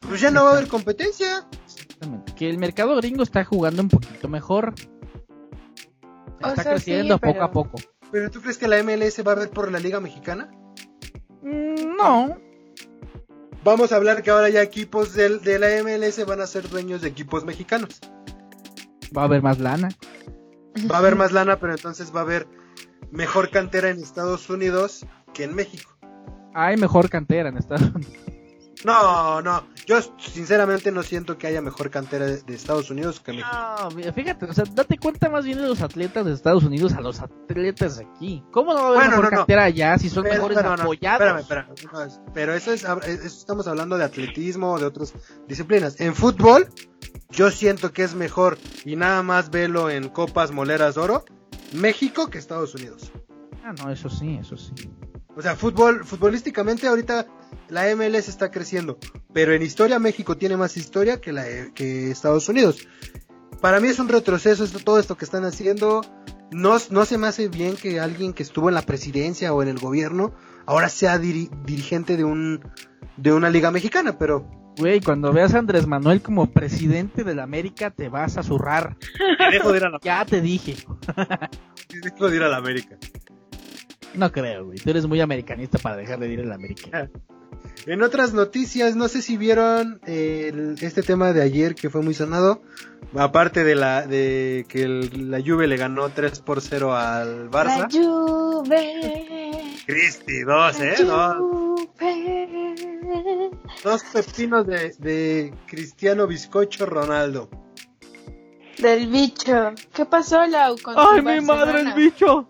Pues 0.00 0.20
ya 0.20 0.30
no 0.30 0.44
va 0.44 0.50
a 0.50 0.56
haber 0.58 0.68
competencia. 0.68 1.48
Que 2.36 2.48
el 2.50 2.58
mercado 2.58 2.94
gringo 2.96 3.22
está 3.22 3.44
jugando 3.44 3.82
un 3.82 3.88
poquito 3.88 4.28
mejor. 4.28 4.74
O 6.42 6.48
Está 6.48 6.62
sea, 6.62 6.72
creciendo 6.72 7.14
sí, 7.14 7.20
poco 7.20 7.32
pero- 7.32 7.44
a 7.44 7.50
poco. 7.50 7.78
¿Pero 8.12 8.30
tú 8.30 8.40
crees 8.40 8.56
que 8.58 8.68
la 8.68 8.78
MLS 8.82 9.22
va 9.26 9.32
a 9.32 9.36
ver 9.36 9.50
por 9.50 9.70
la 9.72 9.78
liga 9.80 9.98
mexicana? 10.00 10.50
Mm, 11.42 11.96
No, 11.98 12.36
Vamos 13.64 13.90
a 13.90 13.96
hablar 13.96 14.22
que 14.22 14.30
ahora 14.30 14.48
ya 14.48 14.62
equipos 14.62 15.12
del, 15.14 15.40
de 15.40 15.58
la 15.58 15.68
MLS 15.82 16.24
van 16.24 16.40
a 16.40 16.46
ser 16.46 16.68
dueños 16.68 17.00
de 17.02 17.08
equipos 17.08 17.44
mexicanos. 17.44 17.98
va 19.16 19.22
a 19.22 19.24
haber 19.24 19.42
más 19.42 19.58
lana. 19.58 19.88
Va 20.88 20.96
a 20.96 20.98
haber 20.98 21.16
más 21.16 21.32
lana, 21.32 21.58
pero 21.58 21.72
entonces 21.72 22.14
va 22.14 22.20
a 22.20 22.22
haber 22.22 22.46
mejor 23.10 23.50
cantera 23.50 23.88
en 23.90 23.98
Estados 23.98 24.48
Unidos 24.50 25.04
que 25.34 25.42
en 25.44 25.54
México. 25.56 25.96
Hay 26.54 26.76
mejor 26.76 27.08
cantera 27.10 27.48
en 27.48 27.56
Estados 27.56 27.90
Unidos. 27.92 28.14
No, 28.84 29.42
no. 29.42 29.66
Yo 29.86 30.00
sinceramente 30.18 30.90
no 30.90 31.04
siento 31.04 31.38
que 31.38 31.46
haya 31.46 31.62
mejor 31.62 31.90
cantera 31.90 32.26
de, 32.26 32.42
Estados 32.54 32.90
Unidos 32.90 33.20
que 33.20 33.32
México. 33.32 33.48
No, 33.80 33.88
mira, 33.92 34.12
fíjate, 34.12 34.44
o 34.46 34.52
sea, 34.52 34.64
date 34.72 34.98
cuenta 34.98 35.28
más 35.30 35.44
bien 35.44 35.58
de 35.58 35.68
los 35.68 35.80
atletas 35.80 36.26
de 36.26 36.32
Estados 36.32 36.64
Unidos 36.64 36.92
a 36.94 37.00
los 37.00 37.20
atletas 37.20 38.00
aquí. 38.00 38.42
¿Cómo 38.50 38.74
no 38.74 38.80
va 38.80 38.82
a 38.82 38.88
haber 38.88 38.98
Bueno, 38.98 39.10
mejor 39.10 39.24
no, 39.26 39.30
no. 39.30 39.36
cantera 39.38 39.64
allá 39.64 39.96
si 39.96 40.10
son 40.10 40.24
Pero- 40.24 40.34
mejores 40.34 40.58
pero 40.58 40.72
apoyados? 40.72 41.40
espérame, 41.40 41.70
espérame, 41.72 42.32
pero 42.34 42.54
eso 42.54 42.72
es, 42.72 42.82
eso 42.82 43.24
estamos 43.24 43.68
hablando 43.68 43.96
de 43.96 44.04
atletismo 44.04 44.72
o 44.72 44.78
de 44.80 44.86
otras 44.86 45.14
disciplinas. 45.46 46.00
En 46.00 46.16
fútbol, 46.16 46.66
yo 47.30 47.52
siento 47.52 47.92
que 47.92 48.02
es 48.02 48.14
mejor, 48.16 48.58
y 48.84 48.96
nada 48.96 49.22
más 49.22 49.50
velo 49.50 49.88
en 49.88 50.08
copas 50.08 50.50
moleras 50.50 50.96
de 50.96 51.00
oro, 51.00 51.24
México 51.72 52.28
que 52.28 52.38
Estados 52.38 52.74
Unidos. 52.74 53.12
Ah, 53.64 53.72
no, 53.72 53.90
eso 53.90 54.08
sí, 54.10 54.36
eso 54.40 54.56
sí. 54.56 54.72
O 55.36 55.42
sea, 55.42 55.54
fútbol, 55.54 56.04
futbolísticamente 56.04 56.86
ahorita 56.88 57.26
la 57.68 57.94
MLS 57.94 58.28
está 58.28 58.50
creciendo, 58.50 58.98
pero 59.32 59.52
en 59.52 59.62
historia 59.62 59.98
México 59.98 60.36
tiene 60.36 60.56
más 60.56 60.76
historia 60.76 61.20
que, 61.20 61.32
la, 61.32 61.44
que 61.74 62.10
Estados 62.10 62.48
Unidos. 62.48 62.86
Para 63.60 63.80
mí 63.80 63.88
es 63.88 63.98
un 63.98 64.08
retroceso 64.08 64.64
esto- 64.64 64.78
todo 64.80 64.98
esto 64.98 65.16
que 65.16 65.24
están 65.24 65.44
haciendo. 65.44 66.02
No, 66.52 66.76
no 66.90 67.04
se 67.04 67.18
me 67.18 67.26
hace 67.26 67.48
bien 67.48 67.74
que 67.76 68.00
alguien 68.00 68.32
que 68.32 68.42
estuvo 68.42 68.68
en 68.68 68.74
la 68.74 68.82
presidencia 68.82 69.52
o 69.52 69.62
en 69.62 69.68
el 69.68 69.78
gobierno 69.78 70.32
ahora 70.64 70.88
sea 70.88 71.18
diri- 71.18 71.50
dirigente 71.64 72.16
de 72.16 72.24
un 72.24 72.60
de 73.16 73.32
una 73.32 73.50
liga 73.50 73.70
mexicana, 73.70 74.18
pero 74.18 74.48
Güey, 74.78 75.00
cuando 75.00 75.32
veas 75.32 75.54
a 75.54 75.58
Andrés 75.58 75.86
Manuel 75.86 76.20
como 76.20 76.50
presidente 76.52 77.24
de 77.24 77.34
la 77.34 77.44
América, 77.44 77.90
te 77.90 78.10
vas 78.10 78.36
a 78.36 78.42
zurrar. 78.42 78.96
dejo 79.50 79.72
de 79.72 79.78
ir 79.78 79.84
a 79.84 79.88
la, 79.90 79.98
Ya 80.02 80.24
te 80.26 80.40
dije. 80.42 80.76
dejo 82.02 82.28
de 82.28 82.36
ir 82.36 82.42
a 82.42 82.48
la 82.48 82.58
América. 82.58 82.98
No 84.14 84.32
creo, 84.32 84.66
güey. 84.66 84.78
Tú 84.78 84.90
eres 84.90 85.06
muy 85.06 85.20
americanista 85.20 85.78
para 85.78 85.96
dejar 85.96 86.18
de 86.20 86.32
ir 86.32 86.40
a 86.40 86.44
la 86.44 86.54
América. 86.54 87.10
En 87.86 88.02
otras 88.02 88.32
noticias, 88.32 88.96
no 88.96 89.06
sé 89.08 89.22
si 89.22 89.36
vieron 89.36 90.00
el- 90.06 90.76
este 90.80 91.02
tema 91.02 91.32
de 91.32 91.42
ayer 91.42 91.74
que 91.74 91.88
fue 91.90 92.02
muy 92.02 92.14
sonado. 92.14 92.62
Aparte 93.14 93.64
de 93.64 93.74
la 93.74 94.06
de 94.06 94.66
que 94.68 94.82
el- 94.82 95.30
la 95.30 95.40
Juve 95.40 95.66
le 95.66 95.76
ganó 95.76 96.08
3 96.08 96.40
por 96.40 96.60
0 96.60 96.94
al 96.96 97.44
La 97.46 97.50
Barça. 97.50 97.88
Juve. 97.90 99.62
Cristi, 99.86 100.40
dos, 100.42 100.80
¿eh? 100.80 100.94
la 101.04 101.34
Dos, 101.34 101.62
dos 103.84 104.02
pepinos 104.12 104.66
de, 104.66 104.94
de 104.98 105.54
Cristiano 105.66 106.26
Bizcocho 106.26 106.86
Ronaldo. 106.86 107.48
Del 108.78 109.06
bicho. 109.08 109.72
¿Qué 109.94 110.04
pasó, 110.04 110.46
Lau? 110.46 110.76
Con 110.82 110.94
¡Ay, 110.98 111.22
mi 111.22 111.40
madre, 111.40 111.80
el 111.80 111.92
bicho! 111.94 112.48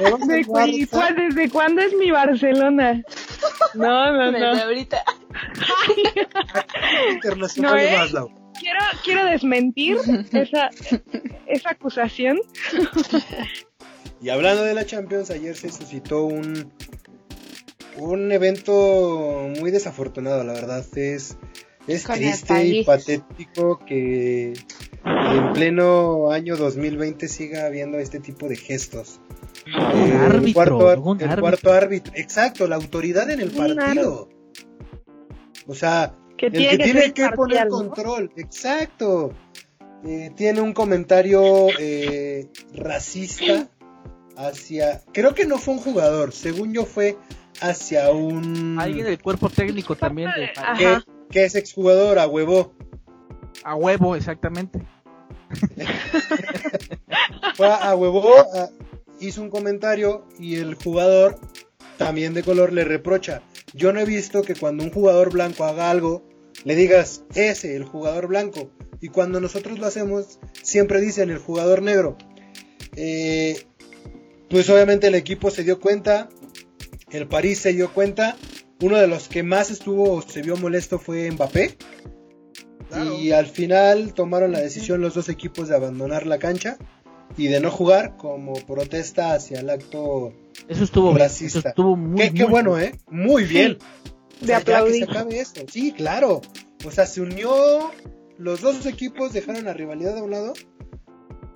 Le 0.00 0.10
vas 0.10 0.22
al 0.22 0.28
¿De 0.28 0.44
cu- 0.44 0.58
y 0.60 0.82
Barça, 0.84 0.88
cuál- 0.90 1.16
¿Desde 1.16 1.50
cuándo 1.50 1.82
es 1.82 1.92
mi 1.94 2.10
Barcelona? 2.12 3.02
No, 3.74 4.12
no, 4.12 4.30
Desde 4.32 4.40
no. 4.54 4.62
ahorita. 4.62 5.02
internacional 7.12 7.72
No, 7.72 7.78
¿eh? 7.78 7.96
Maslow. 7.98 8.30
Quiero, 8.60 8.78
quiero 9.04 9.24
desmentir 9.26 9.96
esa, 10.32 10.70
esa 11.46 11.70
acusación. 11.70 12.38
Y 14.22 14.28
hablando 14.30 14.62
de 14.62 14.74
la 14.74 14.86
Champions, 14.86 15.30
ayer 15.30 15.56
se 15.56 15.70
suscitó 15.72 16.24
un, 16.24 16.72
un 17.98 18.30
evento 18.32 19.50
muy 19.60 19.70
desafortunado, 19.72 20.44
la 20.44 20.52
verdad. 20.52 20.84
Es, 20.96 21.36
es 21.86 22.04
Con 22.06 22.14
el 22.16 22.20
triste 22.22 22.64
y 22.66 22.84
patético 22.84 23.78
que 23.84 24.54
en 25.04 25.52
pleno 25.52 26.30
año 26.30 26.56
2020 26.56 27.28
siga 27.28 27.66
habiendo 27.66 27.98
este 27.98 28.20
tipo 28.20 28.48
de 28.48 28.56
gestos. 28.56 29.20
Un 29.66 29.72
Eh, 30.12 30.12
árbitro, 30.16 30.38
el 30.38 30.52
cuarto, 30.54 30.90
el 30.92 30.98
árbitro. 31.30 31.40
cuarto 31.40 31.72
árbitro. 31.72 32.12
Exacto, 32.16 32.66
la 32.66 32.76
autoridad 32.76 33.30
en 33.30 33.40
el 33.40 33.50
partido. 33.50 34.28
O 35.66 35.74
sea, 35.74 36.14
Que 36.36 36.46
el 36.46 36.52
tiene 36.52 36.70
que 36.70 36.76
que 36.78 36.84
tiene 36.84 37.12
que 37.12 37.28
poner 37.30 37.68
control, 37.68 38.30
exacto. 38.36 39.32
Eh, 40.06 40.30
tiene 40.36 40.60
un 40.60 40.74
comentario 40.74 41.68
eh, 41.78 42.48
racista 42.74 43.68
hacia, 44.36 45.00
creo 45.12 45.34
que 45.34 45.46
no 45.46 45.56
fue 45.58 45.74
un 45.74 45.80
jugador, 45.80 46.32
según 46.32 46.74
yo 46.74 46.84
fue 46.84 47.16
hacia 47.62 48.10
un 48.10 48.76
Alguien 48.78 49.06
del 49.06 49.18
cuerpo 49.22 49.48
técnico 49.48 49.96
también. 49.96 50.30
de- 50.36 50.50
Ajá. 50.60 51.04
Que, 51.30 51.44
es 51.44 51.54
exjugador, 51.54 52.18
a 52.18 52.26
huevo. 52.26 52.72
a 53.64 53.74
huevo, 53.74 54.16
exactamente. 54.16 54.80
Fue 57.56 57.66
a, 57.68 57.90
a 57.90 57.94
huevo, 57.94 58.34
a- 58.38 58.70
hizo 59.20 59.42
un 59.42 59.50
comentario 59.50 60.26
y 60.38 60.56
el 60.56 60.74
jugador 60.74 61.38
también 61.98 62.34
de 62.34 62.42
color 62.42 62.72
le 62.72 62.84
reprocha. 62.84 63.42
Yo 63.72 63.92
no 63.92 64.00
he 64.00 64.04
visto 64.04 64.42
que 64.42 64.54
cuando 64.54 64.84
un 64.84 64.90
jugador 64.90 65.32
blanco 65.32 65.64
haga 65.64 65.90
algo, 65.90 66.24
le 66.64 66.74
digas 66.74 67.22
ese, 67.34 67.76
el 67.76 67.84
jugador 67.84 68.26
blanco. 68.28 68.70
Y 69.00 69.08
cuando 69.08 69.40
nosotros 69.40 69.78
lo 69.78 69.86
hacemos, 69.86 70.38
siempre 70.62 71.00
dicen 71.00 71.30
el 71.30 71.38
jugador 71.38 71.82
negro. 71.82 72.16
Eh, 72.96 73.64
pues 74.48 74.68
obviamente 74.70 75.08
el 75.08 75.14
equipo 75.14 75.50
se 75.50 75.64
dio 75.64 75.80
cuenta, 75.80 76.28
el 77.10 77.26
París 77.28 77.58
se 77.58 77.72
dio 77.72 77.92
cuenta. 77.92 78.36
Uno 78.80 78.98
de 78.98 79.06
los 79.06 79.28
que 79.28 79.42
más 79.42 79.70
estuvo, 79.70 80.20
se 80.22 80.42
vio 80.42 80.56
molesto 80.56 80.98
fue 80.98 81.30
Mbappé. 81.30 81.76
Y 83.20 83.32
al 83.32 83.46
final 83.46 84.14
tomaron 84.14 84.52
la 84.52 84.60
decisión 84.60 85.00
los 85.00 85.14
dos 85.14 85.28
equipos 85.28 85.68
de 85.68 85.74
abandonar 85.74 86.26
la 86.26 86.38
cancha 86.38 86.76
y 87.36 87.48
de 87.48 87.58
no 87.58 87.70
jugar 87.70 88.16
como 88.16 88.52
protesta 88.52 89.34
hacia 89.34 89.60
el 89.60 89.70
acto. 89.70 90.32
Eso 90.68 90.84
estuvo 90.84 91.08
bien. 91.08 91.18
Racista. 91.18 91.58
Eso 91.58 91.68
estuvo 91.68 91.96
muy, 91.96 92.20
qué, 92.20 92.34
qué 92.34 92.44
bueno, 92.44 92.78
¿eh? 92.78 92.92
Muy 93.10 93.44
bien. 93.44 93.78
O 94.40 94.40
de 94.40 94.46
sea, 94.46 94.62
ya 94.62 94.84
que 94.84 94.92
se 94.92 95.04
acabe 95.04 95.40
esto. 95.40 95.62
Sí, 95.68 95.92
claro. 95.92 96.40
O 96.84 96.90
sea, 96.90 97.06
se 97.06 97.20
unió. 97.20 97.90
Los 98.38 98.60
dos 98.60 98.84
equipos 98.86 99.32
dejaron 99.32 99.64
la 99.64 99.74
rivalidad 99.74 100.18
a 100.18 100.22
un 100.22 100.32
lado 100.32 100.54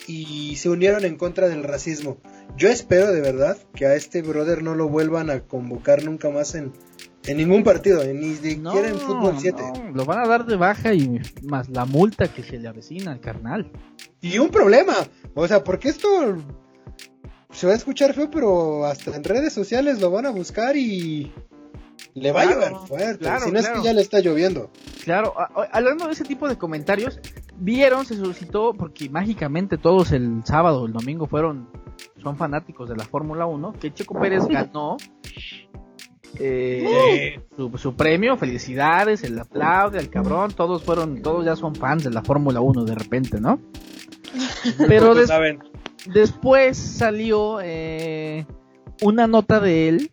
y 0.06 0.56
se 0.56 0.68
unieron 0.70 1.04
en 1.04 1.16
contra 1.16 1.48
del 1.48 1.64
racismo. 1.64 2.18
Yo 2.56 2.68
espero 2.68 3.12
de 3.12 3.20
verdad 3.20 3.58
que 3.74 3.86
a 3.86 3.94
este 3.94 4.22
brother 4.22 4.62
no 4.62 4.74
lo 4.74 4.88
vuelvan 4.88 5.28
a 5.30 5.40
convocar 5.40 6.04
nunca 6.04 6.30
más 6.30 6.54
en, 6.54 6.72
en 7.28 7.36
ningún 7.36 7.62
partido, 7.62 8.02
ni 8.12 8.34
siquiera 8.34 8.88
en 8.88 8.98
fútbol 8.98 9.34
7. 9.38 9.62
no, 9.62 9.90
lo 9.92 10.04
van 10.04 10.18
a 10.24 10.28
dar 10.28 10.46
de 10.46 10.56
baja 10.56 10.94
y 10.94 11.20
más 11.42 11.68
la 11.68 11.84
multa 11.84 12.28
que 12.28 12.42
se 12.42 12.58
le 12.58 12.68
avecina 12.68 13.12
al 13.12 13.20
carnal. 13.20 13.70
Y 14.20 14.38
un 14.38 14.48
problema. 14.48 14.94
O 15.34 15.46
sea, 15.46 15.62
porque 15.62 15.88
esto 15.90 16.08
se 17.50 17.66
va 17.66 17.72
a 17.72 17.76
escuchar 17.76 18.14
feo, 18.14 18.30
pero 18.30 18.84
hasta 18.86 19.14
en 19.14 19.24
redes 19.24 19.52
sociales 19.52 20.00
lo 20.00 20.10
van 20.10 20.26
a 20.26 20.30
buscar 20.30 20.76
y 20.76 21.32
le 22.14 22.32
va 22.32 22.42
Claro, 22.42 22.50
a 22.50 22.54
llover 22.70 22.86
fuerte. 22.88 23.18
claro, 23.18 23.44
si 23.46 23.52
no 23.52 23.58
es 23.58 23.66
claro. 23.66 23.80
que 23.82 23.86
ya 23.88 23.92
le 23.94 24.02
está 24.02 24.20
lloviendo. 24.20 24.70
Claro, 25.04 25.34
hablando 25.72 26.06
de 26.06 26.12
ese 26.12 26.24
tipo 26.24 26.48
de 26.48 26.56
comentarios, 26.58 27.20
vieron, 27.56 28.04
se 28.04 28.16
suscitó, 28.16 28.74
porque 28.74 29.08
mágicamente 29.08 29.78
todos 29.78 30.12
el 30.12 30.42
sábado, 30.44 30.84
el 30.86 30.92
domingo 30.92 31.26
fueron, 31.26 31.68
son 32.22 32.36
fanáticos 32.36 32.88
de 32.88 32.96
la 32.96 33.04
Fórmula 33.04 33.46
1, 33.46 33.72
que 33.80 33.92
Checo 33.94 34.18
Pérez 34.20 34.46
ganó 34.46 34.96
eh, 36.38 37.40
su, 37.56 37.70
su 37.78 37.94
premio, 37.94 38.36
felicidades, 38.36 39.22
el 39.24 39.38
aplaude 39.38 39.98
al 39.98 40.10
cabrón, 40.10 40.52
todos 40.52 40.82
fueron, 40.84 41.22
todos 41.22 41.44
ya 41.44 41.56
son 41.56 41.74
fans 41.74 42.04
de 42.04 42.10
la 42.10 42.22
Fórmula 42.22 42.60
1 42.60 42.84
de 42.84 42.94
repente, 42.94 43.40
¿no? 43.40 43.60
Pero 44.88 45.02
Pocos 45.08 45.18
des- 45.18 45.28
saben. 45.28 45.58
después 46.12 46.76
salió 46.76 47.58
eh, 47.62 48.46
una 49.02 49.26
nota 49.26 49.58
de 49.60 49.88
él, 49.88 50.10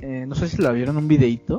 eh, 0.00 0.24
no 0.26 0.34
sé 0.34 0.48
si 0.48 0.60
la 0.62 0.72
vieron, 0.72 0.96
un 0.96 1.08
videito. 1.08 1.58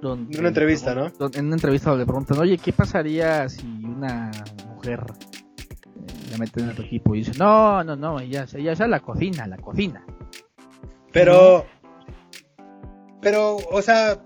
Donde 0.00 0.36
Una 0.40 0.48
entrevista, 0.48 0.94
¿no? 0.96 1.10
donde- 1.10 1.38
En 1.38 1.46
una 1.46 1.54
entrevista 1.56 1.90
donde 1.90 2.02
le 2.04 2.06
preguntan, 2.06 2.38
oye, 2.40 2.58
¿qué 2.58 2.72
pasaría 2.72 3.48
si 3.48 3.64
una 3.84 4.30
mujer 4.74 5.04
eh, 5.06 6.30
se 6.32 6.38
meten 6.38 6.70
en 6.70 6.74
tu 6.76 6.82
equipo 6.82 7.14
y 7.14 7.18
dicen, 7.18 7.34
no, 7.38 7.84
no, 7.84 7.94
no, 7.94 8.18
ella, 8.18 8.46
ella 8.54 8.72
es 8.72 8.78
la 8.80 8.98
cocina, 9.00 9.46
la 9.46 9.58
cocina. 9.58 10.04
Pero, 11.12 11.66
pero, 13.22 13.56
o 13.56 13.80
sea, 13.82 14.20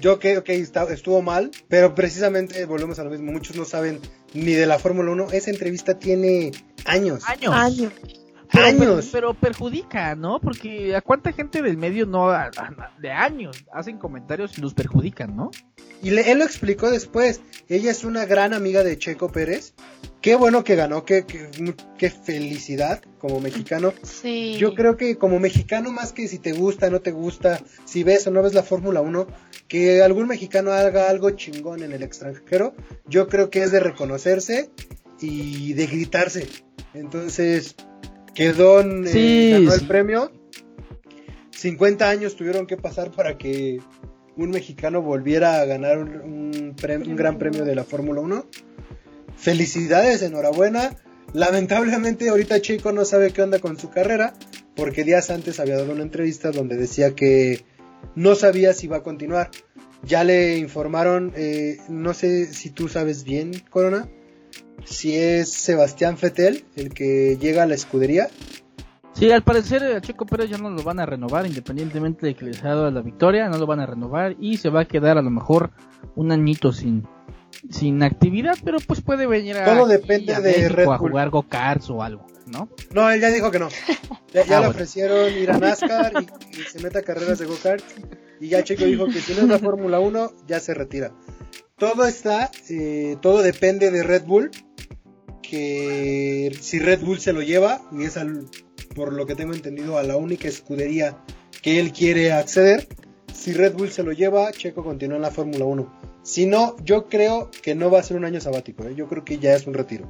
yo 0.00 0.18
creo 0.18 0.42
que 0.42 0.56
estuvo 0.56 1.22
mal, 1.22 1.52
pero 1.68 1.94
precisamente 1.94 2.64
volvemos 2.64 2.98
a 2.98 3.04
lo 3.04 3.10
mismo. 3.10 3.30
Muchos 3.30 3.56
no 3.56 3.64
saben 3.64 4.00
ni 4.34 4.52
de 4.52 4.66
la 4.66 4.78
Fórmula 4.78 5.12
1. 5.12 5.28
Esa 5.32 5.50
entrevista 5.50 5.98
tiene 5.98 6.50
años. 6.84 7.22
Años. 7.26 7.54
Años. 7.54 7.92
Pero, 8.52 8.64
años. 8.66 9.08
Pero, 9.10 9.34
perjudica, 9.34 10.14
¿no? 10.14 10.40
Porque 10.40 10.94
a 10.94 11.00
cuánta 11.00 11.32
gente 11.32 11.62
del 11.62 11.76
medio 11.76 12.06
no 12.06 12.30
de 12.98 13.10
años 13.10 13.64
hacen 13.72 13.98
comentarios 13.98 14.58
y 14.58 14.60
los 14.60 14.74
perjudican, 14.74 15.34
¿no? 15.34 15.50
Y 16.02 16.10
él 16.10 16.38
lo 16.38 16.44
explicó 16.44 16.90
después. 16.90 17.40
Ella 17.68 17.90
es 17.90 18.04
una 18.04 18.26
gran 18.26 18.54
amiga 18.54 18.82
de 18.82 18.98
Checo 18.98 19.30
Pérez. 19.30 19.72
Qué 20.20 20.34
bueno 20.34 20.64
que 20.64 20.76
ganó, 20.76 21.04
qué, 21.04 21.24
qué, 21.98 22.10
felicidad 22.10 23.02
como 23.18 23.40
mexicano. 23.40 23.92
Sí. 24.02 24.56
Yo 24.58 24.74
creo 24.74 24.96
que 24.96 25.16
como 25.16 25.38
mexicano, 25.38 25.90
más 25.90 26.12
que 26.12 26.28
si 26.28 26.38
te 26.38 26.52
gusta, 26.52 26.90
no 26.90 27.00
te 27.00 27.10
gusta, 27.10 27.60
si 27.84 28.04
ves 28.04 28.26
o 28.26 28.30
no 28.30 28.42
ves 28.42 28.54
la 28.54 28.62
Fórmula 28.62 29.00
1, 29.00 29.26
que 29.66 30.02
algún 30.02 30.28
mexicano 30.28 30.72
haga 30.72 31.08
algo 31.08 31.30
chingón 31.30 31.82
en 31.82 31.92
el 31.92 32.02
extranjero, 32.02 32.74
yo 33.06 33.28
creo 33.28 33.50
que 33.50 33.62
es 33.62 33.72
de 33.72 33.80
reconocerse 33.80 34.70
y 35.20 35.72
de 35.72 35.86
gritarse. 35.86 36.48
Entonces, 36.94 37.74
quedó 38.34 38.80
en, 38.80 39.04
eh, 39.06 39.50
ganó 39.52 39.74
el 39.74 39.86
premio. 39.86 40.32
50 41.50 42.08
años 42.08 42.36
tuvieron 42.36 42.66
que 42.66 42.76
pasar 42.76 43.10
para 43.12 43.38
que 43.38 43.80
un 44.36 44.50
mexicano 44.50 45.02
volviera 45.02 45.60
a 45.60 45.64
ganar 45.64 45.98
un, 45.98 46.74
un 46.82 47.16
gran 47.16 47.38
premio 47.38 47.64
de 47.64 47.74
la 47.74 47.84
Fórmula 47.84 48.20
1. 48.20 48.46
Felicidades, 49.36 50.22
enhorabuena. 50.22 50.96
Lamentablemente 51.32 52.28
ahorita 52.28 52.60
Chico 52.60 52.92
no 52.92 53.04
sabe 53.04 53.32
qué 53.32 53.42
onda 53.42 53.58
con 53.58 53.78
su 53.78 53.90
carrera, 53.90 54.34
porque 54.76 55.04
días 55.04 55.30
antes 55.30 55.60
había 55.60 55.76
dado 55.76 55.92
una 55.92 56.02
entrevista 56.02 56.50
donde 56.50 56.76
decía 56.76 57.14
que 57.14 57.64
no 58.14 58.34
sabía 58.34 58.74
si 58.74 58.86
iba 58.86 58.98
a 58.98 59.02
continuar. 59.02 59.50
Ya 60.04 60.24
le 60.24 60.58
informaron, 60.58 61.32
eh, 61.36 61.78
no 61.88 62.12
sé 62.12 62.52
si 62.52 62.70
tú 62.70 62.88
sabes 62.88 63.24
bien, 63.24 63.52
Corona, 63.70 64.08
si 64.84 65.16
es 65.16 65.52
Sebastián 65.52 66.16
Fetel 66.16 66.64
el 66.76 66.92
que 66.92 67.36
llega 67.40 67.62
a 67.62 67.66
la 67.66 67.74
escudería. 67.74 68.28
Sí, 69.12 69.30
al 69.30 69.42
parecer 69.42 69.82
a 69.84 70.00
Checo 70.00 70.24
Pérez 70.24 70.50
ya 70.50 70.58
no 70.58 70.70
lo 70.70 70.82
van 70.82 70.98
a 70.98 71.06
renovar, 71.06 71.46
independientemente 71.46 72.26
de 72.26 72.34
que 72.34 72.46
les 72.46 72.60
haya 72.60 72.74
dado 72.74 72.90
la 72.90 73.02
victoria, 73.02 73.48
no 73.48 73.58
lo 73.58 73.66
van 73.66 73.80
a 73.80 73.86
renovar 73.86 74.36
y 74.40 74.56
se 74.56 74.70
va 74.70 74.82
a 74.82 74.84
quedar 74.86 75.18
a 75.18 75.22
lo 75.22 75.30
mejor 75.30 75.70
un 76.14 76.32
añito 76.32 76.72
sin, 76.72 77.06
sin 77.68 78.02
actividad, 78.02 78.56
pero 78.64 78.78
pues 78.80 79.02
puede 79.02 79.26
venir 79.26 79.58
a, 79.58 79.64
Todo 79.64 79.86
depende 79.86 80.40
de 80.40 80.68
Red 80.68 80.88
a 80.88 80.98
jugar 80.98 81.28
go-karts 81.28 81.90
o 81.90 82.02
algo, 82.02 82.26
¿no? 82.46 82.70
No, 82.94 83.10
él 83.10 83.20
ya 83.20 83.28
dijo 83.28 83.50
que 83.50 83.58
no. 83.58 83.68
Ya, 84.32 84.46
ya 84.46 84.58
ah, 84.58 84.60
le 84.62 84.66
ofrecieron 84.68 85.30
ir 85.30 85.50
a 85.50 85.58
NASCAR 85.58 86.12
y, 86.22 86.58
y, 86.58 86.62
se 86.62 86.80
meta 86.82 87.00
a 87.00 87.02
carreras 87.02 87.38
de 87.38 87.44
go-karts 87.44 87.84
y 88.40 88.48
ya 88.48 88.64
Checo 88.64 88.86
dijo 88.86 89.06
que 89.06 89.20
si 89.20 89.34
no 89.34 89.42
es 89.42 89.48
la 89.48 89.58
Fórmula 89.58 90.00
1 90.00 90.32
ya 90.48 90.58
se 90.58 90.72
retira. 90.72 91.12
Todo 91.76 92.06
está, 92.06 92.50
eh, 92.70 93.16
todo 93.20 93.42
depende 93.42 93.90
de 93.90 94.02
Red 94.02 94.22
Bull, 94.22 94.50
que 95.42 96.56
si 96.60 96.78
Red 96.78 97.00
Bull 97.00 97.20
se 97.20 97.32
lo 97.32 97.42
lleva 97.42 97.82
y 97.92 98.04
es 98.04 98.18
por 98.94 99.12
lo 99.12 99.26
que 99.26 99.34
tengo 99.34 99.52
entendido, 99.52 99.98
a 99.98 100.02
la 100.02 100.16
única 100.16 100.48
escudería 100.48 101.18
que 101.62 101.80
él 101.80 101.92
quiere 101.92 102.32
acceder. 102.32 102.88
Si 103.32 103.52
Red 103.52 103.74
Bull 103.74 103.90
se 103.90 104.02
lo 104.02 104.12
lleva, 104.12 104.52
Checo 104.52 104.84
continúa 104.84 105.16
en 105.16 105.22
la 105.22 105.30
Fórmula 105.30 105.64
1. 105.64 106.20
Si 106.22 106.46
no, 106.46 106.76
yo 106.84 107.08
creo 107.08 107.50
que 107.62 107.74
no 107.74 107.90
va 107.90 107.98
a 107.98 108.02
ser 108.02 108.16
un 108.16 108.24
año 108.24 108.40
sabático. 108.40 108.84
¿eh? 108.84 108.94
Yo 108.94 109.08
creo 109.08 109.24
que 109.24 109.38
ya 109.38 109.54
es 109.54 109.66
un 109.66 109.74
retiro. 109.74 110.08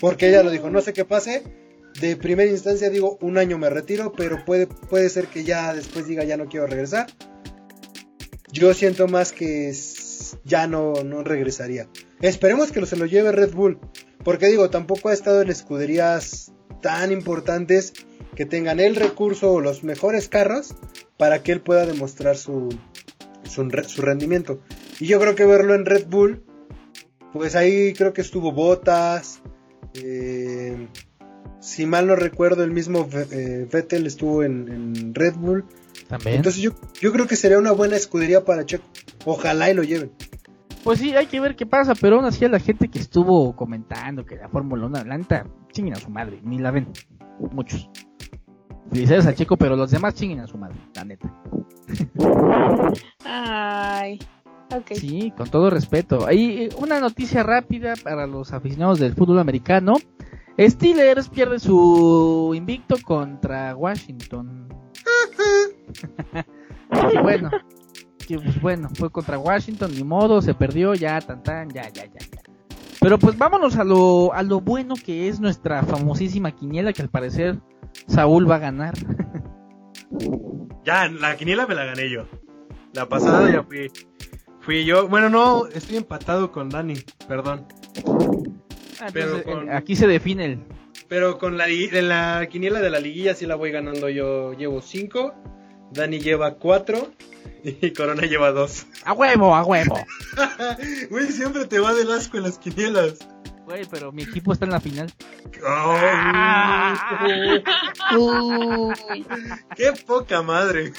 Porque 0.00 0.28
ella 0.28 0.42
lo 0.42 0.50
dijo, 0.50 0.70
no 0.70 0.80
sé 0.80 0.92
qué 0.92 1.04
pase. 1.04 1.42
De 2.00 2.16
primera 2.16 2.50
instancia 2.50 2.90
digo, 2.90 3.18
un 3.20 3.38
año 3.38 3.56
me 3.56 3.70
retiro, 3.70 4.12
pero 4.12 4.44
puede, 4.44 4.66
puede 4.66 5.08
ser 5.08 5.28
que 5.28 5.44
ya 5.44 5.72
después 5.72 6.06
diga, 6.06 6.24
ya 6.24 6.36
no 6.36 6.46
quiero 6.46 6.66
regresar. 6.66 7.06
Yo 8.52 8.74
siento 8.74 9.08
más 9.08 9.32
que 9.32 9.72
ya 10.44 10.66
no, 10.66 10.94
no 11.04 11.22
regresaría. 11.22 11.88
Esperemos 12.24 12.72
que 12.72 12.86
se 12.86 12.96
lo 12.96 13.04
lleve 13.04 13.32
Red 13.32 13.52
Bull. 13.52 13.78
Porque 14.24 14.46
digo, 14.46 14.70
tampoco 14.70 15.10
ha 15.10 15.12
estado 15.12 15.42
en 15.42 15.50
escuderías 15.50 16.52
tan 16.80 17.12
importantes 17.12 17.92
que 18.34 18.46
tengan 18.46 18.80
el 18.80 18.96
recurso 18.96 19.52
o 19.52 19.60
los 19.60 19.84
mejores 19.84 20.30
carros 20.30 20.74
para 21.18 21.42
que 21.42 21.52
él 21.52 21.60
pueda 21.60 21.84
demostrar 21.84 22.38
su, 22.38 22.70
su, 23.46 24.02
rendimiento. 24.02 24.60
Y 24.98 25.06
yo 25.06 25.20
creo 25.20 25.34
que 25.34 25.44
verlo 25.44 25.74
en 25.74 25.84
Red 25.84 26.06
Bull, 26.06 26.42
pues 27.34 27.56
ahí 27.56 27.92
creo 27.92 28.14
que 28.14 28.22
estuvo 28.22 28.52
Botas. 28.52 29.42
Eh, 29.92 30.88
si 31.60 31.84
mal 31.84 32.06
no 32.06 32.16
recuerdo, 32.16 32.64
el 32.64 32.70
mismo 32.70 33.06
eh, 33.12 33.68
Vettel 33.70 34.06
estuvo 34.06 34.42
en, 34.42 35.14
Red 35.14 35.34
Bull. 35.34 35.66
También. 36.08 36.36
Entonces 36.36 36.62
yo, 36.62 36.70
yo 37.02 37.12
creo 37.12 37.26
que 37.26 37.36
sería 37.36 37.58
una 37.58 37.72
buena 37.72 37.96
escudería 37.96 38.46
para 38.46 38.64
Checo. 38.64 38.84
Ojalá 39.26 39.70
y 39.70 39.74
lo 39.74 39.82
lleven. 39.82 40.10
Pues 40.84 40.98
sí, 40.98 41.16
hay 41.16 41.26
que 41.26 41.40
ver 41.40 41.56
qué 41.56 41.64
pasa, 41.64 41.94
pero 41.98 42.16
aún 42.16 42.26
así 42.26 42.44
a 42.44 42.48
la 42.50 42.58
gente 42.58 42.88
que 42.88 42.98
estuvo 42.98 43.56
comentando 43.56 44.26
que 44.26 44.36
la 44.36 44.50
Fórmula 44.50 44.84
1 44.84 44.98
adelanta, 44.98 45.46
chinguen 45.72 45.94
a 45.94 45.98
su 45.98 46.10
madre, 46.10 46.40
ni 46.44 46.58
la 46.58 46.70
ven. 46.70 46.92
Muchos. 47.52 47.88
Felicidades 48.90 49.26
a 49.26 49.34
Checo, 49.34 49.56
pero 49.56 49.76
los 49.76 49.90
demás 49.90 50.14
chinguen 50.14 50.40
a 50.40 50.46
su 50.46 50.58
madre, 50.58 50.76
la 50.94 51.04
neta. 51.04 51.32
Ay, 53.24 54.18
ok. 54.76 54.92
Sí, 54.92 55.32
con 55.34 55.48
todo 55.48 55.70
respeto. 55.70 56.26
Hay 56.26 56.68
una 56.78 57.00
noticia 57.00 57.42
rápida 57.42 57.94
para 58.02 58.26
los 58.26 58.52
aficionados 58.52 58.98
del 58.98 59.14
fútbol 59.14 59.38
americano. 59.38 59.94
Steelers 60.58 61.30
pierde 61.30 61.58
su 61.60 62.52
invicto 62.54 62.96
contra 63.02 63.74
Washington. 63.74 64.68
y 67.12 67.18
bueno, 67.22 67.50
que 68.26 68.38
pues 68.38 68.60
bueno, 68.60 68.88
fue 68.94 69.10
contra 69.10 69.38
Washington, 69.38 69.92
ni 69.94 70.04
modo, 70.04 70.42
se 70.42 70.54
perdió, 70.54 70.94
ya, 70.94 71.20
tan 71.20 71.42
tan, 71.42 71.70
ya, 71.70 71.88
ya, 71.90 72.04
ya. 72.06 72.18
Pero 73.00 73.18
pues 73.18 73.36
vámonos 73.36 73.76
a 73.76 73.84
lo, 73.84 74.32
a 74.32 74.42
lo 74.42 74.60
bueno 74.60 74.94
que 74.94 75.28
es 75.28 75.38
nuestra 75.38 75.82
famosísima 75.82 76.52
quiniela, 76.52 76.92
que 76.92 77.02
al 77.02 77.10
parecer 77.10 77.60
Saúl 78.06 78.50
va 78.50 78.56
a 78.56 78.60
ganar. 78.60 78.94
ya, 80.84 81.08
la 81.08 81.36
quiniela 81.36 81.66
me 81.66 81.74
la 81.74 81.84
gané 81.84 82.10
yo. 82.10 82.26
La 82.94 83.08
pasada 83.08 83.50
ya 83.50 83.62
fui, 83.62 83.90
fui 84.60 84.84
yo. 84.84 85.08
Bueno, 85.08 85.28
no, 85.28 85.66
estoy 85.66 85.96
empatado 85.96 86.52
con 86.52 86.70
Dani, 86.70 86.94
perdón. 87.28 87.66
Ah, 89.00 89.08
pero 89.12 89.42
aquí 89.70 89.96
se 89.96 90.06
define 90.06 90.44
el... 90.44 90.58
Pero 91.08 91.38
con 91.38 91.58
la, 91.58 91.68
en 91.68 92.08
la 92.08 92.46
quiniela 92.50 92.80
de 92.80 92.90
la 92.90 93.00
liguilla 93.00 93.34
sí 93.34 93.46
la 93.46 93.56
voy 93.56 93.70
ganando 93.70 94.08
yo. 94.08 94.54
Llevo 94.54 94.80
5, 94.80 95.34
Dani 95.94 96.18
lleva 96.18 96.54
4 96.54 97.12
y 97.64 97.92
Corona 97.92 98.22
lleva 98.22 98.50
2. 98.50 98.86
A 99.04 99.12
huevo, 99.12 99.54
a 99.54 99.64
huevo. 99.64 99.96
Güey, 101.10 101.32
siempre 101.32 101.66
te 101.66 101.78
va 101.78 101.94
del 101.94 102.10
asco 102.10 102.36
en 102.36 102.42
las 102.42 102.58
quinielas. 102.58 103.18
Güey, 103.64 103.86
pero 103.90 104.12
mi 104.12 104.24
equipo 104.24 104.52
está 104.52 104.66
en 104.66 104.72
la 104.72 104.80
final. 104.80 105.12
¡Qué 109.76 109.92
poca 110.06 110.42
madre! 110.42 110.92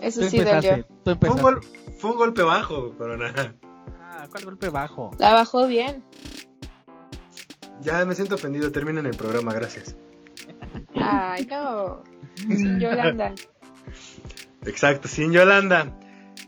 Eso 0.00 0.22
sí 0.28 0.38
dolió. 0.38 0.86
Fue 1.04 1.30
un, 1.30 1.42
gol, 1.42 1.60
fue 1.98 2.10
un 2.10 2.16
golpe 2.16 2.42
bajo, 2.42 2.94
Corona. 2.96 3.56
Ah, 4.00 4.26
¿cuál 4.30 4.44
golpe 4.44 4.68
bajo? 4.68 5.10
La 5.18 5.32
bajó 5.32 5.66
bien. 5.66 6.04
Ya 7.80 8.04
me 8.04 8.14
siento 8.14 8.36
ofendido. 8.36 8.70
Terminen 8.70 9.06
el 9.06 9.16
programa, 9.16 9.52
gracias. 9.52 9.96
Ay, 10.94 11.46
no. 11.46 12.02
Yolanda. 12.78 13.34
Exacto, 14.64 15.08
sin 15.08 15.32
Yolanda. 15.32 15.98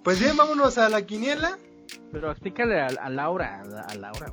Pues 0.03 0.21
bien, 0.21 0.37
vámonos 0.37 0.79
a 0.79 0.89
la 0.89 1.03
quiniela. 1.07 1.59
Pero 2.13 2.31
explícale 2.31 2.81
a, 2.81 3.09
Laura, 3.09 3.63
a, 3.63 3.95
Laura, 3.95 4.33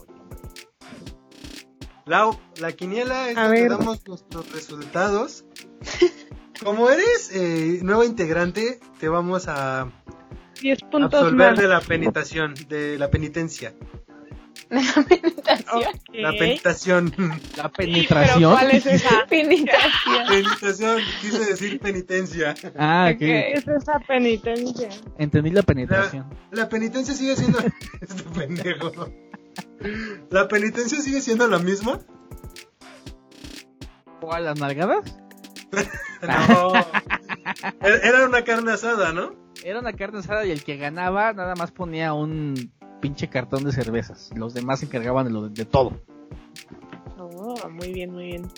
Lau, 2.06 2.40
la 2.60 2.72
quiniela 2.72 3.30
es 3.30 3.36
donde 3.36 3.68
damos 3.68 4.08
nuestros 4.08 4.52
resultados. 4.52 5.46
Como 6.64 6.90
eres 6.90 7.32
eh, 7.34 7.80
nueva 7.84 8.06
integrante, 8.06 8.80
te 9.00 9.10
vamos 9.10 9.48
a 9.48 9.92
10 10.62 10.80
puntos 10.84 11.14
absolver 11.14 11.58
de 11.58 11.68
la 11.68 11.82
penitación, 11.82 12.54
de 12.70 12.98
la 12.98 13.10
penitencia. 13.10 13.74
La 14.70 15.04
penetración. 15.04 15.84
La 16.14 16.32
penetración. 16.32 17.14
La 17.58 17.70
penetración. 17.70 18.52
¿Cuál 18.52 18.72
es 18.72 18.86
esa? 18.86 19.26
Penetración. 19.30 20.28
Penitación, 20.28 21.02
quise 21.22 21.46
decir 21.46 21.80
penitencia. 21.80 22.56
Ah, 22.78 23.14
¿qué 23.18 23.54
es 23.54 23.68
esa 23.68 24.00
penitencia? 24.08 24.90
Entendí 25.18 25.52
la 25.52 25.62
penetración. 25.62 26.26
La, 26.52 26.68
penitencia 26.70 27.14
sigue 27.14 27.36
siendo. 27.36 27.60
este 28.02 28.24
pendejo. 28.24 28.92
¿La 30.32 30.48
penitencia 30.48 31.00
sigue 31.02 31.22
siendo 31.22 31.48
la 31.48 31.60
misma? 31.60 32.00
¿Cuál, 34.20 34.46
las 34.46 34.60
nalgadas? 34.60 35.18
no. 36.22 36.74
Era 37.82 38.26
una 38.26 38.44
carne 38.44 38.72
asada, 38.72 39.14
¿no? 39.14 39.36
Era 39.64 39.80
una 39.80 39.94
carne 39.94 40.20
asada 40.20 40.46
y 40.46 40.52
el 40.52 40.64
que 40.64 40.78
ganaba 40.78 41.34
nada 41.34 41.56
más 41.56 41.72
ponía 41.72 42.14
un 42.14 42.72
pinche 43.06 43.30
cartón 43.30 43.64
de 43.64 43.72
cervezas. 43.72 44.32
Los 44.36 44.56
demás 44.56 44.80
se 44.80 44.88
encargaban 44.88 45.28
de, 45.28 45.32
lo 45.32 45.48
de, 45.48 45.66
todo. 45.66 46.02
Oh, 47.20 47.70
muy 47.70 47.94
bien, 47.94 48.12
muy 48.12 48.26
bien. 48.26 48.52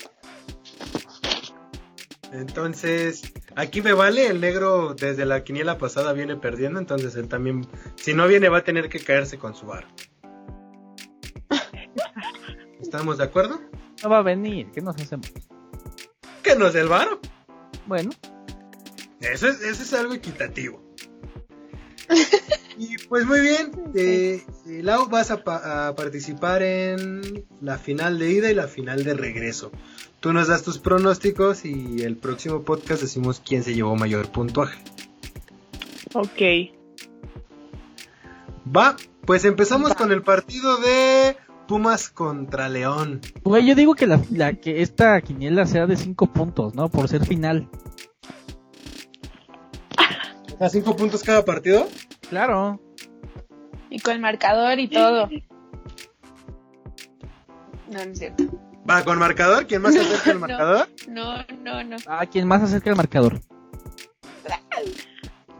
Entonces, 2.31 3.33
aquí 3.57 3.81
me 3.81 3.91
vale, 3.91 4.27
el 4.27 4.39
negro 4.39 4.93
desde 4.93 5.25
la 5.25 5.43
quiniela 5.43 5.77
pasada 5.77 6.13
viene 6.13 6.37
perdiendo, 6.37 6.79
entonces 6.79 7.17
él 7.17 7.27
también, 7.27 7.67
si 7.97 8.13
no 8.13 8.25
viene 8.25 8.47
va 8.47 8.59
a 8.59 8.63
tener 8.63 8.87
que 8.87 9.01
caerse 9.01 9.37
con 9.37 9.53
su 9.53 9.65
bar. 9.65 9.85
¿Estamos 12.79 13.17
de 13.17 13.25
acuerdo? 13.25 13.59
No 14.01 14.09
va 14.09 14.19
a 14.19 14.23
venir, 14.23 14.71
¿qué 14.71 14.79
nos 14.79 14.95
hacemos? 14.95 15.29
Que 16.41 16.55
nos 16.55 16.73
el 16.75 16.87
varo. 16.87 17.19
Bueno, 17.85 18.11
Eso 19.19 19.49
es, 19.49 19.61
eso 19.61 19.83
es 19.83 19.93
algo 19.93 20.13
equitativo. 20.13 20.81
y 22.77 22.97
pues 23.07 23.25
muy 23.25 23.39
bien, 23.41 23.71
eh, 23.95 24.43
eh, 24.67 24.81
Lau, 24.83 25.07
vas 25.09 25.31
a, 25.31 25.43
pa- 25.43 25.87
a 25.89 25.95
participar 25.95 26.61
en 26.63 27.45
la 27.61 27.77
final 27.77 28.19
de 28.19 28.31
ida 28.31 28.51
y 28.51 28.55
la 28.55 28.67
final 28.67 29.03
de 29.03 29.13
regreso. 29.13 29.71
Tú 30.19 30.33
nos 30.33 30.47
das 30.47 30.63
tus 30.63 30.79
pronósticos 30.79 31.63
y 31.65 32.01
el 32.03 32.17
próximo 32.17 32.63
podcast 32.63 33.01
decimos 33.01 33.41
quién 33.45 33.63
se 33.63 33.73
llevó 33.75 33.95
mayor 33.95 34.31
puntuaje. 34.31 34.79
Ok. 36.13 36.71
Va, 38.75 38.95
pues 39.25 39.45
empezamos 39.45 39.93
con 39.93 40.11
el 40.11 40.23
partido 40.23 40.77
de 40.77 41.37
Pumas 41.67 42.09
contra 42.09 42.69
León. 42.69 43.21
güey, 43.43 43.65
yo 43.65 43.75
digo 43.75 43.93
que 43.95 44.07
la, 44.07 44.21
la- 44.31 44.53
que 44.53 44.81
esta 44.81 45.19
quiniela 45.21 45.65
sea 45.65 45.85
de 45.85 45.95
5 45.97 46.27
puntos, 46.33 46.75
¿no? 46.75 46.89
Por 46.89 47.07
ser 47.07 47.25
final. 47.25 47.69
¿A 50.59 50.69
cinco 50.69 50.95
puntos 50.95 51.21
cada 51.21 51.45
partido? 51.45 51.87
Claro. 52.29 52.79
Y 53.89 53.99
con 53.99 54.19
marcador 54.21 54.79
y 54.79 54.87
todo. 54.89 55.29
No, 57.89 57.93
no 57.93 57.99
es 58.11 58.19
cierto. 58.19 58.43
Va, 58.89 59.03
con 59.03 59.17
marcador. 59.19 59.65
¿Quién 59.67 59.81
más 59.81 59.93
se 59.93 60.01
acerca 60.01 60.31
al 60.31 60.39
No. 60.41 60.47
marcador? 60.47 60.89
No, 61.07 61.45
no, 61.63 61.83
no. 61.83 61.97
Ah, 62.07 62.25
quien 62.25 62.47
más 62.47 62.61
acerca 62.61 62.89
el 62.89 62.95
marcador. 62.95 63.39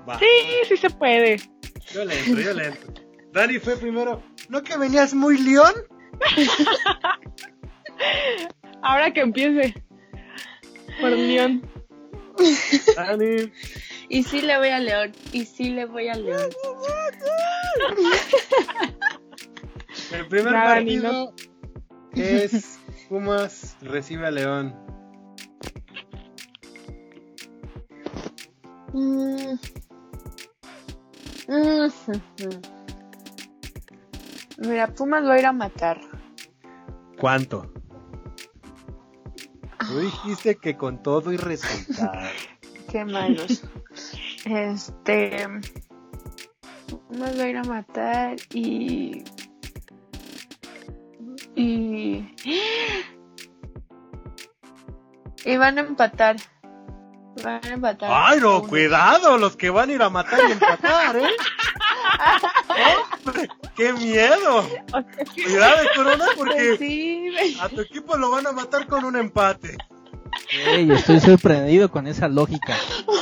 Va. 0.09 0.19
Sí, 0.19 0.25
sí 0.67 0.77
se 0.77 0.89
puede. 0.89 1.37
Yo 1.93 2.05
le 2.05 2.19
entro, 2.19 2.39
yo 2.41 2.53
le 2.53 2.65
entro. 2.67 2.93
Dani 3.33 3.59
fue 3.59 3.75
primero. 3.77 4.21
¿No 4.49 4.63
que 4.63 4.77
venías 4.77 5.13
muy 5.13 5.37
león? 5.37 5.73
Ahora 8.81 9.11
que 9.11 9.21
empiece. 9.21 9.73
Por 11.01 11.11
León. 11.11 11.61
Dani. 12.95 13.51
Y 14.09 14.23
sí 14.23 14.41
le 14.41 14.57
voy 14.57 14.69
a 14.69 14.79
León. 14.79 15.11
Y 15.31 15.45
sí 15.45 15.69
le 15.69 15.85
voy 15.85 16.07
a 16.07 16.15
León. 16.15 16.49
El 20.11 20.27
primer 20.27 20.53
Ya, 20.53 20.69
Dani, 20.69 20.99
partido 20.99 21.33
es 22.13 22.79
Pumas 23.09 23.75
recibe 23.81 24.27
a 24.27 24.31
León. 24.31 24.75
Mm. 28.93 29.59
Mm. 31.47 31.91
Mira, 34.57 34.87
Pumas 34.87 35.21
lo 35.21 35.29
va 35.29 35.35
a 35.35 35.39
ir 35.39 35.45
a 35.45 35.53
matar. 35.53 35.99
¿Cuánto? 37.19 37.71
Tú 39.87 39.99
dijiste 39.99 40.55
que 40.55 40.75
con 40.75 41.01
todo 41.03 41.31
y 41.31 41.37
resultado. 41.37 42.11
Qué 42.91 43.05
malos. 43.05 43.63
Este. 44.45 45.47
Lo 47.09 47.19
va 47.19 47.43
a 47.43 47.47
ir 47.47 47.57
a 47.57 47.63
matar 47.63 48.35
y. 48.53 49.23
Y. 51.55 52.33
Y 55.45 55.57
van 55.57 55.77
a 55.77 55.81
empatar. 55.81 56.35
Van 57.43 57.61
a 57.63 57.67
empatar. 57.69 58.09
Ay, 58.13 58.39
no, 58.39 58.63
cuidado, 58.63 59.37
los 59.37 59.55
que 59.55 59.69
van 59.69 59.89
a 59.89 59.93
ir 59.93 60.01
a 60.01 60.09
matar 60.09 60.39
y 60.47 60.51
empatar, 60.53 61.15
¿eh? 61.17 61.29
¡Hombre, 63.25 63.47
¡Qué 63.75 63.93
miedo! 63.93 64.67
Cuidado, 65.35 65.87
Corona, 65.95 66.25
porque 66.35 66.53
Pues 66.53 66.79
sí, 66.79 67.29
güey. 67.31 67.59
a 67.59 67.69
tu 67.69 67.81
equipo 67.81 68.17
lo 68.17 68.31
van 68.31 68.47
a 68.47 68.51
matar 68.51 68.87
con 68.87 69.05
un 69.05 69.15
empate. 69.15 69.77
Ey, 70.51 70.91
estoy 70.91 71.19
sorprendido 71.19 71.89
con 71.91 72.07
esa 72.07 72.27
lógica. 72.27 72.75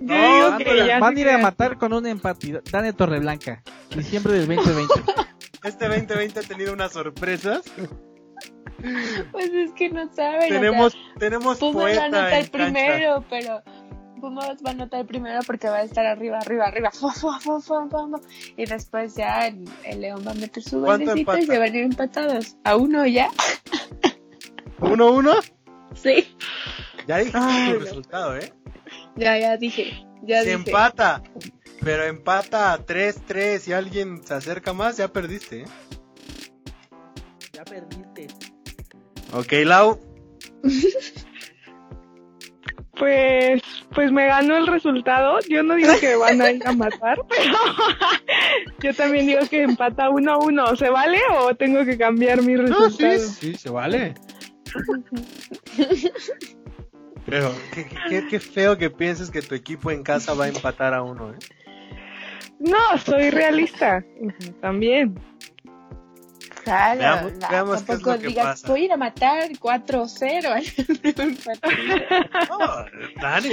No, 0.00 0.50
van 0.50 0.58
que 0.58 0.86
ya 0.86 0.98
Van 0.98 1.16
a 1.16 1.20
ir 1.20 1.28
a 1.28 1.38
matar 1.38 1.76
con 1.78 1.92
un 1.92 2.06
empate. 2.06 2.62
Dane 2.72 2.92
Torreblanca. 2.94 3.62
Diciembre 3.94 4.32
del 4.32 4.48
2020. 4.48 4.94
Este 5.62 5.88
2020 5.88 6.40
ha 6.40 6.42
tenido 6.42 6.72
unas 6.72 6.92
sorpresas. 6.92 7.62
Pues 9.30 9.50
es 9.52 9.72
que 9.72 9.90
no 9.90 10.10
saben. 10.14 10.38
o 10.38 10.48
sea, 10.48 10.48
Tenemos, 10.48 10.96
tenemos 11.18 11.58
Pumas 11.58 11.98
va 11.98 12.02
a 12.02 12.04
anotar 12.06 12.50
primero, 12.50 13.24
pero 13.28 13.62
Pumas 14.22 14.56
va 14.64 14.70
a 14.70 14.72
anotar 14.72 15.04
primero 15.04 15.40
porque 15.46 15.68
va 15.68 15.76
a 15.76 15.82
estar 15.82 16.06
arriba, 16.06 16.38
arriba, 16.38 16.64
arriba. 16.64 16.90
fu, 16.90 17.10
fu, 17.10 17.30
fu, 17.32 17.60
fu, 17.60 17.88
fu, 17.90 17.90
fu. 17.90 18.20
Y 18.56 18.64
después 18.64 19.16
ya 19.16 19.48
el, 19.48 19.64
el 19.84 20.00
León 20.00 20.24
va 20.26 20.30
a 20.30 20.34
meter 20.34 20.62
su 20.62 20.80
¿Cuánto 20.80 21.10
golecito 21.10 21.38
y 21.38 21.42
se 21.42 21.58
van 21.58 21.72
a 21.74 21.76
ir 21.76 21.84
empatados. 21.84 22.56
A 22.64 22.76
uno 22.76 23.06
ya. 23.06 23.28
¿Uno, 24.80 25.12
uno? 25.12 25.32
Sí. 25.94 26.36
Ya 27.06 27.18
dijiste 27.18 27.38
Ay, 27.40 27.72
tu 27.72 27.78
no. 27.78 27.84
resultado, 27.84 28.36
¿eh? 28.36 28.52
Ya, 29.16 29.38
ya 29.38 29.56
dije. 29.56 30.04
Ya 30.22 30.40
si 30.42 30.50
dije. 30.50 30.52
empata, 30.52 31.22
pero 31.82 32.04
empata 32.04 32.72
a 32.72 32.78
3-3 32.86 33.68
y 33.68 33.72
alguien 33.72 34.22
se 34.24 34.34
acerca 34.34 34.72
más, 34.72 34.96
ya 34.98 35.08
perdiste, 35.08 35.62
¿eh? 35.62 35.66
Ya 37.52 37.64
perdiste. 37.64 38.28
Ok, 39.32 39.52
Lau. 39.64 39.98
Pues, 42.98 43.62
pues 43.94 44.12
me 44.12 44.26
ganó 44.26 44.58
el 44.58 44.66
resultado. 44.66 45.38
Yo 45.48 45.62
no 45.62 45.74
digo 45.74 45.90
que 46.00 46.16
van 46.16 46.42
a 46.42 46.50
ir 46.50 46.66
a 46.66 46.72
matar, 46.72 47.18
pero 47.30 47.54
yo 48.82 48.92
también 48.94 49.26
digo 49.26 49.40
que 49.48 49.62
empata 49.62 50.10
uno 50.10 50.32
a 50.34 50.38
uno. 50.38 50.76
¿Se 50.76 50.90
vale 50.90 51.18
o 51.38 51.54
tengo 51.54 51.82
que 51.86 51.96
cambiar 51.96 52.42
mi 52.42 52.52
No, 52.54 52.66
sí, 52.90 53.02
resultado? 53.04 53.18
sí, 53.18 53.54
se 53.54 53.70
vale. 53.70 54.14
Pero 57.26 57.54
qué, 58.30 58.40
feo 58.40 58.76
que 58.78 58.90
pienses 58.90 59.30
que 59.30 59.42
tu 59.42 59.54
equipo 59.54 59.90
en 59.90 60.02
casa 60.02 60.34
va 60.34 60.46
a 60.46 60.48
empatar 60.48 60.94
a 60.94 61.02
uno, 61.02 61.32
¿eh? 61.32 61.38
No, 62.58 62.98
soy 62.98 63.30
realista. 63.30 64.04
También. 64.60 65.14
Claro, 66.70 67.00
Veamos- 67.00 67.32
no, 67.32 67.48
veamos 67.48 67.70
qué 67.74 67.80
es 67.80 67.86
tampoco 67.86 68.10
lo 68.12 68.18
que 68.20 68.26
digas, 68.28 68.46
pasa. 68.46 68.68
voy 68.68 68.80
a 68.82 68.84
ir 68.84 68.92
a 68.92 68.96
matar 68.96 69.50
4-0. 69.58 70.60
No, 72.48 73.20
Dani, 73.20 73.48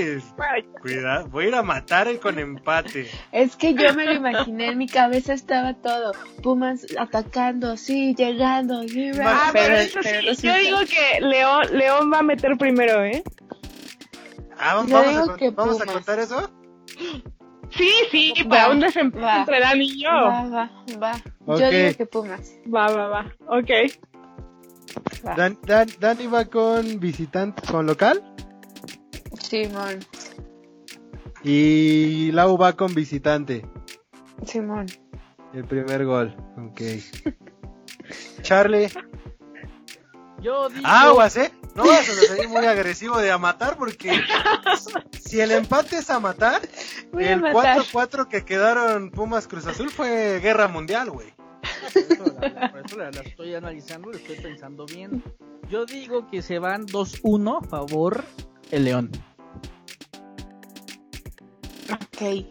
cuidado, 0.82 1.28
voy 1.30 1.46
a 1.46 1.48
ir 1.48 1.56
a 1.56 1.64
matar 1.64 2.08
el 2.08 2.20
con 2.20 2.38
empate. 2.38 3.08
es 3.32 3.56
que 3.56 3.74
yo 3.74 3.94
me 3.96 4.06
lo 4.06 4.14
imaginé, 4.14 4.68
en 4.70 4.78
mi 4.78 4.88
cabeza 4.88 5.34
estaba 5.34 5.74
todo. 5.74 6.12
Pumas 6.44 6.86
atacando, 6.98 7.76
sí, 7.78 8.14
llegando, 8.16 8.84
sí, 8.88 9.12
Ah, 9.24 9.50
pero, 9.52 9.66
pero, 9.68 9.76
eso 9.78 10.00
pero 10.04 10.36
sí, 10.36 10.48
yo 10.48 10.56
digo 10.58 10.78
que 10.82 11.22
León, 11.22 11.64
León 11.72 12.12
va 12.14 12.20
a 12.20 12.24
meter 12.24 12.58
primero, 12.58 13.04
¿eh? 13.04 13.24
Ah, 14.60 14.76
vamos, 14.76 14.92
vamos 14.92 15.30
a, 15.42 15.50
vamos 15.52 15.82
a 15.82 15.86
contar 15.86 16.20
eso. 16.20 16.52
Sí, 17.72 17.90
sí, 18.12 18.34
Va, 18.44 18.50
para 18.50 18.70
un 18.72 18.80
desempate 18.80 19.24
va. 19.26 19.40
entre 19.40 19.60
Dan 19.60 19.82
y 19.82 20.02
yo. 20.04 20.10
Va, 20.10 20.48
va, 20.50 20.70
va. 21.02 21.12
Ok. 21.46 21.60
Yo 21.60 21.70
digo 21.70 21.98
que 21.98 22.06
Pumas. 22.06 22.54
Va, 22.74 22.90
va, 22.90 23.08
va. 23.08 23.26
Ok. 23.48 23.70
Va. 25.26 25.36
Dan, 25.36 25.58
Dan- 25.64 25.90
Dani 26.00 26.28
va 26.28 26.46
con 26.46 27.00
visitante, 27.00 27.62
con 27.70 27.86
local. 27.86 28.24
Simón, 29.42 30.00
Y 31.44 32.32
Lau 32.32 32.58
va 32.58 32.74
con 32.74 32.94
visitante. 32.94 33.66
Simón. 34.46 34.86
El 35.54 35.66
primer 35.66 36.06
gol. 36.06 36.36
Ok. 36.58 36.82
Charlie. 38.42 38.90
Yo 40.42 40.70
digo. 40.70 40.86
Aguas, 40.86 41.38
eh. 41.38 41.52
No 41.78 41.86
vas 41.86 42.10
a 42.10 42.14
salir 42.28 42.50
muy 42.50 42.66
agresivo 42.66 43.18
de 43.20 43.32
a 43.32 43.38
matar 43.38 43.78
porque 43.78 44.20
si 45.22 45.40
el 45.40 45.52
empate 45.52 45.98
es 45.98 46.10
a 46.10 46.20
matar, 46.20 46.62
Voy 47.14 47.24
el 47.26 47.40
matar. 47.40 47.78
4-4 47.84 48.28
que 48.28 48.44
quedaron 48.44 49.12
Pumas 49.12 49.48
Cruz 49.48 49.66
Azul 49.68 49.90
fue 49.90 50.40
guerra 50.42 50.68
mundial, 50.68 51.12
güey. 51.12 51.34
Por 51.94 52.02
eso, 52.02 52.24
la, 52.42 52.72
por 52.72 52.86
eso 52.86 52.98
la- 52.98 53.12
la 53.12 53.22
estoy 53.22 53.54
analizando, 53.56 54.10
la 54.12 54.18
estoy 54.18 54.38
pensando 54.38 54.86
bien. 54.86 55.24
Yo 55.70 55.86
digo 55.86 56.28
que 56.30 56.42
se 56.42 56.60
van 56.60 56.86
2-1 56.88 57.60
a 57.64 57.68
favor 57.68 58.24
el 58.72 58.86
León. 58.86 59.12
Ok. 61.92 62.46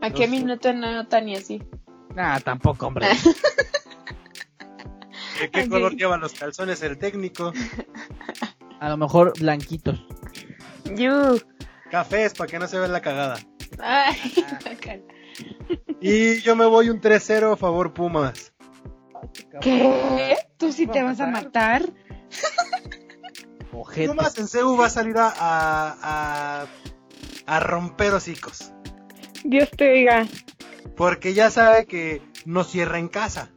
¿A 0.00 0.10
qué 0.10 0.22
Dos- 0.26 0.30
minuto 0.30 0.72
no 0.72 1.06
tan 1.08 1.28
y 1.28 1.36
así? 1.36 1.62
Ah, 2.16 2.40
tampoco, 2.42 2.86
hombre. 2.86 3.06
¿De 5.44 5.50
qué 5.50 5.68
color 5.68 5.94
llevan 5.94 6.20
los 6.20 6.32
calzones 6.32 6.82
el 6.82 6.96
técnico? 6.96 7.52
A 8.80 8.88
lo 8.88 8.96
mejor 8.96 9.38
blanquitos. 9.38 10.02
You. 10.96 11.38
Cafés 11.90 12.32
para 12.32 12.50
que 12.50 12.58
no 12.58 12.66
se 12.66 12.78
vea 12.78 12.88
la 12.88 13.02
cagada. 13.02 13.38
Ay. 13.78 14.16
Y 16.00 16.40
yo 16.42 16.54
me 16.54 16.66
voy 16.66 16.90
un 16.90 17.00
3-0 17.00 17.54
a 17.54 17.56
favor 17.56 17.92
Pumas. 17.94 18.52
¿Qué? 19.60 20.36
¿Tú 20.58 20.70
sí 20.70 20.86
te 20.86 21.02
vas 21.02 21.18
a 21.20 21.26
matar? 21.26 21.82
Ojete. 23.72 24.08
Pumas 24.08 24.38
en 24.38 24.46
CEU 24.46 24.76
va 24.76 24.86
a 24.86 24.90
salir 24.90 25.16
a, 25.16 25.28
a, 25.28 25.96
a, 26.02 26.66
a 27.46 27.60
romper 27.60 28.12
hocicos. 28.12 28.72
Dios 29.44 29.70
te 29.70 29.92
oiga. 29.92 30.26
Porque 30.94 31.32
ya 31.32 31.50
sabe 31.50 31.86
que 31.86 32.20
no 32.44 32.64
cierra 32.64 32.98
en 32.98 33.08
casa. 33.08 33.53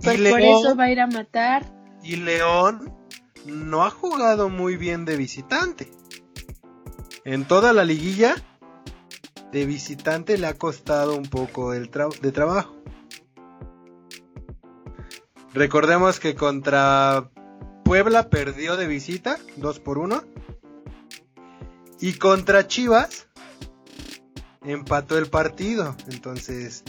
Y 0.00 0.04
Pues 0.04 0.16
por 0.16 0.40
León, 0.40 0.42
eso 0.66 0.76
va 0.76 0.84
a 0.84 0.90
ir 0.90 1.00
a 1.00 1.06
matar. 1.06 1.66
y 2.02 2.16
León 2.16 2.94
no 3.46 3.84
ha 3.84 3.90
jugado 3.90 4.48
muy 4.48 4.76
bien 4.76 5.04
de 5.04 5.16
visitante. 5.16 5.90
En 7.24 7.44
toda 7.46 7.72
la 7.72 7.84
liguilla, 7.84 8.34
de 9.52 9.66
visitante 9.66 10.38
le 10.38 10.46
ha 10.46 10.54
costado 10.54 11.16
un 11.16 11.24
poco 11.24 11.74
el 11.74 11.90
tra- 11.90 12.18
de 12.20 12.32
trabajo. 12.32 12.76
Recordemos 15.52 16.20
que 16.20 16.34
contra 16.34 17.30
Puebla 17.84 18.28
perdió 18.30 18.76
de 18.76 18.86
visita, 18.86 19.38
2 19.56 19.80
por 19.80 19.98
1. 19.98 20.22
Y 22.00 22.14
contra 22.14 22.66
Chivas 22.66 23.26
empató 24.64 25.18
el 25.18 25.26
partido. 25.26 25.96
Entonces, 26.10 26.84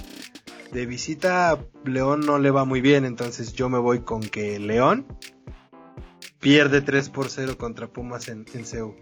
de 0.72 0.86
visita 0.86 1.60
León 1.86 2.22
no 2.22 2.38
le 2.40 2.52
va 2.52 2.66
muy 2.66 2.82
bien. 2.82 3.06
Entonces 3.06 3.54
yo 3.54 3.70
me 3.70 3.78
voy 3.80 4.00
con 4.02 4.22
que 4.22 4.60
León 4.60 5.06
pierde 6.40 6.82
3 6.82 7.10
por 7.10 7.30
0 7.30 7.58
contra 7.58 7.88
Pumas 7.88 8.28
en, 8.30 8.46
en 8.54 8.66
CEU. 8.66 8.96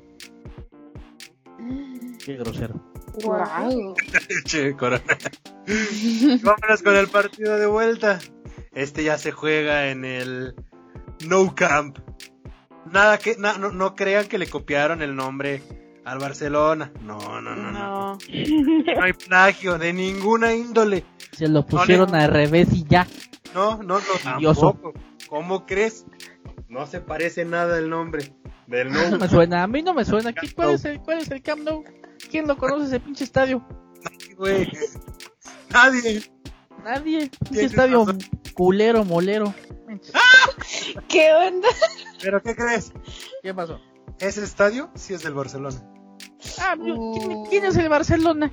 Qué 2.25 2.35
grosero. 2.37 2.75
Wow. 3.23 3.95
Che, 4.45 4.75
Corona. 4.75 5.03
Vámonos 6.43 6.81
con 6.83 6.95
el 6.95 7.07
partido 7.07 7.57
de 7.57 7.65
vuelta. 7.65 8.19
Este 8.73 9.03
ya 9.03 9.17
se 9.17 9.31
juega 9.31 9.89
en 9.89 10.05
el 10.05 10.55
No 11.27 11.53
Camp. 11.55 11.97
Nada 12.91 13.17
que, 13.17 13.35
na- 13.37 13.57
no, 13.57 13.71
no 13.71 13.95
crean 13.95 14.27
que 14.27 14.37
le 14.37 14.47
copiaron 14.47 15.01
el 15.01 15.15
nombre 15.15 15.61
al 16.05 16.19
Barcelona. 16.19 16.91
No, 17.03 17.17
no, 17.41 17.55
no, 17.55 17.71
no. 17.71 17.71
No. 17.71 18.17
No 18.95 19.03
hay 19.03 19.13
plagio 19.13 19.77
de 19.77 19.93
ninguna 19.93 20.53
índole. 20.53 21.03
Se 21.31 21.47
lo 21.47 21.65
pusieron 21.65 22.13
al 22.15 22.31
revés 22.31 22.69
y 22.73 22.83
ya. 22.87 23.07
No, 23.53 23.77
no, 23.77 23.99
no, 23.99 24.03
tampoco. 24.23 24.93
¿Cómo 25.27 25.65
crees? 25.65 26.05
No 26.67 26.85
se 26.87 27.01
parece 27.01 27.45
nada 27.45 27.77
el 27.77 27.89
nombre 27.89 28.33
del 28.67 28.91
No 28.91 29.09
No 29.09 29.17
me 29.19 29.27
suena, 29.29 29.63
a 29.63 29.67
mí 29.67 29.81
no 29.81 29.93
me 29.93 30.05
suena. 30.05 30.33
¿Qué- 30.33 30.51
¿Cuál 30.53 30.71
es 30.71 30.85
el, 30.85 30.99
cuál 30.99 31.19
es 31.19 31.31
el 31.31 31.41
Camp 31.41 31.61
Nou? 31.63 31.83
¿Quién 32.29 32.47
lo 32.47 32.57
conoce 32.57 32.85
ese 32.85 32.99
pinche 32.99 33.23
estadio? 33.23 33.65
güey. 34.37 34.69
Nadie. 35.71 36.23
Nadie. 36.83 37.29
Pinche 37.49 37.65
estadio 37.65 37.99
razón. 38.05 38.19
culero, 38.53 39.03
molero. 39.05 39.53
¿Qué 41.07 41.31
onda? 41.33 41.67
¿Pero 42.21 42.41
qué 42.41 42.55
crees? 42.55 42.91
¿Qué 43.41 43.53
pasó? 43.53 43.79
Ese 44.19 44.43
estadio 44.43 44.89
sí 44.95 45.13
es 45.13 45.23
del 45.23 45.33
Barcelona. 45.33 45.77
Ah, 46.59 46.75
yo- 46.77 47.13
¿quién, 47.17 47.31
Uh. 47.31 47.45
quién 47.49 47.65
es 47.65 47.75
el 47.77 47.89
Barcelona? 47.89 48.51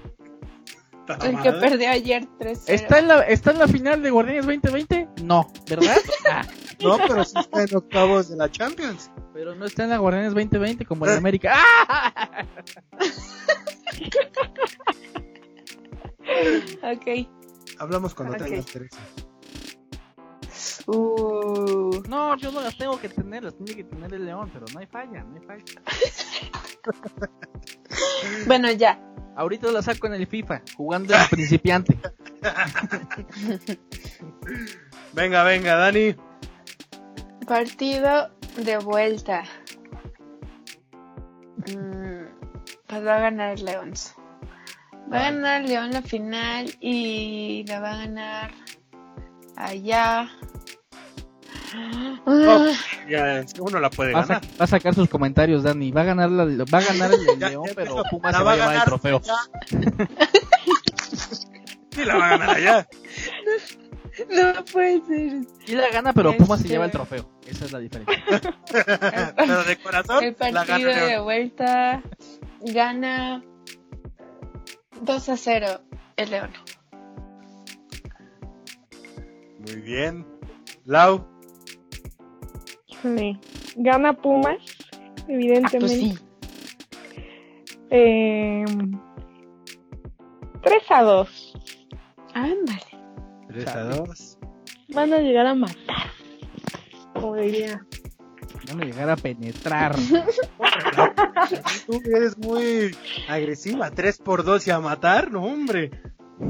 El 1.22 1.40
que 1.42 1.52
perdió 1.52 1.90
ayer 1.90 2.26
3 2.38 2.68
¿Está 2.68 2.98
en, 2.98 3.09
la, 3.09 3.20
¿Está 3.22 3.50
en 3.52 3.59
la 3.59 3.68
final 3.68 4.02
de 4.02 4.11
Guardianes 4.11 4.46
2020? 4.46 5.09
No, 5.22 5.46
¿verdad? 5.68 5.96
Ah, 6.30 6.42
No, 6.82 6.98
pero 6.98 7.24
sí 7.24 7.34
está 7.38 7.62
en 7.62 7.76
octavos 7.76 8.28
de 8.28 8.36
la 8.36 8.50
Champions. 8.50 9.11
pero 9.32 9.54
no 9.54 9.64
está 9.66 9.84
en 9.84 9.90
la 9.90 9.98
Guardianes 9.98 10.34
2020 10.34 10.84
como 10.84 11.07
en 11.07 11.16
América. 11.16 11.54
¡Ah! 11.57 12.44
Ok. 16.82 17.28
Hablamos 17.78 18.14
cuando 18.14 18.34
Ok. 18.34 18.42
tengas 18.44 18.66
Teresa. 18.66 18.98
Uh. 20.86 22.02
No, 22.09 22.36
yo 22.36 22.52
no 22.52 22.61
las 22.61 22.76
tengo 22.76 22.98
que 23.00 23.09
tener, 23.09 23.44
las 23.44 23.57
tiene 23.57 23.74
que 23.74 23.84
tener 23.84 24.12
el 24.14 24.24
León, 24.26 24.50
pero 24.52 24.66
no 24.72 24.78
hay 24.80 24.86
falla, 24.86 25.24
no 25.24 25.34
hay 25.36 25.42
falla. 25.46 25.64
Bueno, 28.47 28.70
ya. 28.70 29.01
Ahorita 29.37 29.70
la 29.70 29.82
saco 29.82 30.07
en 30.07 30.14
el 30.14 30.26
FIFA, 30.26 30.62
jugando 30.76 31.14
en 31.14 31.26
principiante. 31.28 31.99
Venga, 35.12 35.43
venga, 35.45 35.76
Dani. 35.76 36.14
Partido 37.47 38.30
de 38.57 38.78
vuelta. 38.78 39.45
Mm, 41.68 42.24
pues 42.87 43.07
va 43.07 43.16
a 43.16 43.20
ganar 43.20 43.59
el 43.59 43.64
León. 43.64 43.93
Va 45.12 45.18
a 45.18 45.30
ganar 45.30 45.62
el 45.62 45.68
León 45.68 45.91
la 45.91 46.03
final 46.03 46.74
y 46.80 47.64
la 47.68 47.80
va 47.80 47.93
a 47.93 47.97
ganar 47.99 48.51
allá. 49.57 50.30
Ah, 52.26 52.72
Ya, 53.08 53.44
uno 53.60 53.78
la 53.80 53.90
puede 53.90 54.12
Va 54.12 54.20
a, 54.20 54.26
ganar. 54.26 54.42
va 54.60 54.64
a 54.64 54.66
sacar 54.66 54.94
sus 54.94 55.08
comentarios, 55.08 55.62
Dani. 55.62 55.90
Va 55.90 56.02
a 56.02 56.04
ganar, 56.04 56.30
la, 56.30 56.44
va 56.44 56.78
a 56.78 56.82
ganar 56.92 57.10
el 57.12 57.38
Ya- 57.38 57.48
León, 57.50 57.64
ya 57.66 57.72
pero 57.74 58.02
La 58.22 58.32
se 58.32 58.42
va 58.44 58.52
a 58.52 58.56
llevar 58.56 58.74
el 58.76 58.82
trofeo. 58.84 59.22
Sí, 61.90 62.04
la 62.04 62.16
va 62.18 62.26
a 62.26 62.28
ganar 62.36 62.50
allá. 62.56 62.86
no 64.28 64.64
puede 64.66 65.00
ser. 65.06 65.46
Y 65.66 65.72
la 65.76 65.88
gana, 65.90 66.12
pero 66.12 66.36
Pumas 66.36 66.58
se 66.60 66.64
Este- 66.64 66.68
lleva 66.74 66.84
el 66.84 66.90
trofeo. 66.90 67.30
Esa 67.46 67.64
es 67.64 67.72
la 67.72 67.78
diferencia. 67.78 68.22
Pero 69.34 69.64
de 69.64 69.76
corazón, 69.78 70.22
El 70.24 70.36
la 70.38 70.50
gana 70.50 70.66
partido 70.66 70.90
de 70.90 71.06
León. 71.06 71.24
vuelta 71.24 72.02
gana 72.60 73.42
2 75.00 75.28
a 75.30 75.36
0 75.38 75.80
el 76.16 76.30
León. 76.30 76.50
Muy 79.60 79.80
bien. 79.80 80.26
Lau. 80.84 81.26
Híjole. 82.99 83.38
Gana 83.76 84.12
Pumas, 84.12 84.57
Ah, 84.92 85.24
evidentemente. 85.28 85.78
pues 85.78 85.92
sí. 85.92 86.14
Eh, 87.90 88.64
3 90.62 90.82
a 90.90 91.03
2. 91.03 91.55
Ándale. 92.34 92.80
3 93.49 93.66
a 93.68 93.84
2. 93.84 94.38
Van 94.94 95.12
a 95.12 95.18
llegar 95.18 95.47
a 95.47 95.55
matar. 95.55 96.11
Como 97.14 97.34
diría. 97.36 97.84
Van 98.68 98.83
a 98.83 98.84
llegar 98.84 99.11
a 99.11 99.16
penetrar. 99.16 99.95
Tú 101.87 102.00
eres 102.14 102.37
muy 102.38 102.96
agresiva. 103.29 103.91
3 103.91 104.18
por 104.18 104.45
2 104.45 104.66
y 104.66 104.70
a 104.70 104.80
matar, 104.80 105.30
no, 105.30 105.45
hombre. 105.45 105.91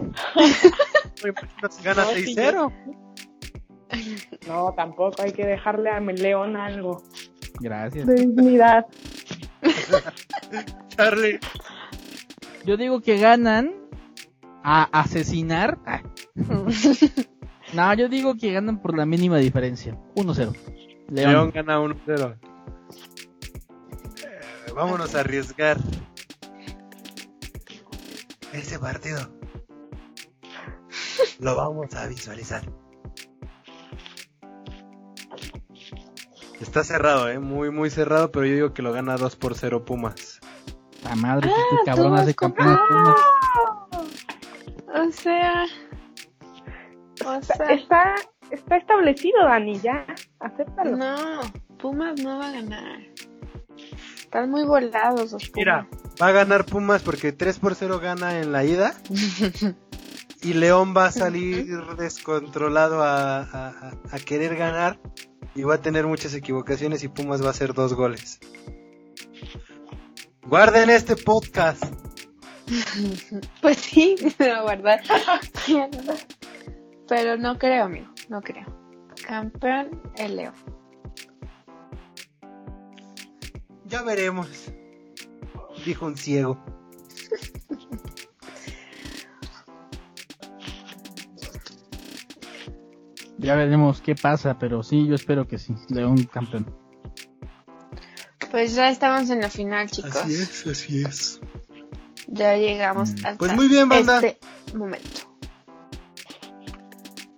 Me 1.22 1.30
imagino 1.30 1.68
si 1.70 1.82
gana 1.82 2.02
No, 2.04 2.10
sí, 2.10 2.34
6-0. 2.34 2.72
No, 4.46 4.72
tampoco 4.76 5.22
hay 5.22 5.32
que 5.32 5.44
dejarle 5.44 5.90
a 5.90 6.00
mi 6.00 6.12
León 6.14 6.56
algo 6.56 7.02
Gracias. 7.60 8.06
de 8.06 8.14
dignidad. 8.14 8.86
Charlie. 10.88 11.38
Yo 12.64 12.76
digo 12.76 13.00
que 13.00 13.18
ganan 13.18 13.72
a 14.62 14.84
asesinar. 15.00 15.78
Ah. 15.86 16.02
No, 17.72 17.92
yo 17.94 18.08
digo 18.08 18.36
que 18.36 18.52
ganan 18.52 18.80
por 18.80 18.96
la 18.96 19.04
mínima 19.06 19.38
diferencia. 19.38 19.98
1-0. 20.14 20.56
León, 21.08 21.32
León. 21.32 21.50
gana 21.52 21.80
1-0. 21.80 22.36
Eh, 24.24 24.72
vámonos 24.72 25.16
a 25.16 25.20
arriesgar. 25.20 25.76
Ese 28.52 28.78
partido 28.78 29.18
lo 31.40 31.56
vamos 31.56 31.92
a 31.94 32.06
visualizar. 32.06 32.62
Está 36.60 36.84
cerrado, 36.84 37.28
eh, 37.28 37.38
muy 37.38 37.70
muy 37.70 37.90
cerrado, 37.90 38.30
pero 38.32 38.46
yo 38.46 38.54
digo 38.54 38.72
que 38.74 38.82
lo 38.82 38.92
gana 38.92 39.16
2 39.16 39.36
por 39.36 39.54
0 39.54 39.84
Pumas. 39.84 40.40
La 41.04 41.14
madre, 41.14 41.50
Ah, 41.52 41.62
que 41.84 41.90
cabrón 41.90 42.14
hace 42.14 42.34
campeón 42.34 42.78
Pumas. 42.88 43.14
O 44.94 45.12
sea. 45.12 45.64
O 47.26 47.42
sea. 47.42 47.66
Está, 47.70 48.14
está 48.50 48.76
establecido, 48.76 49.44
Dani, 49.44 49.78
ya. 49.80 50.06
Acéptalo. 50.40 50.96
No, 50.96 51.40
Pumas 51.78 52.20
no 52.22 52.38
va 52.38 52.48
a 52.48 52.52
ganar. 52.52 53.00
Están 54.18 54.50
muy 54.50 54.64
volados 54.64 55.32
los 55.32 55.48
Pumas. 55.50 55.52
Mira, 55.56 55.88
va 56.20 56.26
a 56.28 56.32
ganar 56.32 56.64
Pumas 56.64 57.02
porque 57.02 57.32
3 57.32 57.58
por 57.58 57.74
0 57.74 58.00
gana 58.00 58.40
en 58.40 58.52
la 58.52 58.64
ida 58.64 58.94
y 60.42 60.54
León 60.54 60.94
va 60.96 61.06
a 61.06 61.12
salir 61.12 61.66
descontrolado 61.98 63.02
a- 63.02 63.40
a- 63.42 63.92
a 64.10 64.18
querer 64.24 64.56
ganar 64.56 64.98
y 65.56 65.62
va 65.62 65.76
a 65.76 65.82
tener 65.82 66.06
muchas 66.06 66.34
equivocaciones 66.34 67.02
y 67.02 67.08
Pumas 67.08 67.42
va 67.42 67.48
a 67.48 67.50
hacer 67.50 67.72
dos 67.72 67.94
goles. 67.94 68.38
Guarden 70.42 70.90
este 70.90 71.16
podcast. 71.16 71.82
Pues 73.62 73.76
sí, 73.76 74.16
la 74.38 74.64
verdad. 74.64 75.00
Pero 77.08 77.36
no 77.36 77.56
creo, 77.58 77.84
amigo. 77.84 78.08
No 78.28 78.40
creo. 78.42 78.66
Campeón 79.24 80.02
el 80.16 80.36
León. 80.36 80.54
Ya 83.84 84.02
veremos. 84.02 84.48
Dijo 85.84 86.06
un 86.06 86.16
ciego. 86.16 86.58
Ya 93.38 93.54
veremos 93.56 94.00
qué 94.00 94.14
pasa, 94.14 94.58
pero 94.58 94.82
sí, 94.82 95.06
yo 95.06 95.14
espero 95.14 95.46
que 95.46 95.58
sí, 95.58 95.74
León 95.88 96.24
campeón. 96.24 96.74
Pues 98.50 98.74
ya 98.74 98.88
estamos 98.90 99.28
en 99.30 99.40
la 99.40 99.50
final, 99.50 99.90
chicos. 99.90 100.16
Así 100.16 100.34
es, 100.34 100.66
así 100.66 101.02
es. 101.04 101.40
Ya 102.28 102.56
llegamos 102.56 103.10
Mm. 103.10 103.14
hasta 103.16 103.36
Pues 103.36 103.54
muy 103.54 103.68
bien, 103.68 103.88
banda. 103.88 104.16
este 104.18 104.38
momento. 104.76 105.08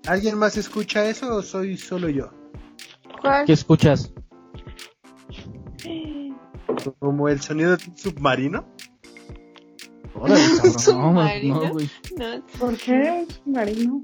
¿Alguien 0.06 0.38
más 0.38 0.56
escucha 0.56 1.04
eso 1.04 1.34
o 1.36 1.42
soy 1.42 1.76
solo 1.76 2.08
yo? 2.08 2.30
¿Cuál? 3.20 3.44
¿Qué 3.46 3.52
escuchas? 3.52 4.12
¿Como 7.00 7.28
el 7.28 7.40
sonido 7.42 7.76
de 7.76 7.84
un 7.90 7.96
submarino? 7.98 8.66
Órale, 10.14 10.40
¿Submarino? 10.78 11.62
no, 11.62 11.72
güey. 11.72 11.90
No, 12.16 12.46
¿Por 12.58 12.76
qué? 12.76 13.26
Marino. 13.44 14.00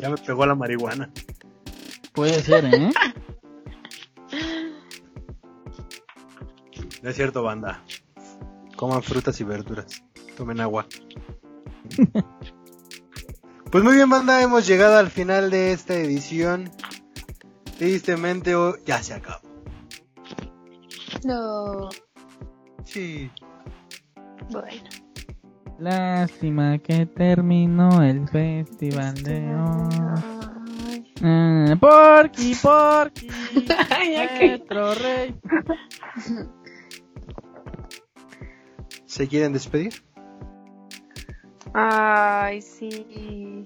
Ya 0.00 0.08
me 0.08 0.16
pegó 0.16 0.46
la 0.46 0.54
marihuana. 0.54 1.10
Puede 2.12 2.40
ser, 2.42 2.64
¿eh? 2.64 2.90
No 7.02 7.10
es 7.10 7.16
cierto, 7.16 7.42
banda. 7.42 7.82
Coman 8.76 9.02
frutas 9.02 9.40
y 9.40 9.44
verduras. 9.44 10.02
Tomen 10.36 10.60
agua. 10.60 10.86
pues 13.70 13.84
muy 13.84 13.94
bien, 13.94 14.08
banda. 14.08 14.42
Hemos 14.42 14.66
llegado 14.66 14.98
al 14.98 15.10
final 15.10 15.50
de 15.50 15.72
esta 15.72 15.94
edición. 15.94 16.70
Tristemente, 17.78 18.54
hoy 18.54 18.80
ya 18.86 19.02
se 19.02 19.14
acabó. 19.14 19.40
no. 21.24 21.88
Sí. 22.84 23.30
Bueno. 24.50 24.99
Lástima 25.80 26.76
que 26.76 27.06
terminó 27.06 28.02
el 28.02 28.28
festival 28.28 29.14
de 29.22 29.38
hoy. 29.54 31.14
Ah, 31.22 31.74
Porky, 31.80 32.54
Porky, 32.54 33.28
nuestro 34.40 34.94
rey. 34.94 35.34
¿Se 39.06 39.26
quieren 39.26 39.54
despedir? 39.54 39.94
Ay, 41.72 42.60
sí. 42.60 43.64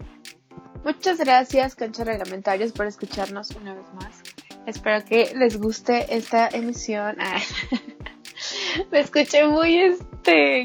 Muchas 0.85 1.19
gracias, 1.19 1.74
Cancha 1.74 2.05
Reglamentarios, 2.05 2.70
por 2.70 2.86
escucharnos 2.86 3.51
una 3.61 3.74
vez 3.74 3.93
más. 3.95 4.23
Espero 4.66 5.05
que 5.05 5.35
les 5.35 5.59
guste 5.59 6.15
esta 6.16 6.49
emisión. 6.49 7.16
Ah. 7.19 7.41
Me 8.93 9.01
escuché 9.01 9.47
muy, 9.49 9.97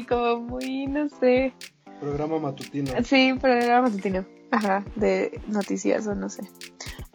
como 0.08 0.40
muy, 0.40 0.86
no 0.86 1.08
sé. 1.08 1.52
Programa 2.00 2.38
matutino. 2.38 2.92
Sí, 3.04 3.34
programa 3.40 3.88
matutino. 3.88 4.24
Ajá, 4.50 4.84
de 4.96 5.40
noticias 5.46 6.06
o 6.06 6.14
no 6.14 6.28
sé. 6.28 6.42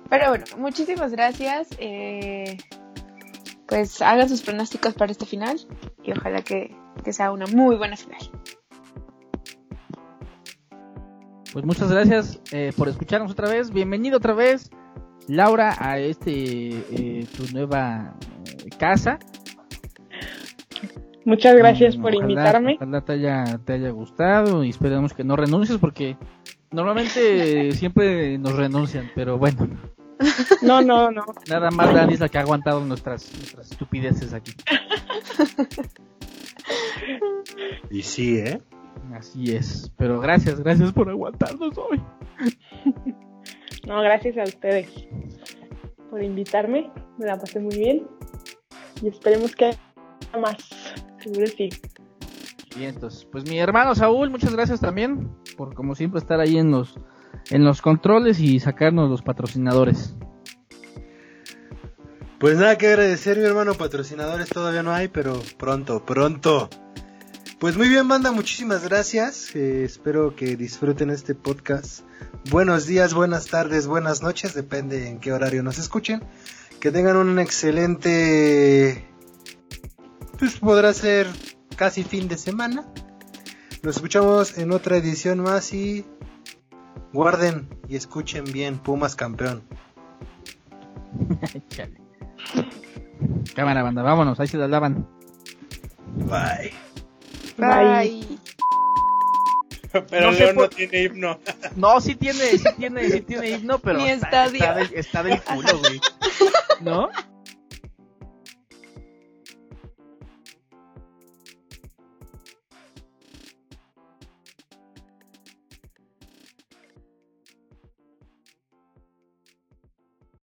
Pero 0.09 0.29
bueno, 0.29 0.45
muchísimas 0.57 1.11
gracias. 1.11 1.69
Eh, 1.79 2.57
pues 3.67 4.01
hagan 4.01 4.29
sus 4.29 4.41
pronósticos 4.41 4.93
para 4.93 5.11
este 5.11 5.25
final 5.25 5.59
y 6.03 6.11
ojalá 6.11 6.41
que, 6.43 6.75
que 7.03 7.13
sea 7.13 7.31
una 7.31 7.47
muy 7.47 7.75
buena 7.75 7.97
final. 7.97 8.19
Pues 11.51 11.65
muchas 11.65 11.89
gracias 11.89 12.41
eh, 12.51 12.73
por 12.75 12.89
escucharnos 12.89 13.31
otra 13.31 13.49
vez. 13.49 13.71
Bienvenido 13.71 14.17
otra 14.17 14.33
vez, 14.33 14.69
Laura, 15.27 15.73
a 15.79 15.97
este 15.99 16.31
eh, 16.31 17.27
tu 17.35 17.51
nueva 17.53 18.13
eh, 18.45 18.69
casa. 18.77 19.19
Muchas 21.25 21.55
gracias 21.55 21.97
Mm, 21.97 22.01
por 22.01 22.11
ojalá- 22.15 22.31
invitarme. 22.31 22.75
Ojalá 22.75 23.01
te 23.01 23.13
haya, 23.13 23.59
te 23.65 23.73
haya 23.73 23.89
gustado 23.89 24.63
y 24.63 24.69
esperemos 24.69 25.13
que 25.13 25.23
no 25.23 25.35
renuncies 25.35 25.79
porque 25.79 26.15
normalmente 26.71 27.71
siempre 27.73 28.37
nos 28.37 28.55
renuncian, 28.55 29.09
pero 29.15 29.37
bueno, 29.37 29.67
No, 30.61 30.81
no, 30.81 31.11
no. 31.11 31.25
nada 31.49 31.71
más 31.71 31.93
Dani 31.93 32.13
es 32.13 32.19
la 32.19 32.29
que 32.29 32.37
ha 32.37 32.41
aguantado 32.41 32.85
nuestras, 32.85 33.33
nuestras 33.33 33.71
estupideces 33.71 34.33
aquí. 34.33 34.53
Y 37.89 38.01
sí, 38.01 38.37
¿eh? 38.37 38.61
Así 39.13 39.55
es, 39.55 39.91
pero 39.97 40.19
gracias, 40.19 40.59
gracias 40.59 40.91
por 40.93 41.09
aguantarnos 41.09 41.77
hoy. 41.77 42.01
No, 43.87 44.01
gracias 44.01 44.35
a 44.39 44.43
ustedes 44.45 44.89
por 46.09 46.23
invitarme. 46.23 46.89
Me 47.19 47.27
la 47.27 47.37
pasé 47.37 47.59
muy 47.59 47.77
bien. 47.77 48.07
Y 48.99 49.09
esperemos 49.09 49.55
que 49.55 49.65
haya 49.65 49.77
más. 50.41 50.57
Seguro 51.25 51.47
sí. 51.47 51.69
Bien, 52.77 52.91
entonces, 52.93 53.25
pues 53.31 53.49
mi 53.49 53.57
hermano 53.57 53.95
Saúl, 53.95 54.29
muchas 54.29 54.53
gracias 54.53 54.79
también 54.79 55.31
por 55.57 55.73
como 55.73 55.95
siempre 55.95 56.19
estar 56.19 56.39
ahí 56.39 56.57
en 56.57 56.69
los 56.69 56.99
en 57.49 57.63
los 57.63 57.81
controles 57.81 58.39
y 58.39 58.59
sacarnos 58.59 59.09
los 59.09 59.23
patrocinadores. 59.23 60.15
Pues 62.39 62.57
nada 62.57 62.77
que 62.77 62.87
agradecer, 62.87 63.39
mi 63.39 63.43
hermano. 63.43 63.73
Patrocinadores 63.73 64.49
todavía 64.49 64.83
no 64.83 64.91
hay, 64.91 65.07
pero 65.07 65.41
pronto, 65.57 66.05
pronto. 66.05 66.69
Pues 67.57 67.75
muy 67.75 67.89
bien, 67.89 68.07
banda, 68.07 68.31
muchísimas 68.31 68.83
gracias. 68.83 69.55
Eh, 69.55 69.83
espero 69.83 70.35
que 70.35 70.55
disfruten 70.55 71.09
este 71.09 71.33
podcast. 71.33 72.01
Buenos 72.51 72.85
días, 72.85 73.15
buenas 73.15 73.47
tardes, 73.47 73.87
buenas 73.87 74.21
noches, 74.21 74.53
depende 74.53 75.07
en 75.07 75.19
qué 75.19 75.33
horario 75.33 75.63
nos 75.63 75.79
escuchen. 75.79 76.21
Que 76.79 76.91
tengan 76.91 77.17
un 77.17 77.39
excelente. 77.39 79.14
Pues 80.39 80.57
podrá 80.59 80.93
ser 80.93 81.27
casi 81.75 82.03
fin 82.03 82.27
de 82.27 82.37
semana. 82.37 82.85
Nos 83.83 83.95
escuchamos 83.97 84.57
en 84.57 84.71
otra 84.71 84.97
edición 84.97 85.39
más 85.39 85.73
y. 85.73 86.05
Guarden 87.13 87.69
y 87.87 87.95
escuchen 87.95 88.43
bien, 88.45 88.77
Pumas 88.77 89.15
campeón. 89.15 89.63
Chale. 91.69 91.93
Cámara 93.55 93.83
banda, 93.83 94.01
vámonos, 94.01 94.39
ahí 94.39 94.47
se 94.47 94.57
la 94.57 94.67
lavan. 94.67 95.07
Bye. 96.17 96.73
Bye. 97.57 98.39
Pero 100.09 100.31
No 100.31 100.37
León 100.37 100.55
no 100.57 100.67
tiene 100.69 101.03
himno. 101.03 101.39
No, 101.77 102.01
sí 102.01 102.15
tiene, 102.15 102.39
sí 102.57 102.65
tiene, 102.77 103.09
sí 103.09 103.21
tiene 103.21 103.51
himno, 103.51 103.79
pero 103.79 103.99
Ni 103.99 104.09
está, 104.09 104.45
estadio. 104.45 104.59
está, 104.59 104.73
del, 104.73 104.93
está 104.93 105.23
del 105.23 105.41
culo, 105.41 105.79
güey. 105.79 106.01
¿No? 106.81 107.09